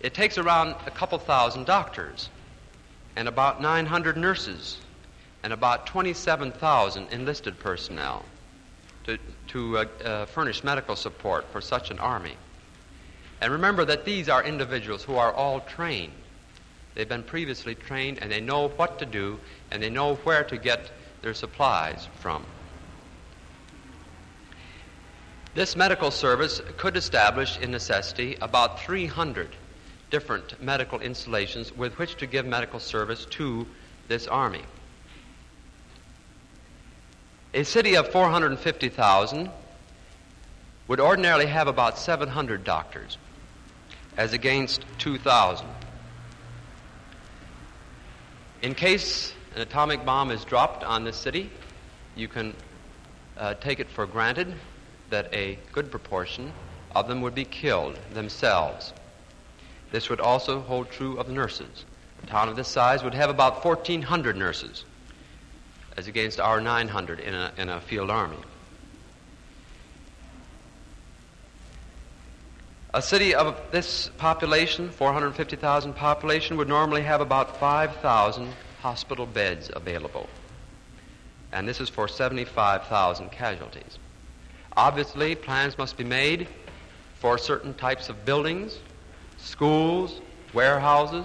It 0.00 0.12
takes 0.12 0.36
around 0.36 0.74
a 0.86 0.90
couple 0.90 1.18
thousand 1.18 1.64
doctors 1.64 2.28
and 3.16 3.26
about 3.26 3.62
900 3.62 4.16
nurses 4.16 4.78
and 5.42 5.52
about 5.52 5.86
27,000 5.86 7.08
enlisted 7.10 7.58
personnel 7.58 8.24
to, 9.04 9.18
to 9.48 9.78
uh, 9.78 9.84
uh, 10.04 10.26
furnish 10.26 10.64
medical 10.64 10.96
support 10.96 11.46
for 11.50 11.60
such 11.60 11.90
an 11.90 11.98
army. 11.98 12.36
And 13.40 13.52
remember 13.52 13.84
that 13.84 14.04
these 14.04 14.28
are 14.28 14.42
individuals 14.42 15.02
who 15.02 15.16
are 15.16 15.32
all 15.32 15.60
trained. 15.60 16.12
They've 16.94 17.08
been 17.08 17.22
previously 17.22 17.74
trained 17.74 18.18
and 18.22 18.30
they 18.30 18.40
know 18.40 18.68
what 18.68 18.98
to 19.00 19.06
do 19.06 19.38
and 19.70 19.82
they 19.82 19.90
know 19.90 20.14
where 20.16 20.44
to 20.44 20.56
get 20.56 20.90
their 21.24 21.34
supplies 21.34 22.06
from. 22.20 22.44
This 25.54 25.74
medical 25.74 26.10
service 26.10 26.60
could 26.76 26.98
establish, 26.98 27.58
in 27.58 27.70
necessity, 27.70 28.36
about 28.42 28.82
300 28.82 29.56
different 30.10 30.62
medical 30.62 31.00
installations 31.00 31.74
with 31.74 31.96
which 31.96 32.16
to 32.16 32.26
give 32.26 32.44
medical 32.44 32.78
service 32.78 33.24
to 33.30 33.66
this 34.06 34.26
army. 34.26 34.64
A 37.54 37.64
city 37.64 37.96
of 37.96 38.08
450,000 38.08 39.48
would 40.88 41.00
ordinarily 41.00 41.46
have 41.46 41.68
about 41.68 41.98
700 41.98 42.64
doctors, 42.64 43.16
as 44.18 44.34
against 44.34 44.84
2,000. 44.98 45.66
In 48.60 48.74
case 48.74 49.32
an 49.54 49.60
atomic 49.60 50.04
bomb 50.04 50.30
is 50.30 50.44
dropped 50.44 50.82
on 50.82 51.04
this 51.04 51.16
city, 51.16 51.50
you 52.16 52.28
can 52.28 52.54
uh, 53.38 53.54
take 53.54 53.80
it 53.80 53.88
for 53.88 54.06
granted 54.06 54.54
that 55.10 55.32
a 55.32 55.58
good 55.72 55.90
proportion 55.90 56.52
of 56.94 57.08
them 57.08 57.20
would 57.20 57.34
be 57.34 57.44
killed 57.44 57.98
themselves. 58.12 58.92
This 59.92 60.10
would 60.10 60.20
also 60.20 60.60
hold 60.60 60.90
true 60.90 61.18
of 61.18 61.28
nurses. 61.28 61.84
A 62.22 62.26
town 62.26 62.48
of 62.48 62.56
this 62.56 62.68
size 62.68 63.04
would 63.04 63.14
have 63.14 63.30
about 63.30 63.64
1,400 63.64 64.36
nurses 64.36 64.84
as 65.96 66.08
against 66.08 66.40
our 66.40 66.60
900 66.60 67.20
in 67.20 67.34
a, 67.34 67.52
in 67.56 67.68
a 67.68 67.80
field 67.80 68.10
army. 68.10 68.38
A 72.92 73.02
city 73.02 73.34
of 73.34 73.60
this 73.72 74.08
population, 74.18 74.90
450,000 74.90 75.94
population, 75.94 76.56
would 76.56 76.68
normally 76.68 77.02
have 77.02 77.20
about 77.20 77.58
5,000 77.58 78.52
hospital 78.84 79.24
beds 79.24 79.70
available. 79.74 80.28
And 81.52 81.66
this 81.66 81.80
is 81.80 81.88
for 81.88 82.06
75,000 82.06 83.30
casualties. 83.30 83.98
Obviously, 84.76 85.34
plans 85.34 85.78
must 85.78 85.96
be 85.96 86.04
made 86.04 86.46
for 87.14 87.38
certain 87.38 87.72
types 87.72 88.10
of 88.10 88.26
buildings, 88.26 88.80
schools, 89.38 90.20
warehouses, 90.52 91.24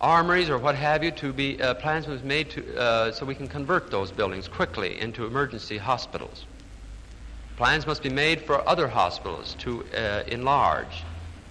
armories 0.00 0.50
or 0.50 0.58
what 0.58 0.74
have 0.74 1.04
you 1.04 1.12
to 1.12 1.32
be 1.32 1.62
uh, 1.62 1.74
plans 1.74 2.08
was 2.08 2.24
made 2.24 2.50
to, 2.50 2.76
uh, 2.76 3.12
so 3.12 3.24
we 3.24 3.36
can 3.36 3.46
convert 3.46 3.88
those 3.88 4.10
buildings 4.10 4.48
quickly 4.48 5.00
into 5.00 5.24
emergency 5.24 5.78
hospitals. 5.78 6.46
Plans 7.56 7.86
must 7.86 8.02
be 8.02 8.10
made 8.10 8.40
for 8.40 8.68
other 8.68 8.88
hospitals 8.88 9.54
to 9.60 9.84
uh, 9.94 10.24
enlarge 10.26 11.04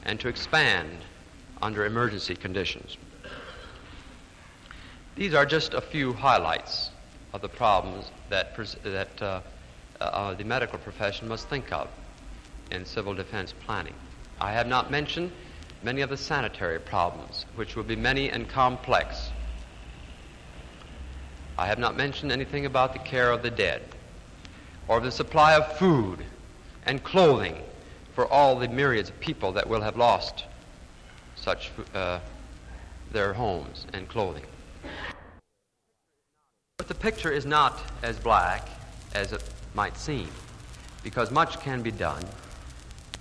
and 0.04 0.20
to 0.20 0.28
expand 0.28 0.98
under 1.62 1.86
emergency 1.86 2.36
conditions. 2.36 2.98
These 5.22 5.36
are 5.36 5.46
just 5.46 5.76
a 5.76 5.82
few 5.82 6.14
highlights 6.14 6.90
of 7.32 7.44
the 7.44 7.48
problems 7.48 8.10
that, 8.32 8.56
pres- 8.56 8.76
that 8.82 9.22
uh, 9.22 9.42
uh, 10.00 10.34
the 10.34 10.44
medical 10.44 10.80
profession 10.80 11.28
must 11.28 11.48
think 11.48 11.72
of 11.72 11.90
in 12.72 12.88
civil 12.88 13.14
defense 13.14 13.54
planning. 13.68 13.94
I 14.40 14.52
have 14.52 14.66
not 14.66 14.90
mentioned 14.90 15.32
many 15.84 16.02
of 16.02 16.10
the 16.10 16.18
sanitary 16.18 16.80
problems, 16.80 17.46
which 17.54 17.76
will 17.76 17.84
be 17.84 17.96
many 17.96 18.32
and 18.32 18.50
complex. 18.50 19.30
I 21.56 21.68
have 21.68 21.78
not 21.78 21.96
mentioned 21.96 22.32
anything 22.32 22.66
about 22.66 22.94
the 22.94 23.00
care 23.00 23.32
of 23.32 23.44
the 23.44 23.52
dead 23.52 23.84
or 24.88 25.02
the 25.02 25.12
supply 25.12 25.54
of 25.54 25.78
food 25.78 26.26
and 26.88 27.04
clothing 27.04 27.62
for 28.16 28.26
all 28.26 28.58
the 28.58 28.68
myriads 28.68 29.10
of 29.10 29.20
people 29.20 29.52
that 29.52 29.70
will 29.70 29.82
have 29.82 29.98
lost 29.98 30.46
such 31.36 31.72
uh, 31.94 32.18
their 33.12 33.34
homes 33.34 33.86
and 33.94 34.10
clothing. 34.10 34.46
The 36.92 36.96
picture 36.96 37.32
is 37.32 37.46
not 37.46 37.82
as 38.04 38.20
black 38.20 38.68
as 39.16 39.32
it 39.32 39.42
might 39.74 39.96
seem, 39.96 40.28
because 41.04 41.32
much 41.32 41.58
can 41.62 41.82
be 41.82 41.90
done 41.90 42.26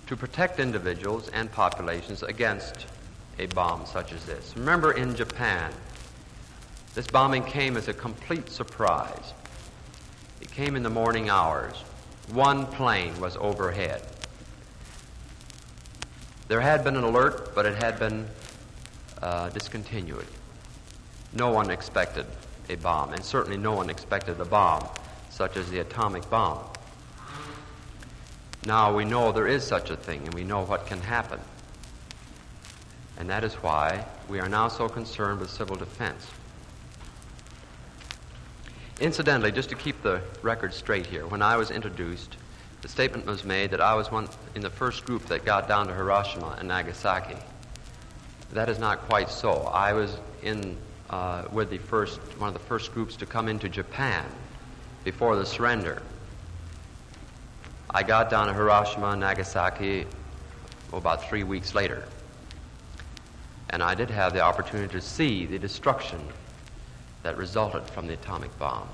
to 0.08 0.16
protect 0.16 0.58
individuals 0.58 1.28
and 1.28 1.52
populations 1.52 2.24
against 2.24 2.86
a 3.38 3.46
bomb 3.46 3.86
such 3.86 4.12
as 4.12 4.24
this. 4.24 4.54
Remember 4.56 4.90
in 4.90 5.14
Japan, 5.14 5.72
this 6.96 7.06
bombing 7.06 7.44
came 7.44 7.76
as 7.76 7.86
a 7.86 7.94
complete 7.94 8.50
surprise. 8.50 9.34
It 10.40 10.50
came 10.50 10.74
in 10.74 10.82
the 10.82 10.90
morning 10.90 11.30
hours. 11.30 11.76
One 12.32 12.66
plane 12.66 13.20
was 13.20 13.36
overhead. 13.36 14.02
There 16.48 16.60
had 16.60 16.82
been 16.82 16.96
an 16.96 17.04
alert, 17.04 17.54
but 17.54 17.66
it 17.66 17.80
had 17.80 18.00
been 18.00 18.26
uh, 19.22 19.50
discontinued. 19.50 20.26
No 21.32 21.52
one 21.52 21.70
expected 21.70 22.26
a 22.70 22.76
bomb, 22.76 23.12
and 23.12 23.24
certainly 23.24 23.58
no 23.58 23.72
one 23.72 23.90
expected 23.90 24.40
a 24.40 24.44
bomb 24.44 24.86
such 25.30 25.56
as 25.56 25.70
the 25.70 25.80
atomic 25.80 26.28
bomb. 26.30 26.58
Now 28.66 28.94
we 28.94 29.04
know 29.04 29.32
there 29.32 29.46
is 29.46 29.64
such 29.66 29.90
a 29.90 29.96
thing 29.96 30.22
and 30.24 30.34
we 30.34 30.44
know 30.44 30.62
what 30.62 30.86
can 30.86 31.00
happen. 31.00 31.40
And 33.18 33.28
that 33.30 33.44
is 33.44 33.54
why 33.54 34.04
we 34.28 34.40
are 34.40 34.48
now 34.48 34.68
so 34.68 34.88
concerned 34.88 35.40
with 35.40 35.50
civil 35.50 35.76
defense. 35.76 36.26
Incidentally, 39.00 39.50
just 39.50 39.70
to 39.70 39.74
keep 39.74 40.02
the 40.02 40.20
record 40.42 40.74
straight 40.74 41.06
here, 41.06 41.26
when 41.26 41.40
I 41.40 41.56
was 41.56 41.70
introduced, 41.70 42.36
the 42.82 42.88
statement 42.88 43.24
was 43.26 43.44
made 43.44 43.70
that 43.70 43.80
I 43.80 43.94
was 43.94 44.10
one 44.10 44.28
in 44.54 44.60
the 44.60 44.70
first 44.70 45.06
group 45.06 45.24
that 45.26 45.44
got 45.44 45.68
down 45.68 45.86
to 45.86 45.94
Hiroshima 45.94 46.56
and 46.58 46.68
Nagasaki. 46.68 47.36
That 48.52 48.68
is 48.68 48.78
not 48.78 49.00
quite 49.08 49.30
so. 49.30 49.52
I 49.72 49.94
was 49.94 50.16
in 50.42 50.76
uh, 51.10 51.44
with 51.52 51.70
the 51.70 51.78
first 51.78 52.20
one 52.38 52.48
of 52.48 52.54
the 52.54 52.60
first 52.60 52.94
groups 52.94 53.16
to 53.16 53.26
come 53.26 53.48
into 53.48 53.68
Japan 53.68 54.24
before 55.04 55.36
the 55.36 55.44
surrender. 55.44 56.02
I 57.90 58.04
got 58.04 58.30
down 58.30 58.46
to 58.46 58.54
Hiroshima 58.54 59.16
Nagasaki 59.16 60.06
about 60.92 61.28
three 61.28 61.42
weeks 61.42 61.74
later. 61.74 62.04
And 63.70 63.82
I 63.82 63.94
did 63.94 64.10
have 64.10 64.32
the 64.32 64.40
opportunity 64.40 64.92
to 64.92 65.00
see 65.00 65.46
the 65.46 65.58
destruction 65.58 66.20
that 67.22 67.36
resulted 67.36 67.82
from 67.90 68.06
the 68.06 68.14
atomic 68.14 68.56
bomb. 68.58 68.88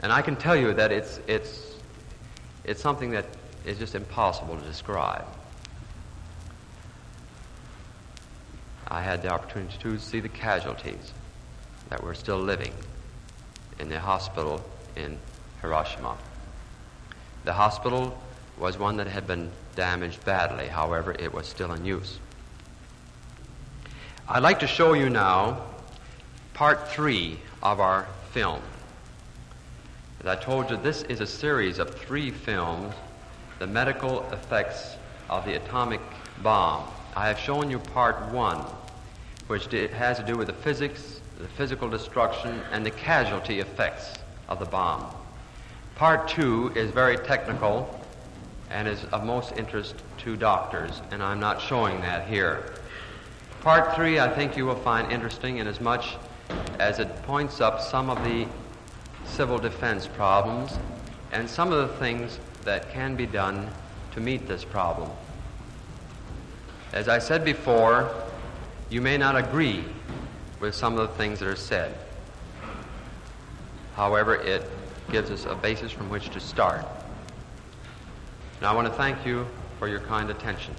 And 0.00 0.12
I 0.12 0.22
can 0.22 0.36
tell 0.36 0.56
you 0.56 0.74
that 0.74 0.90
it's, 0.90 1.20
it's, 1.26 1.74
it's 2.64 2.80
something 2.80 3.10
that 3.10 3.26
is 3.64 3.78
just 3.78 3.94
impossible 3.94 4.56
to 4.56 4.64
describe. 4.64 5.24
I 8.92 9.00
had 9.00 9.22
the 9.22 9.28
opportunity 9.30 9.74
to 9.78 9.98
see 9.98 10.20
the 10.20 10.28
casualties 10.28 11.14
that 11.88 12.02
were 12.04 12.12
still 12.12 12.38
living 12.38 12.74
in 13.78 13.88
the 13.88 13.98
hospital 13.98 14.62
in 14.96 15.18
Hiroshima. 15.62 16.18
The 17.46 17.54
hospital 17.54 18.18
was 18.58 18.76
one 18.76 18.98
that 18.98 19.06
had 19.06 19.26
been 19.26 19.50
damaged 19.76 20.22
badly, 20.26 20.66
however, 20.66 21.16
it 21.18 21.32
was 21.32 21.46
still 21.46 21.72
in 21.72 21.86
use. 21.86 22.18
I'd 24.28 24.42
like 24.42 24.60
to 24.60 24.66
show 24.66 24.92
you 24.92 25.08
now 25.08 25.62
part 26.52 26.86
three 26.90 27.38
of 27.62 27.80
our 27.80 28.06
film. 28.32 28.60
As 30.20 30.26
I 30.26 30.36
told 30.36 30.68
you, 30.68 30.76
this 30.76 31.02
is 31.04 31.22
a 31.22 31.26
series 31.26 31.78
of 31.78 31.94
three 31.94 32.30
films 32.30 32.94
the 33.58 33.66
medical 33.66 34.30
effects 34.32 34.96
of 35.30 35.46
the 35.46 35.54
atomic 35.54 36.02
bomb. 36.42 36.86
I 37.16 37.28
have 37.28 37.38
shown 37.38 37.70
you 37.70 37.78
part 37.78 38.20
one, 38.32 38.62
which 39.46 39.66
has 39.66 40.18
to 40.18 40.24
do 40.24 40.36
with 40.36 40.46
the 40.46 40.52
physics, 40.52 41.20
the 41.38 41.48
physical 41.48 41.88
destruction, 41.88 42.60
and 42.70 42.84
the 42.84 42.90
casualty 42.90 43.60
effects 43.60 44.14
of 44.48 44.58
the 44.58 44.64
bomb. 44.64 45.14
Part 45.94 46.28
two 46.28 46.72
is 46.74 46.90
very 46.90 47.16
technical 47.16 48.00
and 48.70 48.88
is 48.88 49.04
of 49.12 49.24
most 49.24 49.52
interest 49.56 49.94
to 50.18 50.36
doctors, 50.36 51.02
and 51.10 51.22
I'm 51.22 51.40
not 51.40 51.60
showing 51.60 52.00
that 52.00 52.26
here. 52.26 52.72
Part 53.60 53.94
three, 53.94 54.18
I 54.18 54.28
think 54.28 54.56
you 54.56 54.64
will 54.66 54.74
find 54.74 55.12
interesting 55.12 55.58
in 55.58 55.66
as 55.66 55.80
much 55.80 56.16
as 56.78 56.98
it 56.98 57.22
points 57.22 57.60
up 57.60 57.80
some 57.80 58.10
of 58.10 58.22
the 58.24 58.46
civil 59.24 59.58
defense 59.58 60.06
problems 60.06 60.78
and 61.30 61.48
some 61.48 61.72
of 61.72 61.88
the 61.88 61.96
things 61.96 62.38
that 62.64 62.90
can 62.90 63.14
be 63.14 63.26
done 63.26 63.68
to 64.12 64.20
meet 64.20 64.46
this 64.48 64.64
problem. 64.64 65.10
As 66.92 67.08
I 67.08 67.18
said 67.18 67.44
before, 67.44 68.12
you 68.92 69.00
may 69.00 69.16
not 69.16 69.34
agree 69.34 69.82
with 70.60 70.74
some 70.74 70.98
of 70.98 71.08
the 71.08 71.14
things 71.16 71.38
that 71.38 71.48
are 71.48 71.56
said. 71.56 71.96
However, 73.96 74.34
it 74.34 74.68
gives 75.10 75.30
us 75.30 75.46
a 75.46 75.54
basis 75.54 75.90
from 75.90 76.10
which 76.10 76.28
to 76.28 76.40
start. 76.40 76.84
And 78.58 78.66
I 78.66 78.74
want 78.74 78.86
to 78.86 78.92
thank 78.92 79.24
you 79.24 79.46
for 79.78 79.88
your 79.88 80.00
kind 80.00 80.28
attention. 80.28 80.74